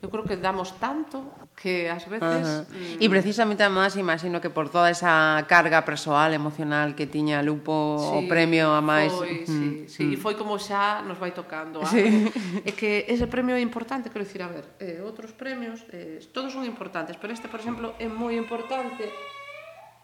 [0.02, 2.46] eu creo que damos tanto que ás veces...
[2.46, 3.04] Uh -huh.
[3.04, 8.14] E precisamente, además, imagino que por toda esa carga persoal, emocional que tiña Lupo sí,
[8.14, 9.10] o premio a máis...
[9.10, 11.82] Foi, mm, sí, sí, foi como xa nos vai tocando.
[11.82, 12.30] Ah, sí.
[12.68, 16.54] É que ese premio é importante, quero dicir, a ver, eh, outros premios, eh, todos
[16.54, 19.08] son importantes, pero este, por exemplo, é moi importante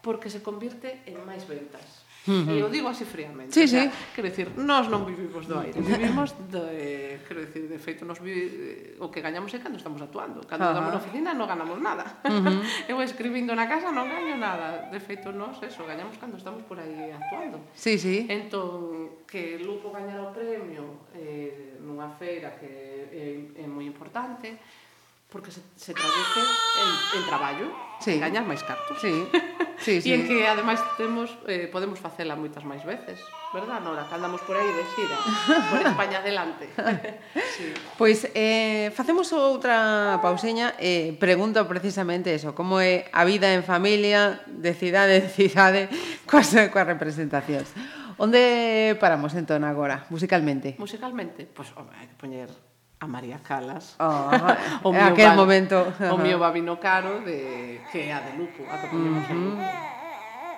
[0.04, 2.03] porque se convirte en máis ventas.
[2.24, 3.52] E eu digo así fríamente.
[3.52, 3.76] Sí, sí.
[3.76, 7.20] O sea, quero dicir, nós non vivimos do aire, vivimos de...
[7.28, 10.40] quero dicir, de feito, nos vive, o que gañamos é cando estamos actuando.
[10.48, 10.72] Cando uh -huh.
[10.72, 12.24] estamos na oficina non ganamos nada.
[12.24, 12.60] Uh -huh.
[12.88, 14.88] eu escribindo na casa non gaño nada.
[14.88, 17.60] De feito, nós eso, gañamos cando estamos por aí actuando.
[17.76, 18.24] Sí, sí.
[18.32, 22.64] Entón, que Lupo gañara o premio eh, nunha feira que
[23.12, 24.56] é, é moi importante,
[25.34, 27.66] porque se, se traduce en, en traballo,
[27.98, 28.22] sí.
[28.22, 28.94] gañar máis cartos.
[29.02, 29.26] Sí.
[29.82, 30.14] Sí, sí.
[30.14, 33.18] e en que ademais temos eh, podemos facela moitas máis veces,
[33.50, 34.06] verdad, Nora?
[34.06, 35.18] Caldamos por aí de xira,
[35.74, 36.70] por España adelante.
[37.58, 37.74] sí.
[37.98, 43.66] Pois eh, facemos outra pauseña e eh, pregunto precisamente eso, como é a vida en
[43.66, 45.90] familia, de cidade en cidade,
[46.30, 47.74] coas, coas representacións.
[48.22, 50.78] Onde paramos entón agora, musicalmente?
[50.78, 52.46] Musicalmente, pois, pues, hai que poñer
[53.04, 53.96] a María Calas.
[54.00, 54.30] Oh,
[54.88, 55.92] o en aquel bar, momento.
[56.10, 59.54] O mío babino caro de que é a de Lupo, a que ponemos mm -hmm.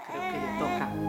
[0.07, 1.06] Creo que lle toca.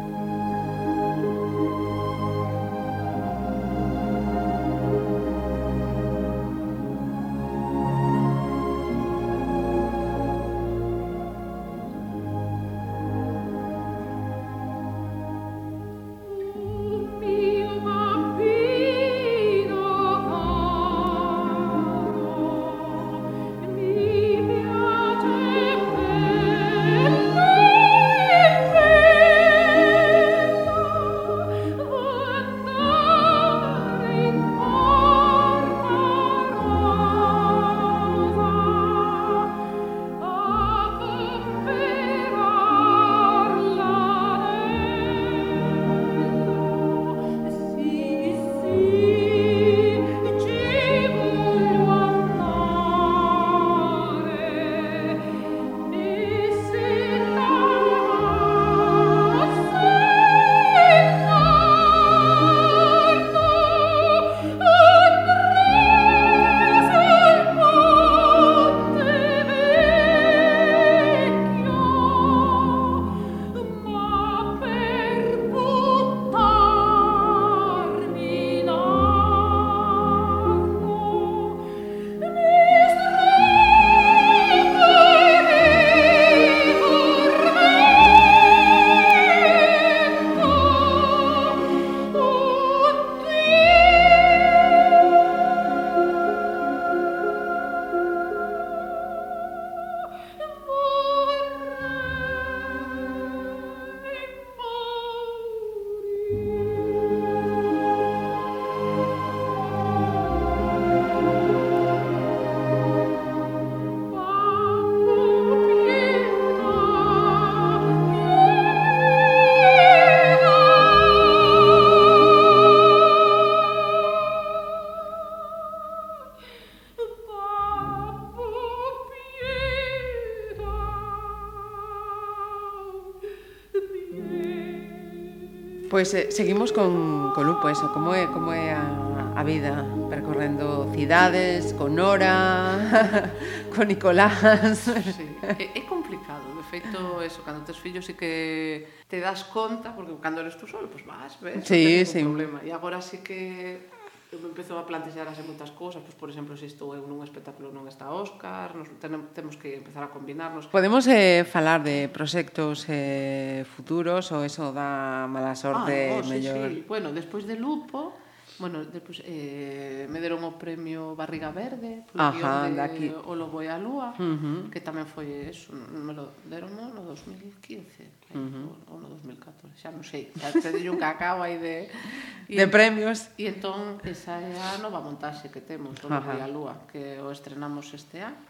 [136.08, 140.88] Pois eh, seguimos con, con Lupo, eso, como é, como é a, a vida percorrendo
[140.96, 143.28] cidades, con Nora,
[143.76, 144.88] con Nicolás.
[144.88, 149.92] Sí, é, é complicado, de feito, eso, cando tes fillos sí que te das conta,
[149.92, 152.24] porque cando eres tú solo, pois pues vas, ves, sí, no sí.
[152.24, 152.64] problema.
[152.64, 153.92] E agora sí que
[154.32, 157.72] eu me empezo a plantexarase moitas cousas, pois, por exemplo, se estou eu nun espectáculo
[157.72, 160.68] non está Óscar, nos tenemos, temos que empezar a combinarnos.
[160.68, 166.68] Podemos eh, falar de proxectos eh, futuros ou eso da mala sorte ah, oh, mellor?
[166.68, 166.92] Sí, sí.
[166.92, 168.12] Bueno, despois de Lupo,
[168.60, 173.08] Bueno, depois eh, me deron o premio Barriga Verde, polo Ajá, guión de aquí.
[173.14, 174.74] O Lobo e a Lúa, uh -huh.
[174.74, 178.90] que tamén foi eso, me lo deron no, no 2015, uh -huh.
[178.90, 181.86] ou no 2014, xa non sei, xa te dillo un cacao aí de...
[182.50, 183.30] de premios.
[183.38, 187.22] E entón, esa é a nova montaxe que temos, o Lobo e a Lúa, que
[187.22, 188.42] o estrenamos este ano.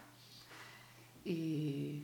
[1.28, 2.00] E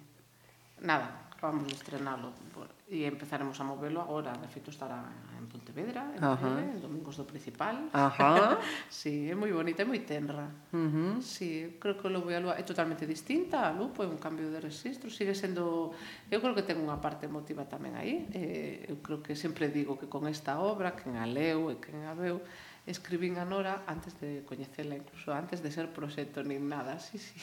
[0.84, 5.02] nada, vamos a estrenalo por, e empezaremos a movelo agora, de feito estará
[5.34, 6.38] en Pontevedra, en Ajá.
[6.38, 7.90] Breve, en Domingos do Principal.
[7.90, 8.62] Ajá.
[8.90, 10.46] sí, é moi bonita e moi tenra.
[10.70, 11.12] Uh -huh.
[11.18, 14.22] Sí, creo que o Lobo e a Lúa é totalmente distinta, a Lupo é un
[14.22, 15.92] cambio de registro, sigue sendo...
[16.30, 19.98] Eu creo que ten unha parte emotiva tamén aí, eh, eu creo que sempre digo
[19.98, 22.46] que con esta obra, quen a leu e quen a veu,
[22.86, 27.40] escribín a Nora antes de coñecela, incluso antes de ser proxecto nin nada, sí, sí.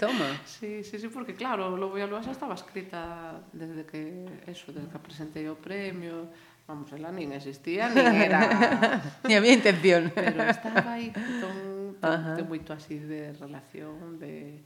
[0.00, 0.32] Toma.
[0.46, 4.72] Sí, sí, sí, porque claro, Lobo e a Lúa xa estaba escrita desde que, eso,
[4.72, 6.32] desde que presentei o premio,
[6.64, 8.40] vamos, ela nin existía, nin era...
[9.28, 10.08] Ni había intención.
[10.16, 14.64] Pero estaba aí, entón, ten moito así de relación, de...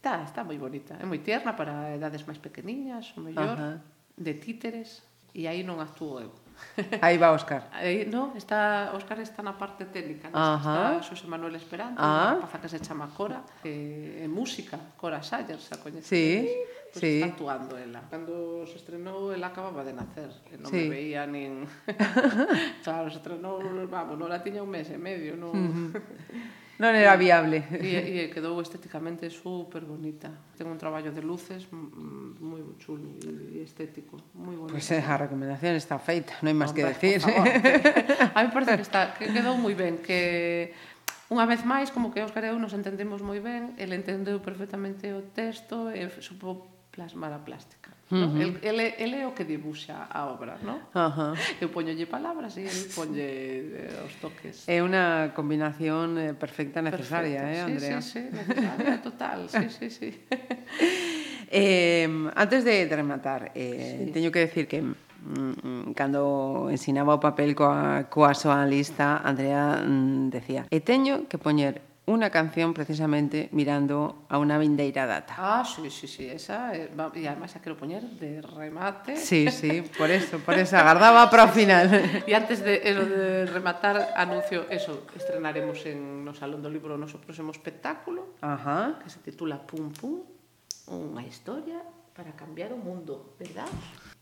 [0.00, 3.84] Está, está moi bonita, é moi tierna para edades máis pequeniñas, o mellor, Ajá.
[4.16, 5.04] de títeres,
[5.34, 6.32] e aí non actúo eu.
[7.02, 7.68] Aí va Óscar.
[7.72, 10.38] Aí, no, está, Óscar está na parte técnica, no?
[10.38, 10.98] Ajá.
[11.00, 12.38] está Xosé Manuel Esperanto, ah.
[12.38, 16.06] unha que se chama Cora, que é música, Cora Sayer, xa coñece.
[16.06, 16.46] Sí,
[16.94, 17.18] pues sí.
[17.18, 18.06] está actuando ela.
[18.06, 20.86] Cando se estrenou, ela acababa de nacer, e non sí.
[20.86, 21.66] me veía nin...
[22.86, 23.58] claro, se estrenou,
[23.90, 25.52] vamos, non la tiña un mes e medio, non...
[25.52, 26.62] Uh -huh.
[26.74, 27.62] Non era viable.
[27.78, 30.26] E, e quedou estéticamente super bonita.
[30.58, 34.74] Ten un traballo de luces mm, mm, moi chulo e estético, moi bonito.
[34.74, 37.22] Pois pues, eh, a recomendación está feita, non hai máis que pues, decir.
[37.22, 37.70] Favor, que,
[38.34, 40.74] a mí parece que está que quedou moi ben, que
[41.30, 45.14] unha vez máis como que Óscar e eu nos entendemos moi ben, el entendeu perfectamente
[45.14, 47.93] o texto e supo plasmar a plástica.
[48.12, 48.36] Non?
[48.36, 50.76] Uh el, ele, é o que dibuxa a obra, non?
[50.92, 51.32] Uh -huh.
[51.56, 53.24] Eu poñolle palabras e el ponlle
[53.88, 54.68] eh, os toques.
[54.68, 57.64] É unha combinación eh, perfecta necesaria, Perfecto.
[57.64, 58.00] eh, Andrea?
[58.04, 60.10] Sí, sí, necesaria, total, sí, sí, sí.
[61.48, 62.04] eh,
[62.36, 64.12] antes de, de rematar, eh, sí.
[64.12, 69.80] teño que decir que mm, mm, cando ensinaba o papel coa, coa súa lista, Andrea
[69.80, 75.32] mm, decía e teño que poñer una canción precisamente mirando a unha vindeira data.
[75.40, 79.16] Ah, sí, sí, sí, esa, eh, e además a quero poñer de remate.
[79.16, 81.88] Sí, sí, por eso, por eso, agardaba para o final.
[82.28, 86.92] E antes de, eh, eso, de rematar, anuncio eso, estrenaremos en no Salón do Libro
[86.92, 89.00] o noso próximo espectáculo, Ajá.
[89.00, 90.28] que se titula Pum Pum,
[90.92, 91.80] unha historia
[92.12, 93.66] para cambiar o mundo, verdad?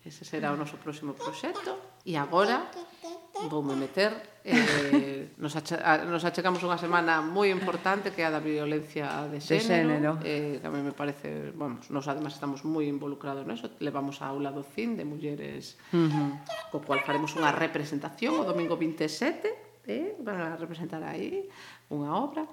[0.03, 2.03] Ese será o noso próximo proxecto.
[2.03, 2.67] E agora
[3.49, 4.13] voume meter
[4.45, 9.31] eh, nos, ache, a, nos achegamos unha semana moi importante que é a da violencia
[9.31, 10.13] de xénero, de xénero.
[10.23, 14.31] Eh, que a mí me parece vamos, nos además estamos moi involucrados neso levamos a
[14.31, 16.31] aula do CIN de mulleres uh -huh.
[16.71, 21.47] co cual faremos unha representación o domingo 27 eh, van a representar aí
[21.91, 22.47] unha obra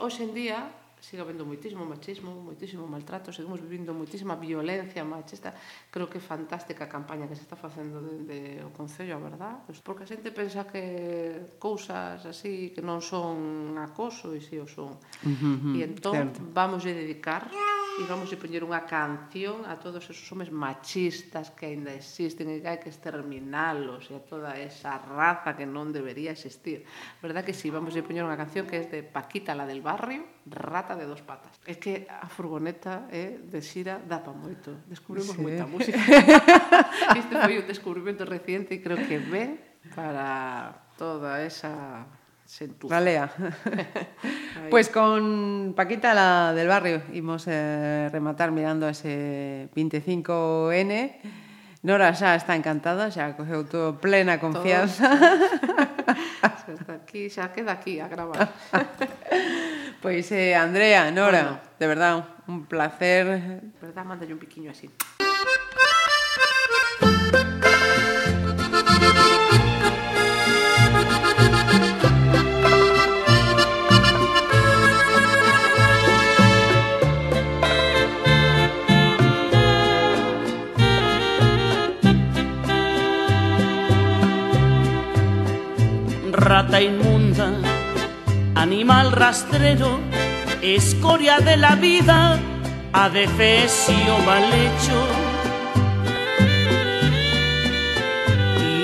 [0.00, 5.54] hoxe en día siga habendo moitísimo machismo, moitísimo maltrato, seguimos vivindo moitísima violencia machista.
[5.90, 9.54] Creo que é fantástica a campaña que se está facendo dende o Concello, a verdad?
[9.82, 15.00] Porque a xente pensa que cousas así que non son acoso e si o son.
[15.24, 16.40] Uh -huh, e entón certo.
[16.52, 17.48] vamos a dedicar
[17.98, 22.62] e vamos a poñer unha canción a todos esos homes machistas que aínda existen e
[22.62, 26.86] que hai que exterminalos e a toda esa raza que non debería existir.
[27.18, 29.82] Verdad que si sí, vamos a poñer unha canción que é de Paquita la del
[29.82, 31.54] barrio, Rata de dos patas.
[31.68, 34.82] É que a furgoneta é eh, de xira dá pa moito.
[34.88, 35.42] Descubrimos sí.
[35.42, 35.98] moita música.
[37.20, 39.60] Este foi un descubrimento reciente e creo que ben
[39.94, 42.04] para toda esa
[42.50, 42.96] se entufa.
[42.96, 43.30] Valea.
[44.70, 51.20] pues con Paquita, la del barrio, imos eh, rematar mirando ese 25N.
[51.82, 55.14] Nora xa está encantada, xa cogeu todo plena confianza.
[56.60, 58.52] Xa está aquí, xa queda aquí a gravar.
[60.02, 61.60] pois pues, eh, Andrea, Nora, bueno.
[61.78, 62.12] de verdad,
[62.46, 63.26] un placer.
[63.80, 64.90] De verdad, mándale un piquiño así.
[86.40, 87.52] Rata inmunda,
[88.54, 90.00] animal rastrero,
[90.62, 92.38] escoria de la vida,
[92.94, 94.98] adefesio mal hecho.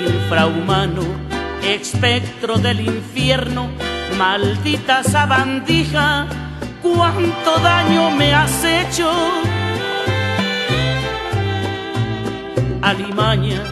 [0.07, 1.01] Infrahumano,
[1.63, 3.69] espectro del infierno,
[4.19, 6.27] maldita sabandija,
[6.83, 9.11] cuánto daño me has hecho.
[12.83, 13.63] Alimaña,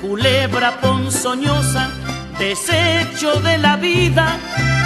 [0.00, 1.90] culebra ponzoñosa,
[2.48, 4.26] desecho de la vida,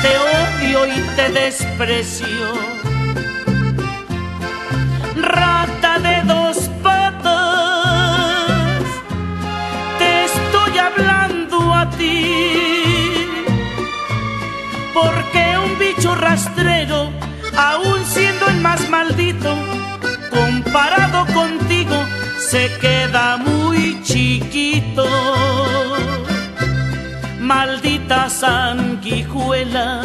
[0.02, 2.46] te odio y te desprecio.
[5.16, 8.82] Rata de dos patas,
[9.98, 13.26] te estoy hablando a ti,
[14.94, 17.10] porque un bicho rastrero,
[17.56, 19.52] aún siendo el más maldito,
[20.30, 21.96] comparado contigo,
[22.38, 25.04] se queda muy chiquito
[27.48, 30.04] maldita sanguijuela,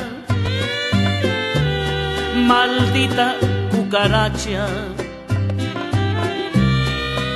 [2.35, 3.35] maldita
[3.69, 4.65] cucaracha,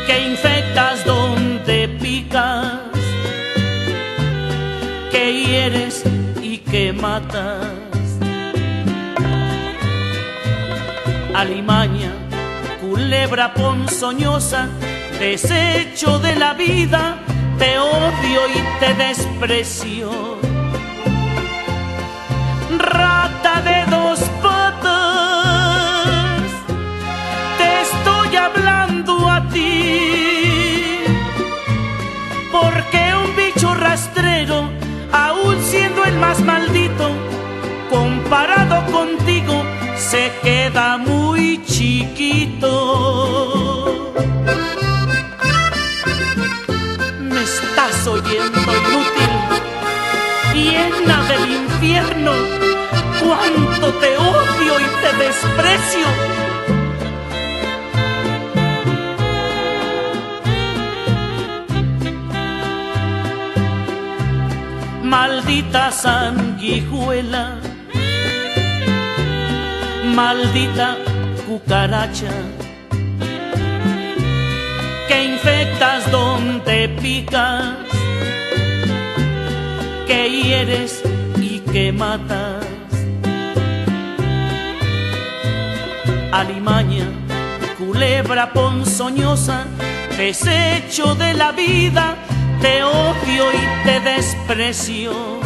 [0.08, 2.80] que infectas donde picas,
[5.12, 6.04] que hieres
[6.42, 7.68] y que matas.
[11.36, 12.14] Alimaña,
[12.80, 14.70] culebra ponzoñosa,
[15.20, 17.18] desecho de la vida,
[17.58, 19.97] te odio y te desprecio.
[23.62, 25.32] de dos patas.
[27.58, 31.04] Te estoy hablando a ti.
[32.52, 34.70] Porque un bicho rastrero,
[35.12, 37.10] aún siendo el más maldito,
[37.90, 39.64] comparado contigo,
[39.98, 42.74] se queda muy chiquito.
[47.20, 49.37] Me estás oyendo inútil
[50.70, 52.34] llena del infierno,
[53.22, 56.08] cuánto te odio y te desprecio.
[65.04, 67.60] Maldita sanguijuela,
[70.16, 70.98] maldita
[71.48, 72.34] cucaracha,
[75.08, 77.87] que infectas donde picas,
[80.08, 81.02] que hieres
[81.38, 82.66] y que matas.
[86.32, 87.08] Alimaña,
[87.78, 89.66] culebra ponzoñosa,
[90.18, 92.16] desecho de la vida,
[92.62, 95.37] te odio y te desprecio.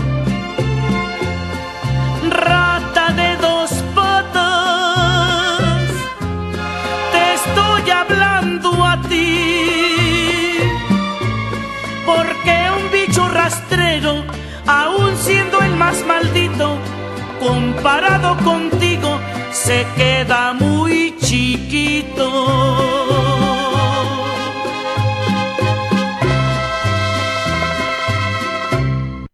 [17.81, 19.19] Comparado contigo,
[19.51, 23.00] se queda muy chiquito.